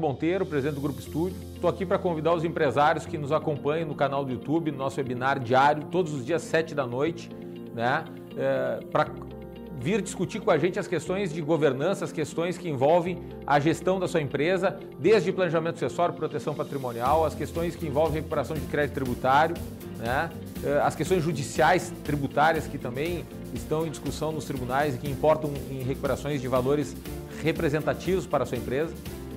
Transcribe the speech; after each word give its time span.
Monteiro, 0.00 0.46
presidente 0.46 0.74
do 0.76 0.80
Grupo 0.80 1.00
Estúdio. 1.00 1.36
Estou 1.54 1.68
aqui 1.70 1.86
para 1.86 1.98
convidar 1.98 2.34
os 2.34 2.44
empresários 2.44 3.06
que 3.06 3.16
nos 3.16 3.32
acompanham 3.32 3.88
no 3.88 3.94
canal 3.94 4.24
do 4.24 4.32
YouTube, 4.32 4.70
no 4.70 4.78
nosso 4.78 4.98
webinar 4.98 5.38
diário, 5.38 5.84
todos 5.90 6.12
os 6.12 6.24
dias, 6.24 6.42
7 6.42 6.74
da 6.74 6.86
noite, 6.86 7.30
né? 7.74 8.04
É, 8.36 8.80
para 8.90 9.06
vir 9.78 10.00
discutir 10.00 10.40
com 10.40 10.50
a 10.50 10.58
gente 10.58 10.78
as 10.78 10.86
questões 10.86 11.32
de 11.32 11.40
governança, 11.40 12.04
as 12.04 12.12
questões 12.12 12.56
que 12.56 12.68
envolvem 12.68 13.18
a 13.46 13.58
gestão 13.58 13.98
da 13.98 14.06
sua 14.06 14.20
empresa, 14.20 14.78
desde 14.98 15.32
planejamento 15.32 15.78
sucessório, 15.78 16.14
proteção 16.14 16.54
patrimonial, 16.54 17.24
as 17.24 17.34
questões 17.34 17.74
que 17.74 17.86
envolvem 17.86 18.16
recuperação 18.16 18.56
de 18.56 18.66
crédito 18.66 18.94
tributário, 18.94 19.56
né? 19.98 20.30
É, 20.64 20.80
as 20.80 20.94
questões 20.94 21.22
judiciais 21.22 21.92
tributárias 22.04 22.66
que 22.66 22.78
também 22.78 23.24
estão 23.54 23.86
em 23.86 23.90
discussão 23.90 24.32
nos 24.32 24.44
tribunais 24.44 24.94
e 24.94 24.98
que 24.98 25.10
importam 25.10 25.50
em 25.70 25.82
recuperações 25.82 26.40
de 26.40 26.48
valores 26.48 26.96
representativos 27.42 28.26
para 28.26 28.44
a 28.44 28.46
sua 28.46 28.58
empresa 28.58 28.94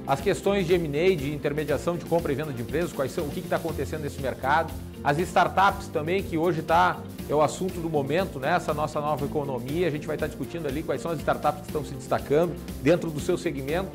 as 0.07 0.21
questões 0.21 0.67
de 0.67 0.73
M&A, 0.73 1.15
de 1.15 1.33
intermediação 1.33 1.97
de 1.97 2.05
compra 2.05 2.31
e 2.31 2.35
venda 2.35 2.53
de 2.53 2.61
empresas, 2.61 2.93
quais 2.93 3.11
são, 3.11 3.25
o 3.25 3.29
que 3.29 3.39
está 3.39 3.55
acontecendo 3.55 4.01
nesse 4.01 4.21
mercado, 4.21 4.71
as 5.03 5.17
startups 5.19 5.87
também, 5.87 6.21
que 6.21 6.37
hoje 6.37 6.59
está, 6.59 6.99
é 7.29 7.33
o 7.33 7.41
assunto 7.41 7.79
do 7.79 7.89
momento, 7.89 8.39
né? 8.39 8.55
essa 8.55 8.73
nossa 8.73 9.01
nova 9.01 9.25
economia, 9.25 9.87
a 9.87 9.91
gente 9.91 10.05
vai 10.05 10.15
estar 10.15 10.27
tá 10.27 10.29
discutindo 10.29 10.67
ali 10.67 10.83
quais 10.83 11.01
são 11.01 11.11
as 11.11 11.19
startups 11.19 11.61
que 11.61 11.67
estão 11.67 11.83
se 11.83 11.93
destacando 11.93 12.55
dentro 12.83 13.09
do 13.09 13.19
seu 13.19 13.37
segmento, 13.37 13.89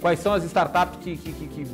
quais 0.00 0.18
são 0.18 0.32
as 0.32 0.42
startups 0.44 0.98
que, 1.00 1.16
que, 1.16 1.32
que, 1.32 1.46
que 1.46 1.66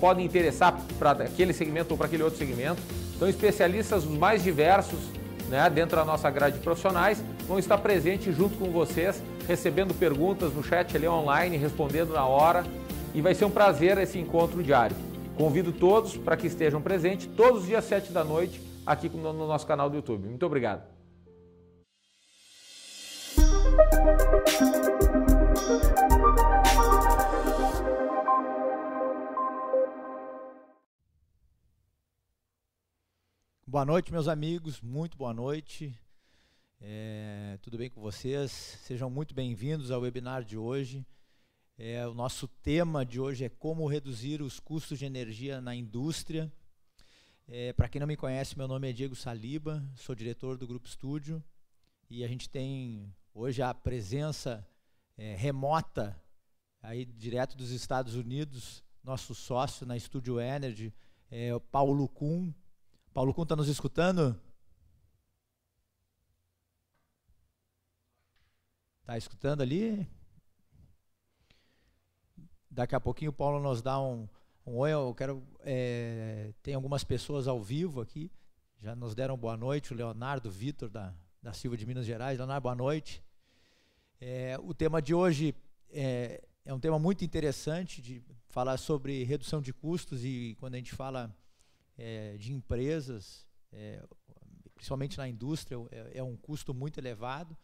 podem 0.00 0.24
interessar 0.24 0.80
para 0.98 1.10
aquele 1.10 1.52
segmento 1.52 1.92
ou 1.92 1.98
para 1.98 2.06
aquele 2.06 2.22
outro 2.22 2.38
segmento. 2.38 2.80
Então, 3.16 3.28
especialistas 3.28 4.04
os 4.04 4.16
mais 4.16 4.42
diversos 4.44 5.00
né, 5.48 5.68
dentro 5.70 5.96
da 5.96 6.04
nossa 6.04 6.30
grade 6.30 6.58
de 6.58 6.62
profissionais 6.62 7.22
vão 7.48 7.58
estar 7.58 7.78
presentes 7.78 8.36
junto 8.36 8.56
com 8.56 8.70
vocês, 8.70 9.22
recebendo 9.48 9.94
perguntas 9.94 10.52
no 10.52 10.62
chat 10.62 10.96
ali 10.96 11.08
online, 11.08 11.56
respondendo 11.56 12.12
na 12.12 12.24
hora, 12.24 12.64
e 13.14 13.20
vai 13.20 13.34
ser 13.34 13.44
um 13.44 13.50
prazer 13.50 13.98
esse 13.98 14.18
encontro 14.18 14.62
diário. 14.62 14.96
Convido 15.36 15.72
todos 15.72 16.16
para 16.16 16.36
que 16.36 16.46
estejam 16.46 16.80
presentes 16.80 17.26
todos 17.36 17.62
os 17.62 17.66
dias 17.66 17.84
7 17.84 18.12
da 18.12 18.24
noite 18.24 18.60
aqui 18.86 19.08
no 19.08 19.32
nosso 19.32 19.66
canal 19.66 19.90
do 19.90 19.96
YouTube. 19.96 20.28
Muito 20.28 20.46
obrigado. 20.46 20.96
Boa 33.66 33.84
noite, 33.84 34.10
meus 34.10 34.26
amigos, 34.26 34.80
muito 34.80 35.18
boa 35.18 35.34
noite. 35.34 35.94
É, 36.80 37.58
tudo 37.60 37.76
bem 37.76 37.90
com 37.90 38.00
vocês? 38.00 38.50
Sejam 38.50 39.10
muito 39.10 39.34
bem-vindos 39.34 39.90
ao 39.90 40.00
webinar 40.00 40.44
de 40.44 40.56
hoje. 40.56 41.04
É, 41.78 42.06
o 42.06 42.14
nosso 42.14 42.48
tema 42.48 43.04
de 43.04 43.20
hoje 43.20 43.44
é 43.44 43.50
como 43.50 43.86
reduzir 43.86 44.40
os 44.40 44.58
custos 44.58 44.98
de 44.98 45.04
energia 45.04 45.60
na 45.60 45.74
indústria. 45.74 46.50
É, 47.46 47.70
Para 47.74 47.86
quem 47.86 48.00
não 48.00 48.06
me 48.06 48.16
conhece, 48.16 48.56
meu 48.56 48.66
nome 48.66 48.88
é 48.88 48.94
Diego 48.94 49.14
Saliba, 49.14 49.84
sou 49.94 50.14
diretor 50.14 50.56
do 50.56 50.66
Grupo 50.66 50.88
Estúdio 50.88 51.44
e 52.08 52.24
a 52.24 52.28
gente 52.28 52.48
tem 52.48 53.14
hoje 53.34 53.60
a 53.60 53.74
presença 53.74 54.66
é, 55.18 55.36
remota 55.36 56.18
aí 56.80 57.04
direto 57.04 57.54
dos 57.54 57.70
Estados 57.70 58.14
Unidos, 58.14 58.82
nosso 59.04 59.34
sócio 59.34 59.84
na 59.84 59.98
Estúdio 59.98 60.40
Energy, 60.40 60.94
é 61.30 61.54
o 61.54 61.60
Paulo 61.60 62.08
Kuhn. 62.08 62.52
Paulo 63.12 63.34
Kuhn 63.34 63.42
está 63.42 63.54
nos 63.54 63.68
escutando? 63.68 64.40
Está 69.02 69.18
escutando 69.18 69.60
ali? 69.60 70.08
Daqui 72.76 72.94
a 72.94 73.00
pouquinho 73.00 73.30
o 73.30 73.34
Paulo 73.34 73.58
nos 73.58 73.80
dá 73.80 73.98
um, 73.98 74.28
um 74.66 74.76
oi. 74.76 74.92
Eu 74.92 75.14
quero. 75.14 75.42
É, 75.60 76.52
tem 76.62 76.74
algumas 76.74 77.02
pessoas 77.02 77.48
ao 77.48 77.58
vivo 77.58 78.02
aqui. 78.02 78.30
Já 78.76 78.94
nos 78.94 79.14
deram 79.14 79.34
boa 79.34 79.56
noite. 79.56 79.94
O 79.94 79.96
Leonardo 79.96 80.50
Vitor, 80.50 80.90
da, 80.90 81.14
da 81.42 81.54
Silva 81.54 81.74
de 81.74 81.86
Minas 81.86 82.04
Gerais. 82.04 82.36
Leonardo, 82.36 82.64
boa 82.64 82.74
noite. 82.74 83.24
É, 84.20 84.58
o 84.62 84.74
tema 84.74 85.00
de 85.00 85.14
hoje 85.14 85.54
é, 85.90 86.44
é 86.66 86.74
um 86.74 86.78
tema 86.78 86.98
muito 86.98 87.24
interessante 87.24 88.02
de 88.02 88.22
falar 88.50 88.76
sobre 88.76 89.24
redução 89.24 89.62
de 89.62 89.72
custos 89.72 90.22
e 90.22 90.54
quando 90.60 90.74
a 90.74 90.76
gente 90.76 90.94
fala 90.94 91.34
é, 91.96 92.36
de 92.36 92.52
empresas, 92.52 93.46
é, 93.72 94.02
principalmente 94.74 95.16
na 95.16 95.26
indústria, 95.26 95.78
é, 95.90 96.18
é, 96.18 96.22
um 96.22 96.36
custo 96.36 96.74
muito 96.74 97.00
elevado. 97.00 97.56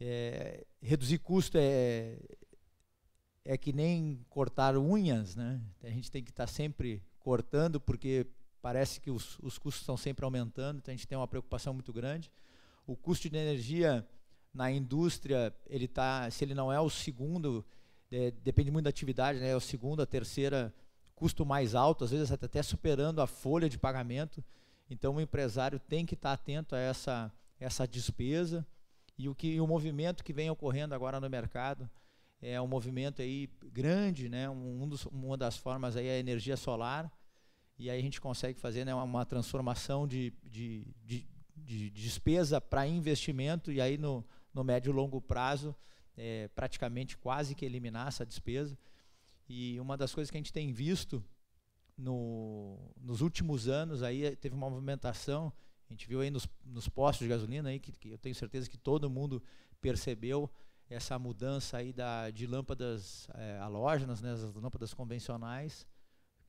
É, 0.00 0.66
reduzir 0.82 1.18
custo 1.18 1.56
é, 1.60 2.18
é 3.44 3.56
que 3.56 3.72
nem 3.72 4.24
cortar 4.28 4.76
unhas, 4.76 5.34
né? 5.34 5.60
A 5.82 5.88
gente 5.90 6.10
tem 6.10 6.22
que 6.22 6.30
estar 6.30 6.46
tá 6.46 6.52
sempre 6.52 7.02
cortando 7.18 7.80
porque 7.80 8.26
parece 8.62 9.00
que 9.00 9.10
os, 9.10 9.38
os 9.40 9.58
custos 9.58 9.82
estão 9.82 9.96
sempre 9.96 10.24
aumentando, 10.24 10.78
então 10.78 10.92
a 10.92 10.96
gente 10.96 11.06
tem 11.06 11.16
uma 11.16 11.28
preocupação 11.28 11.72
muito 11.72 11.92
grande. 11.92 12.30
O 12.86 12.96
custo 12.96 13.28
de 13.28 13.36
energia 13.36 14.06
na 14.52 14.70
indústria, 14.70 15.54
ele 15.66 15.88
tá, 15.88 16.30
se 16.30 16.44
ele 16.44 16.54
não 16.54 16.72
é 16.72 16.80
o 16.80 16.90
segundo, 16.90 17.64
é, 18.10 18.30
depende 18.42 18.70
muito 18.70 18.84
da 18.84 18.90
atividade, 18.90 19.38
né? 19.38 19.50
É 19.50 19.56
o 19.56 19.60
segundo, 19.60 20.02
a 20.02 20.06
terceira 20.06 20.74
custo 21.14 21.44
mais 21.44 21.74
alto, 21.74 22.04
às 22.04 22.10
vezes 22.10 22.32
até 22.32 22.62
superando 22.62 23.20
a 23.20 23.26
folha 23.26 23.68
de 23.68 23.78
pagamento. 23.78 24.42
Então 24.88 25.14
o 25.16 25.20
empresário 25.20 25.78
tem 25.78 26.04
que 26.04 26.14
estar 26.14 26.30
tá 26.30 26.34
atento 26.34 26.74
a 26.74 26.78
essa 26.78 27.32
essa 27.60 27.86
despesa 27.86 28.66
e 29.18 29.28
o 29.28 29.34
que 29.34 29.60
o 29.60 29.66
movimento 29.66 30.24
que 30.24 30.32
vem 30.32 30.48
ocorrendo 30.48 30.94
agora 30.94 31.20
no 31.20 31.28
mercado 31.28 31.88
é 32.42 32.60
um 32.60 32.66
movimento 32.66 33.20
aí 33.20 33.48
grande, 33.72 34.28
né? 34.28 34.48
Um 34.48 34.88
dos, 34.88 35.04
uma 35.06 35.36
das 35.36 35.56
formas 35.56 35.96
aí 35.96 36.06
é 36.06 36.16
a 36.16 36.18
energia 36.18 36.56
solar 36.56 37.12
e 37.78 37.88
aí 37.90 37.98
a 37.98 38.02
gente 38.02 38.20
consegue 38.20 38.58
fazer 38.58 38.84
né, 38.84 38.94
uma, 38.94 39.24
transformação 39.24 40.06
de, 40.06 40.32
de, 40.42 40.86
de, 41.02 41.26
de 41.56 41.90
despesa 41.90 42.60
para 42.60 42.86
investimento 42.86 43.72
e 43.72 43.80
aí 43.80 43.96
no, 43.96 44.22
no 44.52 44.62
médio 44.62 44.90
e 44.90 44.94
longo 44.94 45.20
prazo 45.20 45.74
é, 46.16 46.48
praticamente 46.48 47.16
quase 47.16 47.54
que 47.54 47.64
eliminar 47.64 48.08
essa 48.08 48.26
despesa. 48.26 48.78
E 49.48 49.80
uma 49.80 49.96
das 49.96 50.14
coisas 50.14 50.30
que 50.30 50.36
a 50.36 50.40
gente 50.40 50.52
tem 50.52 50.72
visto 50.72 51.24
no, 51.96 52.78
nos 53.00 53.22
últimos 53.22 53.66
anos 53.66 54.02
aí 54.02 54.36
teve 54.36 54.54
uma 54.54 54.68
movimentação, 54.68 55.52
a 55.88 55.92
gente 55.92 56.06
viu 56.06 56.20
aí 56.20 56.30
nos, 56.30 56.46
nos 56.64 56.88
postos 56.88 57.24
de 57.24 57.30
gasolina 57.30 57.70
aí 57.70 57.80
que, 57.80 57.92
que 57.92 58.10
eu 58.10 58.18
tenho 58.18 58.34
certeza 58.34 58.68
que 58.68 58.78
todo 58.78 59.10
mundo 59.10 59.42
percebeu 59.80 60.50
essa 60.90 61.18
mudança 61.18 61.76
aí 61.76 61.92
da, 61.92 62.30
de 62.30 62.46
lâmpadas 62.46 63.28
é, 63.34 63.58
halógenas, 63.58 64.20
né, 64.20 64.32
as 64.32 64.54
lâmpadas 64.54 64.92
convencionais, 64.92 65.86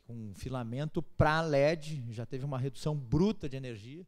com 0.04 0.34
filamento 0.34 1.02
para 1.02 1.42
LED, 1.42 2.04
já 2.10 2.26
teve 2.26 2.44
uma 2.44 2.58
redução 2.58 2.98
bruta 2.98 3.48
de 3.48 3.56
energia. 3.56 4.06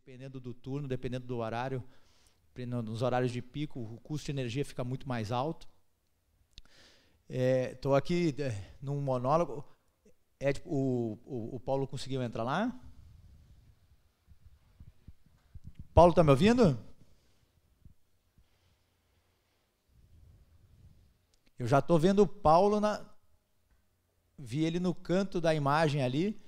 Dependendo 0.00 0.40
do 0.40 0.54
turno, 0.54 0.88
dependendo 0.88 1.26
do 1.26 1.36
horário, 1.36 1.84
nos 2.82 3.02
horários 3.02 3.30
de 3.32 3.42
pico, 3.42 3.80
o 3.80 4.00
custo 4.00 4.26
de 4.26 4.32
energia 4.32 4.64
fica 4.64 4.82
muito 4.82 5.08
mais 5.08 5.30
alto. 5.30 5.68
Estou 7.28 7.94
é, 7.94 7.98
aqui 7.98 8.34
é, 8.38 8.76
num 8.82 9.00
monólogo. 9.00 9.64
É, 10.38 10.52
tipo, 10.52 10.70
o, 10.70 11.18
o, 11.24 11.56
o 11.56 11.60
Paulo 11.60 11.86
conseguiu 11.86 12.22
entrar 12.22 12.42
lá? 12.42 12.78
Paulo, 15.92 16.10
está 16.10 16.24
me 16.24 16.30
ouvindo? 16.30 16.78
Eu 21.58 21.66
já 21.66 21.78
estou 21.78 21.98
vendo 21.98 22.22
o 22.22 22.26
Paulo 22.26 22.80
na. 22.80 23.06
Vi 24.38 24.64
ele 24.64 24.80
no 24.80 24.94
canto 24.94 25.40
da 25.40 25.54
imagem 25.54 26.02
ali. 26.02 26.40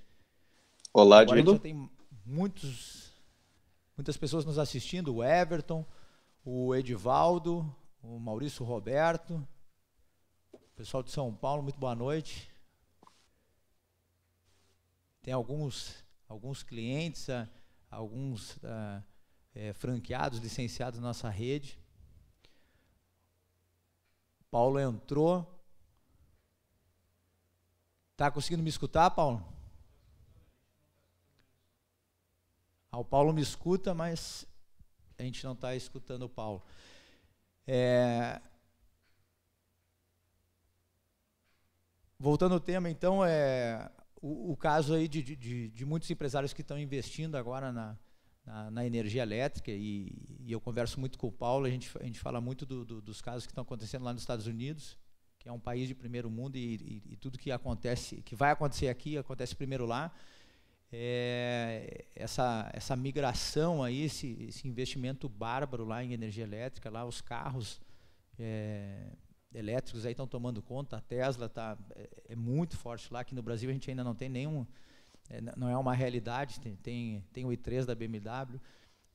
Olá, 0.92 1.20
Agora 1.20 1.38
Dindo. 1.38 1.52
Já 1.52 1.58
tem 1.58 1.90
muitos, 2.24 3.01
muitas 3.96 4.16
pessoas 4.16 4.44
nos 4.44 4.58
assistindo. 4.58 5.14
O 5.14 5.24
Everton, 5.24 5.84
o 6.44 6.74
Edivaldo, 6.74 7.74
o 8.02 8.18
Maurício 8.18 8.64
Roberto, 8.64 9.46
pessoal 10.74 11.02
de 11.02 11.10
São 11.10 11.34
Paulo, 11.34 11.62
muito 11.62 11.78
boa 11.78 11.94
noite. 11.94 12.50
Tem 15.22 15.32
alguns, 15.32 16.04
alguns 16.28 16.62
clientes, 16.62 17.30
ah, 17.30 17.48
alguns 17.90 18.58
é, 19.54 19.72
franqueados, 19.74 20.40
licenciados 20.40 20.98
na 20.98 21.08
nossa 21.08 21.28
rede. 21.28 21.78
Paulo 24.50 24.78
entrou. 24.80 25.48
Tá 28.16 28.30
conseguindo 28.30 28.62
me 28.62 28.68
escutar, 28.68 29.10
Paulo? 29.10 29.51
Ah, 32.92 32.98
o 32.98 33.04
Paulo 33.04 33.32
me 33.32 33.40
escuta, 33.40 33.94
mas 33.94 34.46
a 35.18 35.22
gente 35.22 35.42
não 35.44 35.54
está 35.54 35.74
escutando 35.74 36.24
o 36.24 36.28
Paulo. 36.28 36.62
É... 37.66 38.38
Voltando 42.18 42.52
ao 42.52 42.60
tema, 42.60 42.90
então, 42.90 43.24
é 43.24 43.90
o, 44.20 44.52
o 44.52 44.56
caso 44.56 44.92
aí 44.92 45.08
de, 45.08 45.22
de, 45.22 45.68
de, 45.70 45.84
muitos 45.86 46.10
empresários 46.10 46.52
que 46.52 46.60
estão 46.60 46.78
investindo 46.78 47.34
agora 47.36 47.72
na, 47.72 47.98
na, 48.44 48.70
na 48.70 48.86
energia 48.86 49.22
elétrica, 49.22 49.70
e, 49.70 50.14
e, 50.38 50.52
eu 50.52 50.60
converso 50.60 51.00
muito 51.00 51.18
com 51.18 51.28
o 51.28 51.32
Paulo, 51.32 51.64
a 51.64 51.70
gente, 51.70 51.90
a 51.98 52.04
gente 52.04 52.20
fala 52.20 52.42
muito 52.42 52.66
do, 52.66 52.84
do, 52.84 53.00
dos 53.00 53.22
casos 53.22 53.46
que 53.46 53.52
estão 53.52 53.62
acontecendo 53.62 54.04
lá 54.04 54.12
nos 54.12 54.22
Estados 54.22 54.46
Unidos, 54.46 54.98
que 55.38 55.48
é 55.48 55.52
um 55.52 55.58
país 55.58 55.88
de 55.88 55.94
primeiro 55.94 56.30
mundo, 56.30 56.56
e, 56.56 56.74
e, 56.74 57.12
e 57.12 57.16
tudo 57.16 57.38
que 57.38 57.50
acontece, 57.50 58.22
que 58.22 58.36
vai 58.36 58.52
acontecer 58.52 58.88
aqui, 58.88 59.16
acontece 59.16 59.56
primeiro 59.56 59.86
lá. 59.86 60.12
É, 60.94 62.04
essa, 62.14 62.70
essa 62.74 62.94
migração 62.94 63.82
aí, 63.82 64.02
esse, 64.02 64.44
esse 64.46 64.68
investimento 64.68 65.26
bárbaro 65.26 65.86
lá 65.86 66.04
em 66.04 66.12
energia 66.12 66.44
elétrica, 66.44 66.90
lá 66.90 67.06
os 67.06 67.22
carros 67.22 67.80
é, 68.38 69.10
elétricos 69.54 70.04
aí 70.04 70.12
estão 70.12 70.26
tomando 70.26 70.60
conta, 70.60 70.98
a 70.98 71.00
Tesla 71.00 71.48
tá, 71.48 71.78
é, 71.94 72.10
é, 72.28 72.36
muito 72.36 72.76
forte 72.76 73.10
lá, 73.10 73.20
aqui 73.20 73.34
no 73.34 73.42
Brasil 73.42 73.70
a 73.70 73.72
gente 73.72 73.88
ainda 73.88 74.04
não 74.04 74.14
tem 74.14 74.28
nenhum, 74.28 74.66
é, 75.30 75.40
não 75.56 75.66
é 75.66 75.76
uma 75.78 75.94
realidade, 75.94 76.60
tem, 76.60 76.76
tem, 76.76 77.24
tem 77.32 77.44
o 77.46 77.48
i3 77.48 77.86
da 77.86 77.94
BMW, 77.94 78.60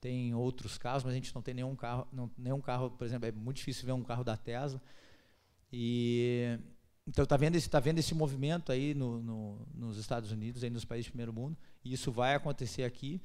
tem 0.02 0.34
outros 0.34 0.80
carros, 0.80 1.04
mas 1.04 1.14
a 1.14 1.16
gente 1.16 1.34
não 1.36 1.44
tem 1.44 1.54
nenhum 1.54 1.76
carro, 1.76 2.08
não, 2.12 2.32
nenhum 2.36 2.62
carro, 2.62 2.90
por 2.90 3.06
exemplo, 3.06 3.28
é 3.28 3.32
muito 3.32 3.58
difícil 3.58 3.86
ver 3.86 3.92
um 3.92 4.04
carro 4.04 4.24
da 4.24 4.36
Tesla. 4.36 4.82
E 5.72 6.58
então 7.08 7.24
está 7.24 7.38
vendo 7.38 7.56
esse 7.56 7.70
tá 7.70 7.80
vendo 7.80 8.00
esse 8.00 8.14
movimento 8.14 8.72
aí 8.72 8.94
no, 8.94 9.22
no, 9.22 9.68
nos 9.74 9.98
Estados 9.98 10.32
Unidos, 10.32 10.64
aí 10.64 10.70
nos 10.70 10.86
países 10.86 11.08
do 11.08 11.12
primeiro 11.12 11.32
mundo, 11.32 11.58
e 11.84 11.94
isso 11.94 12.12
vai 12.12 12.36
acontecer 12.36 12.84
aqui. 12.84 13.22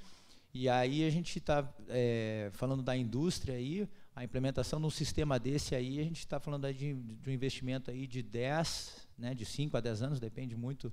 E 0.54 0.68
aí 0.68 1.04
a 1.04 1.10
gente 1.10 1.38
está 1.38 1.66
é, 1.88 2.50
falando 2.52 2.82
da 2.82 2.94
indústria 2.94 3.54
aí, 3.54 3.88
a 4.14 4.22
implementação 4.22 4.78
de 4.78 4.86
um 4.86 4.90
sistema 4.90 5.38
desse 5.38 5.74
aí, 5.74 5.98
a 5.98 6.04
gente 6.04 6.18
está 6.18 6.38
falando 6.38 6.70
de, 6.72 6.94
de, 6.94 7.30
um 7.30 7.32
investimento 7.32 7.90
aí 7.90 8.06
de 8.06 8.22
10, 8.22 9.08
né, 9.16 9.34
de 9.34 9.46
5 9.46 9.74
a 9.76 9.80
10 9.80 10.02
anos, 10.02 10.20
depende 10.20 10.54
muito 10.54 10.92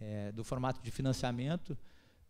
é, 0.00 0.32
do 0.32 0.42
formato 0.42 0.82
de 0.82 0.90
financiamento, 0.90 1.78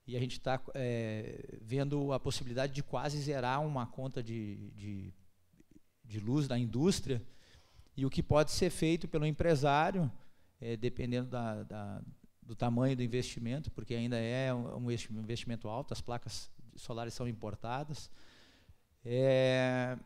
e 0.06 0.16
a 0.16 0.20
gente 0.20 0.32
está 0.32 0.60
é, 0.74 1.58
vendo 1.62 2.12
a 2.12 2.20
possibilidade 2.20 2.74
de 2.74 2.82
quase 2.82 3.18
zerar 3.18 3.66
uma 3.66 3.86
conta 3.86 4.22
de, 4.22 4.70
de, 4.72 5.14
de, 6.04 6.20
luz 6.20 6.46
da 6.46 6.58
indústria, 6.58 7.22
e 8.00 8.06
o 8.06 8.10
que 8.10 8.22
pode 8.22 8.50
ser 8.50 8.70
feito 8.70 9.08
pelo 9.08 9.26
empresário, 9.26 10.10
é, 10.60 10.76
dependendo 10.76 11.28
da, 11.28 11.62
da, 11.62 12.02
do 12.42 12.54
tamanho 12.54 12.96
do 12.96 13.02
investimento, 13.02 13.70
porque 13.70 13.94
ainda 13.94 14.16
é 14.16 14.52
um 14.54 14.90
investimento 14.90 15.68
alto, 15.68 15.92
as 15.92 16.00
placas 16.00 16.50
solares 16.76 17.14
são 17.14 17.28
importadas, 17.28 18.10
é, 19.04 19.96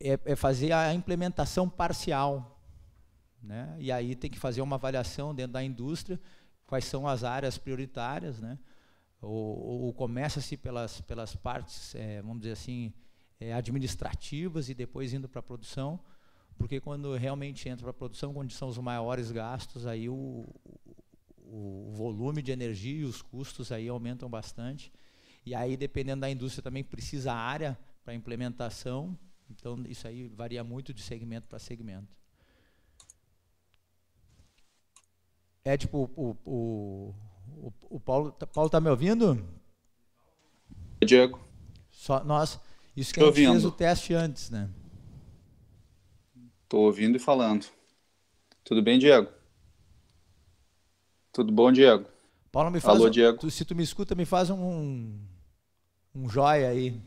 é, 0.00 0.18
é 0.24 0.36
fazer 0.36 0.72
a 0.72 0.92
implementação 0.94 1.68
parcial 1.68 2.54
né? 3.44 3.76
E 3.78 3.92
aí 3.92 4.14
tem 4.16 4.30
que 4.30 4.38
fazer 4.38 4.62
uma 4.62 4.76
avaliação 4.76 5.34
dentro 5.34 5.52
da 5.52 5.62
indústria, 5.62 6.18
quais 6.66 6.86
são 6.86 7.06
as 7.06 7.22
áreas 7.22 7.58
prioritárias, 7.58 8.40
né? 8.40 8.58
ou, 9.20 9.84
ou 9.84 9.92
começa-se 9.92 10.56
pelas, 10.56 11.00
pelas 11.02 11.36
partes, 11.36 11.94
é, 11.94 12.22
vamos 12.22 12.38
dizer 12.38 12.52
assim, 12.52 12.92
é, 13.38 13.52
administrativas 13.52 14.68
e 14.68 14.74
depois 14.74 15.12
indo 15.12 15.28
para 15.28 15.40
a 15.40 15.42
produção, 15.42 16.00
porque 16.58 16.80
quando 16.80 17.14
realmente 17.16 17.68
entra 17.68 17.82
para 17.82 17.90
a 17.90 17.94
produção, 17.94 18.36
onde 18.36 18.54
são 18.54 18.68
os 18.68 18.78
maiores 18.78 19.30
gastos, 19.30 19.86
aí 19.86 20.08
o, 20.08 20.46
o, 21.36 21.88
o 21.88 21.92
volume 21.92 22.42
de 22.42 22.52
energia 22.52 23.00
e 23.00 23.04
os 23.04 23.20
custos 23.20 23.72
aí 23.72 23.88
aumentam 23.88 24.28
bastante. 24.28 24.92
E 25.44 25.54
aí, 25.54 25.76
dependendo 25.76 26.22
da 26.22 26.30
indústria, 26.30 26.62
também 26.62 26.82
precisa 26.82 27.32
área 27.32 27.78
para 28.04 28.14
implementação. 28.14 29.18
Então, 29.50 29.82
isso 29.86 30.06
aí 30.08 30.28
varia 30.28 30.64
muito 30.64 30.94
de 30.94 31.02
segmento 31.02 31.46
para 31.48 31.58
segmento. 31.58 32.08
É 35.64 35.76
tipo, 35.76 36.10
o, 36.16 36.36
o, 36.44 37.14
o, 37.46 37.72
o 37.90 38.00
Paulo, 38.00 38.32
tá, 38.32 38.46
Paulo 38.46 38.70
tá 38.70 38.80
me 38.80 38.88
ouvindo? 38.90 39.46
Diego. 41.04 41.40
Só 41.90 42.22
nós, 42.24 42.60
isso 42.96 43.12
que 43.12 43.20
Tô 43.20 43.26
a 43.26 43.28
gente 43.28 43.46
ouvindo. 43.46 43.52
fez 43.52 43.64
o 43.64 43.72
teste 43.72 44.14
antes, 44.14 44.50
né? 44.50 44.70
Tô 46.74 46.80
ouvindo 46.80 47.14
e 47.14 47.20
falando. 47.20 47.66
Tudo 48.64 48.82
bem, 48.82 48.98
Diego? 48.98 49.30
Tudo 51.32 51.52
bom, 51.52 51.70
Diego? 51.70 52.08
Paulo, 52.50 52.68
me 52.68 52.80
faz 52.80 52.98
Alô, 52.98 53.06
um, 53.06 53.10
Diego. 53.12 53.38
Tu, 53.38 53.48
se 53.48 53.64
tu 53.64 53.76
me 53.76 53.84
escuta, 53.84 54.16
me 54.16 54.24
faz 54.24 54.50
um 54.50 55.16
um 56.12 56.28
joia 56.28 56.70
aí. 56.70 57.00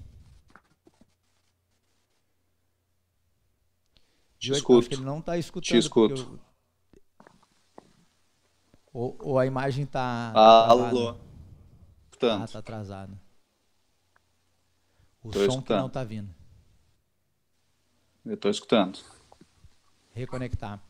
Te 4.39 4.53
escuto. 4.53 4.87
Ele 4.89 5.03
não 5.03 5.19
está 5.19 5.37
escutando. 5.37 5.67
Te 5.67 5.77
escuto. 5.77 6.21
Eu, 6.21 6.39
ou, 8.93 9.17
ou 9.19 9.37
a 9.37 9.45
imagem 9.45 9.83
está. 9.83 10.31
Tá 10.33 10.65
alô. 10.69 11.17
Portanto. 12.09 12.41
Ah, 12.41 12.45
está 12.45 12.59
atrasada. 12.59 13.21
O 15.21 15.29
Tô 15.29 15.39
som 15.39 15.45
escutando. 15.45 15.65
que 15.65 15.73
não 15.73 15.87
está 15.87 16.05
vindo. 16.05 16.33
Eu 18.25 18.35
estou 18.35 18.49
escutando. 18.49 19.16
Reconectar. 20.17 20.81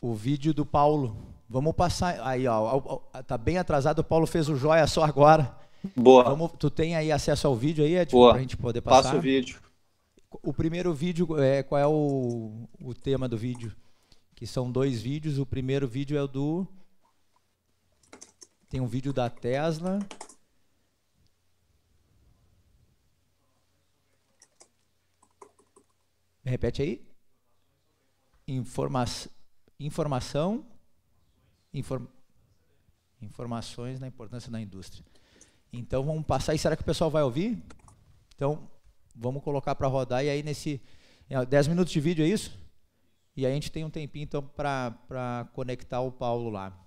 O 0.00 0.14
vídeo 0.14 0.52
do 0.52 0.66
Paulo. 0.66 1.16
Vamos 1.48 1.74
passar. 1.74 2.20
Aí, 2.26 2.46
ó. 2.48 2.98
Tá 3.26 3.38
bem 3.38 3.56
atrasado. 3.56 4.00
O 4.00 4.04
Paulo 4.04 4.26
fez 4.26 4.48
o 4.48 4.56
joia 4.56 4.86
só 4.88 5.04
agora. 5.04 5.56
Boa. 5.94 6.24
Vamos, 6.24 6.52
tu 6.58 6.70
tem 6.70 6.96
aí 6.96 7.12
acesso 7.12 7.46
ao 7.46 7.54
vídeo 7.54 7.84
aí, 7.84 7.96
Ed, 7.96 8.10
para 8.10 8.38
a 8.38 8.40
gente 8.40 8.56
poder 8.56 8.80
passar? 8.80 9.02
Passa 9.02 9.16
o 9.16 9.20
vídeo. 9.20 9.60
O 10.42 10.52
primeiro 10.52 10.92
vídeo, 10.92 11.40
é, 11.40 11.62
qual 11.62 11.80
é 11.80 11.86
o, 11.86 12.66
o 12.82 12.94
tema 12.94 13.28
do 13.28 13.36
vídeo? 13.36 13.72
Que 14.34 14.46
são 14.46 14.72
dois 14.72 15.00
vídeos. 15.00 15.38
O 15.38 15.46
primeiro 15.46 15.86
vídeo 15.86 16.18
é 16.18 16.22
o 16.22 16.26
do... 16.26 16.66
Tem 18.74 18.80
um 18.80 18.88
vídeo 18.88 19.12
da 19.12 19.30
Tesla. 19.30 20.00
Repete 26.44 26.82
aí. 26.82 27.08
Informa 28.48 29.04
informação. 29.78 30.66
Inform 31.72 32.08
informações 33.22 34.00
na 34.00 34.08
importância 34.08 34.50
da 34.50 34.60
indústria. 34.60 35.04
Então 35.72 36.02
vamos 36.02 36.26
passar 36.26 36.52
e 36.52 36.58
será 36.58 36.74
que 36.74 36.82
o 36.82 36.84
pessoal 36.84 37.08
vai 37.08 37.22
ouvir? 37.22 37.62
Então 38.34 38.68
vamos 39.14 39.44
colocar 39.44 39.76
para 39.76 39.86
rodar 39.86 40.24
e 40.24 40.30
aí 40.30 40.42
nesse 40.42 40.82
10 41.48 41.66
é, 41.68 41.70
minutos 41.70 41.92
de 41.92 42.00
vídeo 42.00 42.24
é 42.24 42.28
isso? 42.28 42.58
E 43.36 43.46
aí 43.46 43.52
a 43.52 43.54
gente 43.54 43.70
tem 43.70 43.84
um 43.84 43.90
tempinho 43.90 44.24
então 44.24 44.42
para 44.42 45.48
conectar 45.52 46.00
o 46.00 46.10
Paulo 46.10 46.50
lá. 46.50 46.83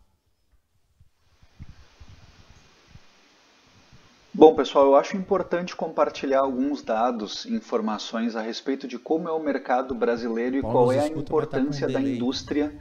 Bom, 4.37 4.55
pessoal, 4.55 4.85
eu 4.85 4.95
acho 4.95 5.17
importante 5.17 5.75
compartilhar 5.75 6.41
alguns 6.41 6.83
dados, 6.83 7.47
informações 7.47 8.35
a 8.35 8.41
respeito 8.41 8.87
de 8.87 8.99
como 8.99 9.27
é 9.27 9.31
o 9.31 9.39
mercado 9.39 9.95
brasileiro 9.95 10.57
e 10.57 10.61
Paulo 10.61 10.77
qual 10.77 10.91
é 10.91 10.99
a 10.99 11.01
tá 11.01 11.09
importância 11.09 11.87
da 11.87 11.99
indústria 11.99 12.71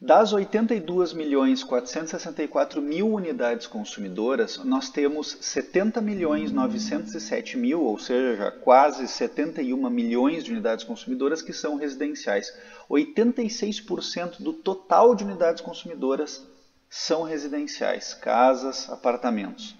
das 0.00 0.32
82 0.32 1.12
milhões 1.12 1.64
464 1.64 2.80
mil 2.80 3.08
unidades 3.08 3.66
consumidoras, 3.66 4.58
nós 4.58 4.88
temos 4.88 5.36
70 5.40 6.00
milhões 6.00 6.52
907 6.52 7.56
mil, 7.56 7.82
ou 7.82 7.98
seja, 7.98 8.52
quase 8.62 9.08
71 9.08 9.90
milhões 9.90 10.44
de 10.44 10.52
unidades 10.52 10.84
consumidoras 10.84 11.42
que 11.42 11.52
são 11.52 11.74
residenciais. 11.74 12.56
86% 12.88 14.40
do 14.40 14.52
total 14.52 15.16
de 15.16 15.24
unidades 15.24 15.60
consumidoras 15.60 16.46
são 16.88 17.22
residenciais, 17.22 18.14
casas, 18.14 18.88
apartamentos. 18.90 19.76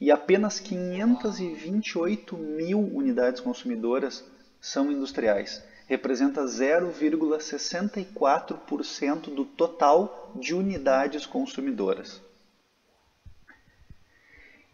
E 0.00 0.10
apenas 0.10 0.58
528 0.60 2.36
mil 2.36 2.80
unidades 2.80 3.40
consumidoras 3.40 4.24
são 4.60 4.90
industriais. 4.90 5.62
Representa 5.86 6.44
0,64% 6.44 9.34
do 9.34 9.44
total 9.44 10.34
de 10.40 10.54
unidades 10.54 11.24
consumidoras. 11.24 12.20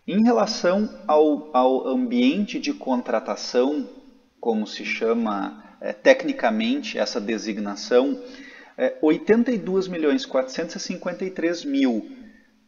Em 0.06 0.24
relação 0.24 1.02
ao, 1.06 1.54
ao 1.56 1.86
ambiente 1.86 2.58
de 2.58 2.72
contratação, 2.72 3.88
como 4.40 4.66
se 4.66 4.84
chama 4.84 5.76
é, 5.80 5.92
tecnicamente 5.92 6.98
essa 6.98 7.20
designação, 7.20 8.20
é, 8.76 8.96
82 9.02 9.88
milhões 9.88 10.24
453 10.26 11.64
mil 11.64 12.22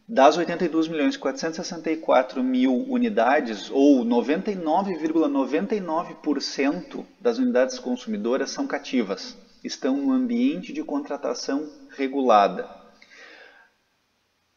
das 0.06 0.36
82 0.36 0.86
milhões 0.86 1.16
464 1.16 2.42
mil 2.44 2.74
unidades, 2.90 3.70
ou 3.70 4.04
99,99% 4.04 5.24
,99 6.20 7.06
das 7.18 7.38
unidades 7.38 7.78
consumidoras 7.78 8.50
são 8.50 8.66
cativas, 8.66 9.34
estão 9.62 9.96
no 9.96 10.12
ambiente 10.12 10.74
de 10.74 10.84
contratação 10.84 11.70
regulada. 11.96 12.83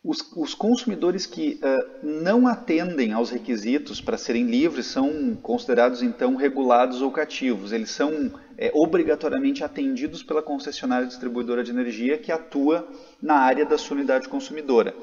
Os, 0.03 0.19
os 0.37 0.53
consumidores 0.53 1.25
que 1.25 1.59
uh, 1.61 2.05
não 2.05 2.47
atendem 2.47 3.13
aos 3.13 3.29
requisitos 3.29 3.99
para 3.99 4.17
serem 4.17 4.45
livres 4.45 4.85
são 4.85 5.35
considerados 5.35 6.01
então 6.01 6.35
regulados 6.35 7.01
ou 7.01 7.11
cativos. 7.11 7.71
Eles 7.71 7.89
são 7.89 8.31
é, 8.57 8.71
obrigatoriamente 8.73 9.63
atendidos 9.63 10.23
pela 10.23 10.41
concessionária 10.41 11.07
distribuidora 11.07 11.63
de 11.63 11.71
energia 11.71 12.17
que 12.17 12.31
atua 12.31 12.87
na 13.21 13.35
área 13.35 13.65
da 13.65 13.77
sua 13.77 13.97
unidade 13.97 14.29
consumidora. 14.29 14.95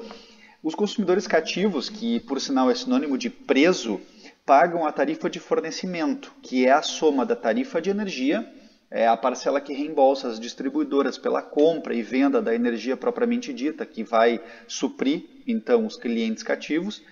Os 0.63 0.73
consumidores 0.73 1.27
cativos, 1.27 1.89
que 1.89 2.19
por 2.21 2.41
sinal 2.41 2.71
é 2.71 2.75
sinônimo 2.75 3.17
de 3.17 3.29
preso, 3.29 4.01
pagam 4.45 4.85
a 4.85 4.91
tarifa 4.91 5.29
de 5.29 5.39
fornecimento, 5.39 6.33
que 6.41 6.65
é 6.65 6.71
a 6.71 6.81
soma 6.81 7.25
da 7.25 7.35
tarifa 7.35 7.81
de 7.81 7.89
energia, 7.89 8.47
é 8.89 9.07
a 9.07 9.17
parcela 9.17 9.59
que 9.59 9.73
reembolsa 9.73 10.27
as 10.27 10.39
distribuidoras 10.39 11.17
pela 11.17 11.41
compra 11.41 11.93
e 11.93 12.01
venda 12.01 12.41
da 12.41 12.53
energia 12.53 12.95
propriamente 12.95 13.53
dita, 13.53 13.85
que 13.85 14.03
vai 14.03 14.39
suprir 14.67 15.23
então 15.47 15.85
os 15.85 15.97
clientes 15.97 16.43
cativos, 16.43 17.03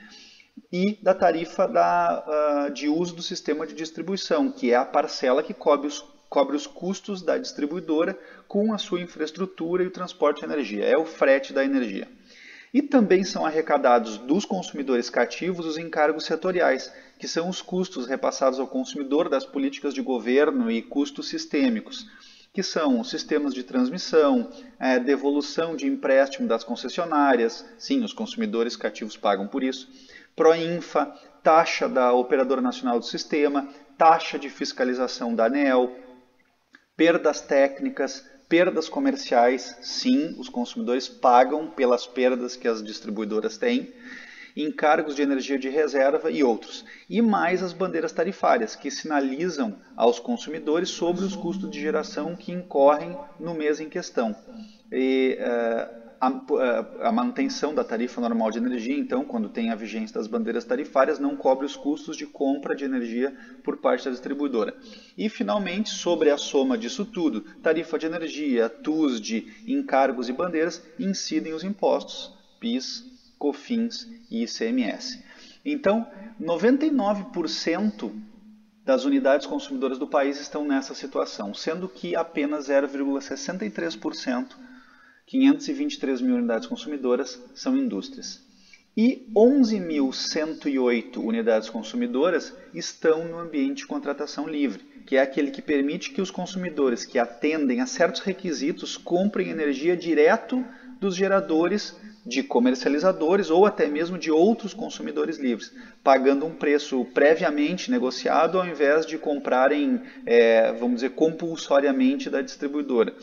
e 0.71 0.97
da 1.01 1.13
tarifa 1.13 1.67
da, 1.67 2.67
uh, 2.67 2.73
de 2.73 2.87
uso 2.87 3.15
do 3.15 3.21
sistema 3.21 3.65
de 3.65 3.73
distribuição, 3.73 4.51
que 4.51 4.71
é 4.71 4.75
a 4.75 4.85
parcela 4.85 5.41
que 5.41 5.53
cobre 5.53 5.87
os, 5.87 6.05
cobre 6.29 6.55
os 6.55 6.67
custos 6.67 7.21
da 7.21 7.37
distribuidora 7.37 8.17
com 8.47 8.73
a 8.73 8.77
sua 8.77 9.01
infraestrutura 9.01 9.83
e 9.83 9.87
o 9.87 9.91
transporte 9.91 10.39
de 10.39 10.45
energia, 10.45 10.85
é 10.85 10.97
o 10.97 11.05
frete 11.05 11.53
da 11.53 11.63
energia. 11.63 12.07
E 12.73 12.81
também 12.81 13.23
são 13.23 13.45
arrecadados 13.45 14.17
dos 14.17 14.45
consumidores 14.45 15.09
cativos 15.09 15.65
os 15.65 15.77
encargos 15.77 16.25
setoriais, 16.25 16.91
que 17.19 17.27
são 17.27 17.47
os 17.47 17.61
custos 17.61 18.07
repassados 18.07 18.59
ao 18.59 18.67
consumidor 18.67 19.29
das 19.29 19.45
políticas 19.45 19.93
de 19.93 20.01
governo 20.01 20.71
e 20.71 20.81
custos 20.81 21.29
sistêmicos, 21.29 22.07
que 22.51 22.63
são 22.63 23.03
sistemas 23.03 23.53
de 23.53 23.63
transmissão, 23.63 24.49
é, 24.79 24.99
devolução 24.99 25.75
de 25.75 25.87
empréstimo 25.87 26.47
das 26.47 26.63
concessionárias, 26.63 27.63
sim, 27.77 28.03
os 28.03 28.13
consumidores 28.13 28.75
cativos 28.75 29.15
pagam 29.15 29.47
por 29.47 29.63
isso, 29.63 29.87
Proinfa, 30.35 31.13
taxa 31.43 31.87
da 31.87 32.11
Operadora 32.13 32.61
Nacional 32.61 32.97
do 32.99 33.05
Sistema, 33.05 33.67
taxa 33.97 34.39
de 34.39 34.49
fiscalização 34.49 35.35
da 35.35 35.45
ANEL, 35.45 35.95
perdas 36.95 37.41
técnicas, 37.41 38.25
perdas 38.53 38.87
comerciais, 38.87 39.75
sim, 39.81 40.35
os 40.37 40.47
consumidores 40.47 41.09
pagam 41.09 41.71
pelas 41.71 42.05
perdas 42.05 42.55
que 42.55 42.67
as 42.67 42.83
distribuidoras 42.83 43.57
têm, 43.57 43.91
encargos 44.55 45.15
de 45.15 45.23
energia 45.23 45.57
de 45.57 45.69
reserva 45.69 46.29
e 46.29 46.43
outros. 46.43 46.85
E 47.09 47.19
mais 47.19 47.63
as 47.63 47.73
bandeiras 47.73 48.11
tarifárias, 48.11 48.75
que 48.75 48.91
sinalizam 48.91 49.75
aos 49.97 50.19
consumidores 50.19 50.89
sobre 50.89 51.25
os 51.25 51.35
custos 51.35 51.71
de 51.71 51.81
geração 51.81 52.35
que 52.35 52.51
incorrem 52.51 53.17
no 53.39 53.55
mês 53.55 53.79
em 53.79 53.89
questão. 53.89 54.35
E, 54.91 55.35
uh, 55.39 56.02
a, 56.27 57.07
a, 57.07 57.11
manutenção 57.11 57.75
da 57.75 57.83
tarifa 57.83 58.21
normal 58.21 58.51
de 58.51 58.57
energia, 58.57 58.97
então, 58.97 59.25
quando 59.25 59.49
tem 59.49 59.71
a 59.71 59.75
vigência 59.75 60.13
das 60.13 60.27
bandeiras 60.27 60.63
tarifárias, 60.63 61.19
não 61.19 61.35
cobre 61.35 61.65
os 61.65 61.75
custos 61.75 62.15
de 62.15 62.25
compra 62.25 62.75
de 62.75 62.85
energia 62.85 63.35
por 63.63 63.77
parte 63.77 64.05
da 64.05 64.11
distribuidora. 64.11 64.75
E, 65.17 65.27
finalmente, 65.27 65.89
sobre 65.89 66.29
a 66.29 66.37
soma 66.37 66.77
disso 66.77 67.05
tudo, 67.05 67.41
tarifa 67.61 67.99
de 67.99 68.05
energia, 68.05 68.69
TUSD, 68.69 69.47
encargos 69.67 70.29
e 70.29 70.33
bandeiras, 70.33 70.81
incidem 70.97 71.53
os 71.53 71.63
impostos, 71.63 72.33
PIS, 72.59 73.03
COFINS 73.37 74.07
e 74.31 74.43
ICMS. 74.43 75.21
Então, 75.65 76.07
99% 76.41 78.11
das 78.85 79.03
unidades 79.03 79.45
consumidoras 79.45 79.97
do 79.97 80.07
país 80.07 80.39
estão 80.39 80.65
nessa 80.65 80.93
situação, 80.93 81.53
sendo 81.53 81.89
que 81.89 82.15
apenas 82.15 82.69
0,63% 82.69 84.72
523 85.33 86.21
mil 86.21 86.35
unidades 86.35 86.67
consumidoras 86.67 87.41
são 87.55 87.75
indústrias. 87.75 88.39
E 88.95 89.27
11.108 89.35 91.17
unidades 91.17 91.71
consumidoras 91.71 92.53
estão 92.71 93.27
no 93.27 93.39
ambiente 93.39 93.77
de 93.77 93.87
contratação 93.87 94.47
livre, 94.47 94.83
que 95.07 95.15
é 95.15 95.21
aquele 95.21 95.49
que 95.49 95.59
permite 95.59 96.11
que 96.11 96.21
os 96.21 96.29
consumidores 96.29 97.03
que 97.03 97.17
atendem 97.17 97.81
a 97.81 97.87
certos 97.87 98.21
requisitos 98.21 98.95
comprem 98.95 99.49
energia 99.49 99.97
direto 99.97 100.63
dos 100.99 101.15
geradores 101.15 101.95
de 102.23 102.43
comercializadores 102.43 103.49
ou 103.49 103.65
até 103.65 103.87
mesmo 103.87 104.19
de 104.19 104.29
outros 104.31 104.71
consumidores 104.73 105.39
livres, 105.39 105.73
pagando 106.03 106.45
um 106.45 106.53
preço 106.53 107.03
previamente 107.05 107.89
negociado 107.89 108.59
ao 108.59 108.67
invés 108.67 109.05
de 109.05 109.17
comprarem, 109.17 109.99
é, 110.27 110.71
vamos 110.73 110.97
dizer, 110.97 111.09
compulsoriamente 111.09 112.29
da 112.29 112.41
distribuidora. 112.41 113.13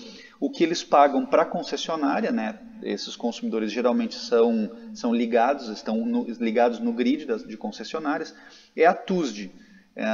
O 0.40 0.50
que 0.50 0.64
eles 0.64 0.82
pagam 0.82 1.26
para 1.26 1.42
a 1.42 1.46
concessionária, 1.46 2.32
né, 2.32 2.58
esses 2.82 3.14
consumidores 3.14 3.70
geralmente 3.70 4.14
são, 4.14 4.70
são 4.94 5.14
ligados, 5.14 5.68
estão 5.68 6.04
no, 6.06 6.24
ligados 6.40 6.78
no 6.80 6.94
grid 6.94 7.26
das, 7.26 7.46
de 7.46 7.58
concessionárias, 7.58 8.34
é 8.74 8.86
a 8.86 8.94
TUSD, 8.94 9.52
é, 9.94 10.04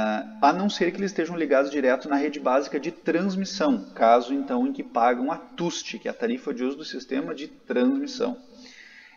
a 0.41 0.51
não 0.51 0.69
ser 0.69 0.91
que 0.91 0.97
eles 0.97 1.11
estejam 1.11 1.37
ligados 1.37 1.71
direto 1.71 2.09
na 2.09 2.17
rede 2.17 2.41
básica 2.41 2.77
de 2.77 2.91
transmissão, 2.91 3.85
caso 3.95 4.33
então 4.33 4.67
em 4.67 4.73
que 4.73 4.83
pagam 4.83 5.31
a 5.31 5.37
TUST, 5.37 5.99
que 5.99 6.09
é 6.09 6.11
a 6.11 6.13
tarifa 6.13 6.53
de 6.53 6.63
uso 6.63 6.77
do 6.77 6.83
sistema 6.83 7.33
de 7.33 7.47
transmissão. 7.47 8.37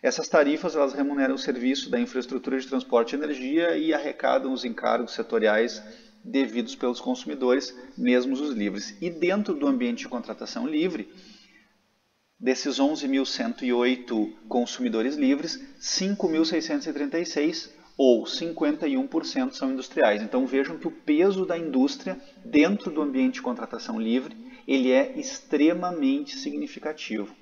Essas 0.03 0.29
tarifas 0.29 0.77
elas 0.77 0.95
remuneram 0.95 1.35
o 1.35 1.39
serviço 1.39 1.91
da 1.91 2.01
infraestrutura 2.01 2.59
de 2.59 2.67
transporte 2.67 3.11
de 3.11 3.23
energia 3.23 3.77
e 3.77 3.93
arrecadam 3.93 4.53
os 4.53 4.65
encargos 4.65 5.13
setoriais 5.13 5.83
devidos 6.25 6.75
pelos 6.75 7.01
consumidores, 7.01 7.77
mesmo 7.97 8.35
os 8.35 8.51
livres. 8.51 8.97
E 9.01 9.11
dentro 9.11 9.55
do 9.55 9.67
ambiente 9.67 10.01
de 10.01 10.09
contratação 10.09 10.67
livre, 10.67 11.13
desses 12.39 12.79
11.108 12.79 14.33
consumidores 14.49 15.17
livres, 15.17 15.61
5.636 15.81 17.71
ou 17.97 18.25
51% 18.25 19.53
são 19.53 19.73
industriais. 19.73 20.23
Então 20.23 20.47
vejam 20.47 20.79
que 20.79 20.89
o 20.89 20.91
peso 20.91 21.45
da 21.45 21.59
indústria 21.59 22.21
dentro 22.45 22.91
do 22.91 23.03
ambiente 23.03 23.35
de 23.35 23.43
contratação 23.43 24.01
livre 24.01 24.37
ele 24.67 24.91
é 24.91 25.19
extremamente 25.19 26.37
significativo 26.37 27.35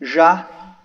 Já 0.00 0.75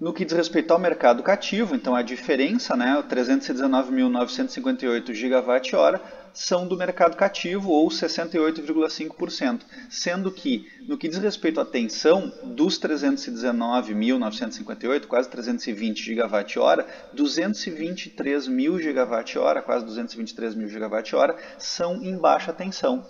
no 0.00 0.12
que 0.12 0.24
diz 0.24 0.36
respeito 0.36 0.72
ao 0.72 0.78
mercado 0.78 1.24
cativo, 1.24 1.74
então 1.74 1.96
a 1.96 2.02
diferença, 2.02 2.76
né, 2.76 3.02
319.958 3.08 5.12
gigawatt-hora, 5.12 6.00
são 6.32 6.68
do 6.68 6.76
mercado 6.76 7.16
cativo 7.16 7.70
ou 7.70 7.88
68,5%, 7.88 9.62
sendo 9.90 10.30
que 10.30 10.68
no 10.86 10.96
que 10.96 11.08
diz 11.08 11.18
respeito 11.18 11.60
à 11.60 11.64
tensão 11.64 12.32
dos 12.44 12.78
319.958, 12.78 15.06
quase 15.06 15.28
320 15.28 16.00
gigawatt-hora, 16.00 16.86
223 17.12 18.46
mil 18.46 18.78
gigawatt-hora, 18.78 19.60
quase 19.62 19.84
223 19.84 20.54
mil 20.54 20.68
gigawatt-hora, 20.68 21.36
são 21.58 21.96
em 21.96 22.16
baixa 22.16 22.52
tensão. 22.52 23.04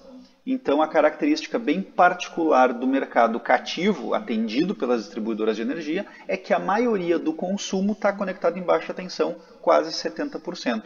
Então, 0.50 0.80
a 0.80 0.88
característica 0.88 1.58
bem 1.58 1.82
particular 1.82 2.72
do 2.72 2.87
mercado 2.87 3.38
cativo, 3.38 4.14
atendido 4.14 4.74
pelas 4.74 5.02
distribuidoras 5.02 5.56
de 5.56 5.61
energia, 5.61 6.06
é 6.26 6.38
que 6.38 6.54
a 6.54 6.58
maioria 6.58 7.18
do 7.18 7.34
consumo 7.34 7.92
está 7.92 8.14
conectado 8.14 8.58
em 8.58 8.62
baixa 8.62 8.94
tensão, 8.94 9.37
quase 9.61 9.90
70%. 9.92 10.84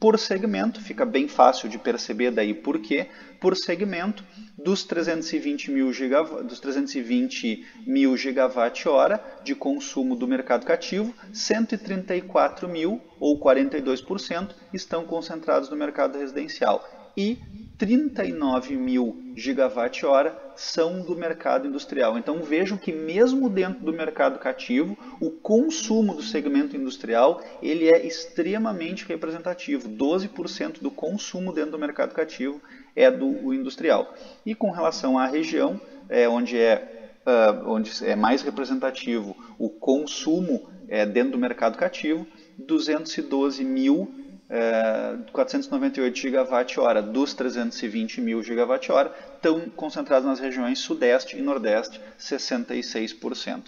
Por 0.00 0.18
segmento, 0.18 0.80
fica 0.80 1.04
bem 1.04 1.28
fácil 1.28 1.68
de 1.68 1.76
perceber 1.78 2.30
daí 2.30 2.54
por 2.54 2.80
quê. 2.80 3.08
Por 3.38 3.54
segmento, 3.54 4.24
dos 4.56 4.82
320 4.82 5.70
mil, 5.70 5.92
gigawatt, 5.92 6.44
dos 6.44 6.58
320 6.58 7.66
mil 7.86 8.16
gigawatt-hora 8.16 9.22
de 9.44 9.54
consumo 9.54 10.16
do 10.16 10.26
mercado 10.26 10.64
cativo, 10.64 11.14
134 11.34 12.66
mil, 12.66 12.98
ou 13.20 13.38
42%, 13.38 14.54
estão 14.72 15.04
concentrados 15.04 15.68
no 15.68 15.76
mercado 15.76 16.18
residencial. 16.18 16.82
E 17.14 17.38
39 17.78 18.76
mil 18.76 19.22
gigawatt-hora 19.34 20.36
são 20.54 21.02
do 21.02 21.16
mercado 21.16 21.66
industrial. 21.66 22.18
Então 22.18 22.42
vejam 22.42 22.76
que 22.76 22.92
mesmo 22.92 23.48
dentro 23.48 23.84
do 23.84 23.92
mercado 23.92 24.38
cativo, 24.38 24.96
o 25.20 25.30
consumo 25.30 26.14
do 26.14 26.22
segmento 26.22 26.76
industrial 26.76 27.42
ele 27.62 27.88
é 27.88 28.06
extremamente 28.06 29.04
representativo. 29.06 29.88
12% 29.88 30.80
do 30.80 30.90
consumo 30.90 31.52
dentro 31.52 31.72
do 31.72 31.78
mercado 31.78 32.14
cativo 32.14 32.60
é 32.94 33.10
do 33.10 33.52
industrial. 33.52 34.14
E 34.44 34.54
com 34.54 34.70
relação 34.70 35.18
à 35.18 35.26
região, 35.26 35.80
é, 36.08 36.28
onde, 36.28 36.58
é, 36.58 37.10
uh, 37.26 37.68
onde 37.70 37.90
é 38.04 38.14
mais 38.14 38.42
representativo 38.42 39.36
o 39.58 39.68
consumo 39.68 40.68
é, 40.88 41.06
dentro 41.06 41.32
do 41.32 41.38
mercado 41.38 41.78
cativo, 41.78 42.26
212 42.58 43.64
mil 43.64 44.21
é, 44.54 45.16
498 45.32 46.14
gigawatt-hora 46.14 47.00
dos 47.00 47.32
320 47.32 48.20
mil 48.20 48.42
gigawatt-hora 48.42 49.10
estão 49.34 49.70
concentrados 49.70 50.28
nas 50.28 50.38
regiões 50.38 50.78
Sudeste 50.78 51.38
e 51.38 51.40
Nordeste, 51.40 51.98
66%. 52.20 53.62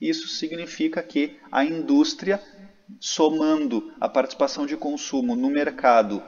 Isso 0.00 0.26
significa 0.26 1.00
que 1.04 1.36
a 1.52 1.64
indústria, 1.64 2.42
somando 2.98 3.92
a 4.00 4.08
participação 4.08 4.66
de 4.66 4.76
consumo 4.76 5.36
no 5.36 5.48
mercado, 5.48 6.20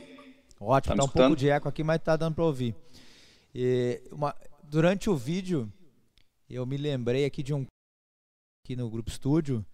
Ótimo, 0.60 0.94
está 0.94 0.94
tá, 0.94 0.96
tá 0.96 1.04
um 1.04 1.08
pouco 1.08 1.34
de 1.34 1.48
eco 1.48 1.68
aqui, 1.68 1.82
mas 1.82 1.96
está 1.96 2.16
dando 2.16 2.34
para 2.34 2.44
ouvir. 2.44 2.76
Uma, 4.12 4.34
durante 4.62 5.10
o 5.10 5.16
vídeo, 5.16 5.70
eu 6.48 6.64
me 6.64 6.76
lembrei 6.76 7.24
aqui 7.24 7.42
de 7.42 7.52
um 7.52 7.66
aqui 8.64 8.76
no 8.76 8.88
Grupo 8.88 9.10
Estúdio, 9.10 9.66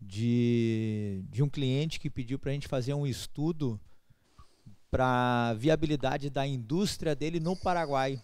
de, 0.00 1.22
de 1.28 1.42
um 1.42 1.48
cliente 1.48 2.00
que 2.00 2.08
pediu 2.08 2.38
para 2.38 2.50
a 2.50 2.54
gente 2.54 2.68
fazer 2.68 2.94
um 2.94 3.06
estudo 3.06 3.78
para 4.90 5.54
viabilidade 5.54 6.30
da 6.30 6.46
indústria 6.46 7.14
dele 7.14 7.38
no 7.38 7.54
Paraguai. 7.54 8.20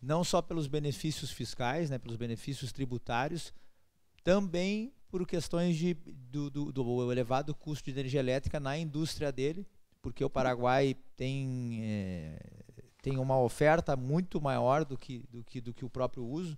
Não 0.00 0.22
só 0.22 0.40
pelos 0.40 0.66
benefícios 0.66 1.30
fiscais, 1.30 1.90
né, 1.90 1.98
pelos 1.98 2.16
benefícios 2.16 2.72
tributários, 2.72 3.52
também 4.22 4.92
por 5.08 5.26
questões 5.26 5.76
de, 5.76 5.94
do, 5.94 6.50
do, 6.50 6.72
do 6.72 7.12
elevado 7.12 7.54
custo 7.54 7.84
de 7.84 7.98
energia 7.98 8.20
elétrica 8.20 8.58
na 8.58 8.76
indústria 8.76 9.30
dele, 9.30 9.66
porque 10.02 10.24
o 10.24 10.30
Paraguai 10.30 10.96
tem 11.16 11.80
é, 11.82 12.38
tem 13.04 13.18
uma 13.18 13.38
oferta 13.38 13.96
muito 13.96 14.40
maior 14.40 14.82
do 14.82 14.96
que, 14.96 15.18
do 15.30 15.44
que, 15.44 15.60
do 15.60 15.74
que 15.74 15.84
o 15.84 15.90
próprio 15.90 16.24
uso, 16.24 16.56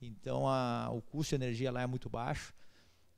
então 0.00 0.48
a, 0.48 0.88
o 0.90 1.02
custo 1.02 1.36
de 1.36 1.44
energia 1.44 1.70
lá 1.70 1.82
é 1.82 1.86
muito 1.86 2.08
baixo. 2.08 2.54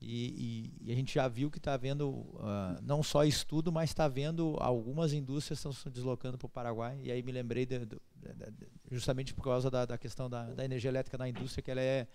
E, 0.07 0.73
e, 0.83 0.89
e 0.89 0.93
a 0.93 0.95
gente 0.95 1.15
já 1.15 1.27
viu 1.27 1.51
que 1.51 1.57
está 1.57 1.77
vendo 1.79 2.11
uh, 2.11 2.79
não 2.83 3.03
só 3.03 3.25
estudo, 3.25 3.73
mas 3.73 3.91
está 3.91 4.07
vendo 4.07 4.57
algumas 4.61 5.15
indústrias 5.15 5.59
estão 5.59 5.73
se 5.73 5.89
deslocando 5.89 6.37
para 6.37 6.47
o 6.47 6.51
Paraguai. 6.51 7.01
E 7.03 7.11
aí 7.11 7.23
me 7.23 7.33
lembrei 7.33 7.65
de, 7.65 7.87
de, 7.87 7.97
de, 8.17 8.69
justamente 8.91 9.33
por 9.33 9.43
causa 9.43 9.71
da, 9.71 9.87
da 9.87 9.97
questão 9.97 10.29
da, 10.29 10.45
da, 10.51 10.65
energia 10.65 10.91
elétrica 10.91 11.17
na 11.17 11.27
indústria, 11.27 11.63
que 11.63 11.71
ela 11.71 11.81
é, 11.81 12.07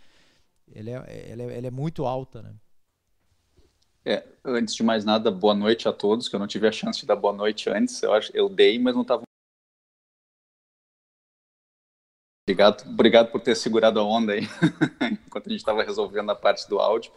ela 0.71 0.89
é, 0.89 1.31
ela 1.31 1.43
é, 1.43 1.57
ela 1.57 1.67
é 1.67 1.71
muito 1.71 2.05
alta. 2.05 2.43
Né? 2.43 2.53
É, 4.05 4.23
antes 4.45 4.75
de 4.75 4.83
mais 4.83 5.03
nada, 5.03 5.31
boa 5.31 5.55
noite 5.55 5.87
a 5.87 5.93
todos, 5.93 6.29
que 6.29 6.35
eu 6.35 6.39
não 6.39 6.47
tive 6.47 6.67
a 6.67 6.71
chance 6.71 6.99
de 6.99 7.07
dar 7.07 7.15
boa 7.15 7.33
noite 7.33 7.71
antes. 7.71 8.03
Eu, 8.03 8.13
acho, 8.13 8.31
eu 8.35 8.47
dei, 8.47 8.77
mas 8.77 8.93
não 8.93 9.01
estava 9.01 9.23
Obrigado, 12.47 12.89
obrigado 12.89 13.31
por 13.31 13.39
ter 13.41 13.55
segurado 13.55 13.99
a 13.99 14.03
onda 14.03 14.33
aí, 14.33 14.41
enquanto 15.27 15.45
a 15.45 15.49
gente 15.51 15.59
estava 15.59 15.83
resolvendo 15.83 16.31
a 16.31 16.35
parte 16.35 16.67
do 16.67 16.79
áudio. 16.79 17.11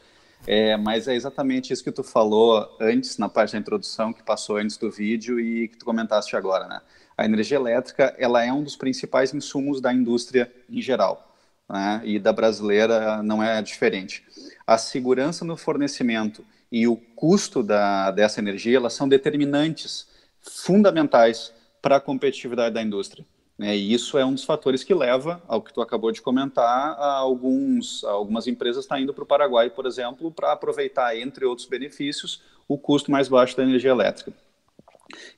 É, 0.46 0.76
mas 0.76 1.06
é 1.06 1.14
exatamente 1.14 1.72
isso 1.72 1.84
que 1.84 1.92
tu 1.92 2.02
falou 2.02 2.76
antes, 2.80 3.16
na 3.16 3.28
parte 3.28 3.52
da 3.52 3.58
introdução, 3.58 4.12
que 4.12 4.22
passou 4.22 4.56
antes 4.56 4.76
do 4.76 4.90
vídeo 4.90 5.38
e 5.38 5.68
que 5.68 5.76
tu 5.76 5.84
comentaste 5.84 6.34
agora, 6.34 6.66
né? 6.66 6.80
A 7.16 7.24
energia 7.24 7.56
elétrica, 7.56 8.14
ela 8.18 8.44
é 8.44 8.52
um 8.52 8.62
dos 8.62 8.74
principais 8.74 9.32
insumos 9.32 9.80
da 9.80 9.92
indústria 9.92 10.52
em 10.68 10.82
geral, 10.82 11.36
né? 11.68 12.00
E 12.04 12.18
da 12.18 12.32
brasileira 12.32 13.22
não 13.22 13.42
é 13.42 13.62
diferente. 13.62 14.24
A 14.66 14.76
segurança 14.76 15.44
no 15.44 15.56
fornecimento 15.56 16.44
e 16.70 16.88
o 16.88 16.96
custo 16.96 17.62
da, 17.62 18.10
dessa 18.10 18.40
energia, 18.40 18.78
elas 18.78 18.94
são 18.94 19.08
determinantes, 19.08 20.08
fundamentais 20.40 21.52
para 21.80 21.96
a 21.96 22.00
competitividade 22.00 22.74
da 22.74 22.82
indústria. 22.82 23.24
Né? 23.62 23.76
E 23.76 23.94
isso 23.94 24.18
é 24.18 24.24
um 24.24 24.34
dos 24.34 24.42
fatores 24.42 24.82
que 24.82 24.92
leva 24.92 25.40
ao 25.46 25.62
que 25.62 25.72
tu 25.72 25.80
acabou 25.80 26.10
de 26.10 26.20
comentar, 26.20 26.96
a 26.98 27.12
alguns, 27.14 28.02
a 28.02 28.10
algumas 28.10 28.48
empresas 28.48 28.82
estão 28.82 28.96
tá 28.96 29.00
indo 29.00 29.14
para 29.14 29.22
o 29.22 29.26
Paraguai, 29.26 29.70
por 29.70 29.86
exemplo, 29.86 30.32
para 30.32 30.50
aproveitar, 30.50 31.16
entre 31.16 31.44
outros 31.44 31.68
benefícios, 31.68 32.42
o 32.66 32.76
custo 32.76 33.12
mais 33.12 33.28
baixo 33.28 33.56
da 33.56 33.62
energia 33.62 33.92
elétrica. 33.92 34.32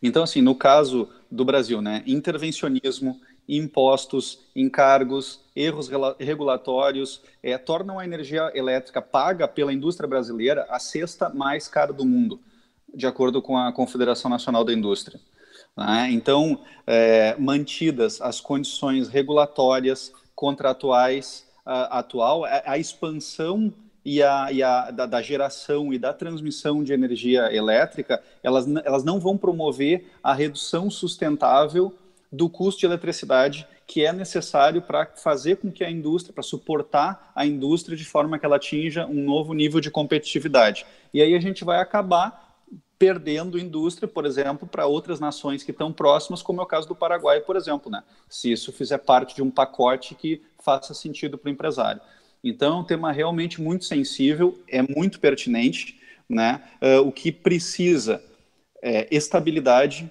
Então, 0.02 0.22
assim, 0.22 0.40
no 0.40 0.54
caso 0.54 1.06
do 1.30 1.44
Brasil, 1.44 1.82
né, 1.82 2.02
intervencionismo, 2.06 3.20
impostos, 3.46 4.38
encargos, 4.56 5.40
erros 5.54 5.90
regulatórios 6.18 7.20
é, 7.42 7.58
tornam 7.58 7.98
a 7.98 8.06
energia 8.06 8.50
elétrica 8.54 9.02
paga 9.02 9.46
pela 9.46 9.70
indústria 9.70 10.08
brasileira 10.08 10.66
a 10.70 10.78
sexta 10.78 11.28
mais 11.28 11.68
cara 11.68 11.92
do 11.92 12.06
mundo, 12.06 12.40
de 12.94 13.06
acordo 13.06 13.42
com 13.42 13.58
a 13.58 13.70
Confederação 13.70 14.30
Nacional 14.30 14.64
da 14.64 14.72
Indústria. 14.72 15.20
Né? 15.76 16.10
Então, 16.12 16.60
é, 16.86 17.36
mantidas 17.38 18.20
as 18.20 18.40
condições 18.40 19.08
regulatórias, 19.08 20.12
contratuais 20.34 21.46
a, 21.64 21.98
atual, 21.98 22.44
a, 22.44 22.62
a, 22.66 22.78
expansão 22.78 23.72
e 24.04 24.22
a, 24.22 24.52
e 24.52 24.62
a 24.62 24.90
da, 24.90 25.06
da, 25.06 25.22
geração 25.22 25.92
e 25.92 25.98
da 25.98 26.12
transmissão 26.12 26.84
de 26.84 26.92
energia 26.92 27.54
elétrica, 27.54 28.22
elas, 28.42 28.66
elas 28.84 29.04
não 29.04 29.18
vão 29.18 29.36
promover 29.36 30.10
a 30.22 30.34
redução 30.34 30.90
sustentável 30.90 31.94
do 32.30 32.48
custo 32.48 32.80
de 32.80 32.86
eletricidade 32.86 33.66
que 33.86 34.04
é 34.04 34.12
necessário 34.12 34.80
para 34.80 35.06
fazer 35.06 35.56
com 35.56 35.70
que 35.70 35.84
a 35.84 35.90
indústria, 35.90 36.32
para 36.32 36.42
suportar 36.42 37.30
a 37.34 37.44
indústria 37.44 37.96
de 37.96 38.04
forma 38.04 38.38
que 38.38 38.46
ela 38.46 38.56
atinja 38.56 39.06
um 39.06 39.22
novo 39.24 39.52
nível 39.52 39.78
de 39.78 39.90
competitividade. 39.90 40.86
E 41.12 41.20
aí 41.20 41.34
a 41.34 41.40
gente 41.40 41.64
vai 41.64 41.78
acabar 41.78 42.43
perdendo 42.98 43.58
indústria, 43.58 44.08
por 44.08 44.24
exemplo, 44.24 44.66
para 44.66 44.86
outras 44.86 45.20
nações 45.20 45.62
que 45.62 45.70
estão 45.70 45.92
próximas, 45.92 46.42
como 46.42 46.60
é 46.60 46.64
o 46.64 46.66
caso 46.66 46.88
do 46.88 46.94
Paraguai, 46.94 47.40
por 47.40 47.56
exemplo, 47.56 47.90
né? 47.90 48.02
Se 48.28 48.52
isso 48.52 48.72
fizer 48.72 48.98
parte 48.98 49.34
de 49.34 49.42
um 49.42 49.50
pacote 49.50 50.14
que 50.14 50.42
faça 50.62 50.94
sentido 50.94 51.36
para 51.36 51.48
o 51.48 51.52
empresário. 51.52 52.00
Então, 52.42 52.78
é 52.78 52.80
um 52.80 52.84
tema 52.84 53.10
realmente 53.10 53.60
muito 53.60 53.84
sensível, 53.84 54.58
é 54.68 54.82
muito 54.82 55.18
pertinente, 55.18 56.00
né? 56.28 56.62
Uh, 56.80 57.06
o 57.06 57.12
que 57.12 57.32
precisa 57.32 58.22
é 58.82 59.08
estabilidade, 59.10 60.10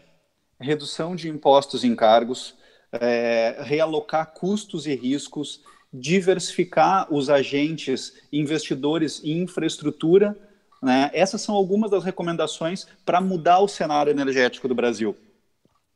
redução 0.60 1.16
de 1.16 1.30
impostos 1.30 1.84
e 1.84 1.88
encargos, 1.88 2.56
é, 2.92 3.58
realocar 3.62 4.34
custos 4.34 4.86
e 4.88 4.96
riscos, 4.96 5.62
diversificar 5.92 7.12
os 7.14 7.30
agentes 7.30 8.14
investidores 8.32 9.24
em 9.24 9.42
infraestrutura 9.42 10.36
né? 10.84 11.10
Essas 11.14 11.42
são 11.42 11.56
algumas 11.56 11.90
das 11.90 12.04
recomendações 12.04 12.86
para 13.06 13.22
mudar 13.22 13.60
o 13.60 13.70
cenário 13.70 14.12
energético 14.12 14.68
do 14.68 14.76
Brasil. 14.76 15.16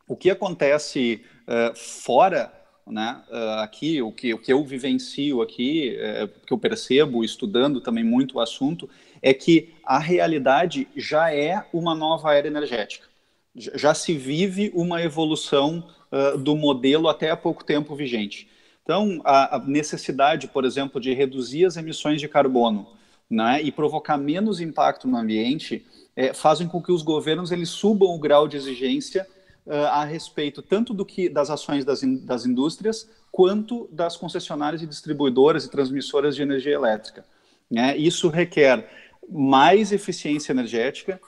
O 0.08 0.16
que 0.16 0.30
acontece 0.30 1.26
uh, 1.44 1.78
fora, 1.78 2.54
né, 2.88 3.22
uh, 3.30 3.60
aqui, 3.60 4.02
o 4.02 4.14
que, 4.14 4.34
o 4.34 4.40
que 4.40 4.54
eu 4.54 4.64
vivencio 4.64 5.42
aqui, 5.42 5.98
uh, 6.00 6.30
que 6.46 6.54
eu 6.54 6.58
percebo 6.58 7.22
estudando 7.22 7.82
também 7.82 8.04
muito 8.04 8.38
o 8.38 8.40
assunto, 8.40 8.90
é 9.22 9.34
que 9.34 9.74
a 9.84 10.00
realidade 10.00 10.88
já 10.96 11.34
é 11.34 11.66
uma 11.74 11.94
nova 11.94 12.34
era 12.34 12.48
energética. 12.48 13.08
Já 13.54 13.94
se 13.94 14.14
vive 14.14 14.72
uma 14.74 15.02
evolução 15.02 15.84
uh, 16.10 16.38
do 16.38 16.56
modelo 16.56 17.10
até 17.10 17.30
há 17.30 17.36
pouco 17.36 17.66
tempo 17.66 17.94
vigente. 17.94 18.48
Então, 18.84 19.20
a, 19.26 19.58
a 19.58 19.60
necessidade, 19.60 20.48
por 20.48 20.64
exemplo, 20.64 21.02
de 21.02 21.14
reduzir 21.14 21.66
as 21.66 21.76
emissões 21.76 22.22
de 22.22 22.30
carbono, 22.30 22.88
né, 23.30 23.62
e 23.62 23.72
provocar 23.72 24.18
menos 24.18 24.60
impacto 24.60 25.08
no 25.08 25.18
ambiente, 25.18 25.86
é, 26.16 26.34
fazem 26.34 26.68
com 26.68 26.82
que 26.82 26.92
os 26.92 27.02
governos 27.02 27.52
eles 27.52 27.70
subam 27.70 28.10
o 28.10 28.20
grau 28.20 28.48
de 28.48 28.58
exigência 28.58 29.28
uh, 29.66 29.74
a 29.92 30.04
respeito 30.04 30.62
tanto 30.62 30.94
do 30.94 31.06
que 31.06 31.30
das 31.30 31.50
ações 31.50 31.86
das, 31.86 32.02
in, 32.02 32.26
das 32.26 32.46
indústrias 32.46 33.10
quanto 33.32 33.88
das 33.92 34.18
concessionárias 34.18 34.82
e 34.82 34.88
distribuidoras 34.88 35.66
e 35.66 35.70
transmissoras 35.70 36.36
de 36.36 36.42
energia 36.42 36.74
elétrica. 36.74 37.24
Né? 37.70 37.96
Isso 37.98 38.30
requer 38.30 38.90
mais 39.30 39.92
eficiência 39.92 40.54
energética, 40.54 41.20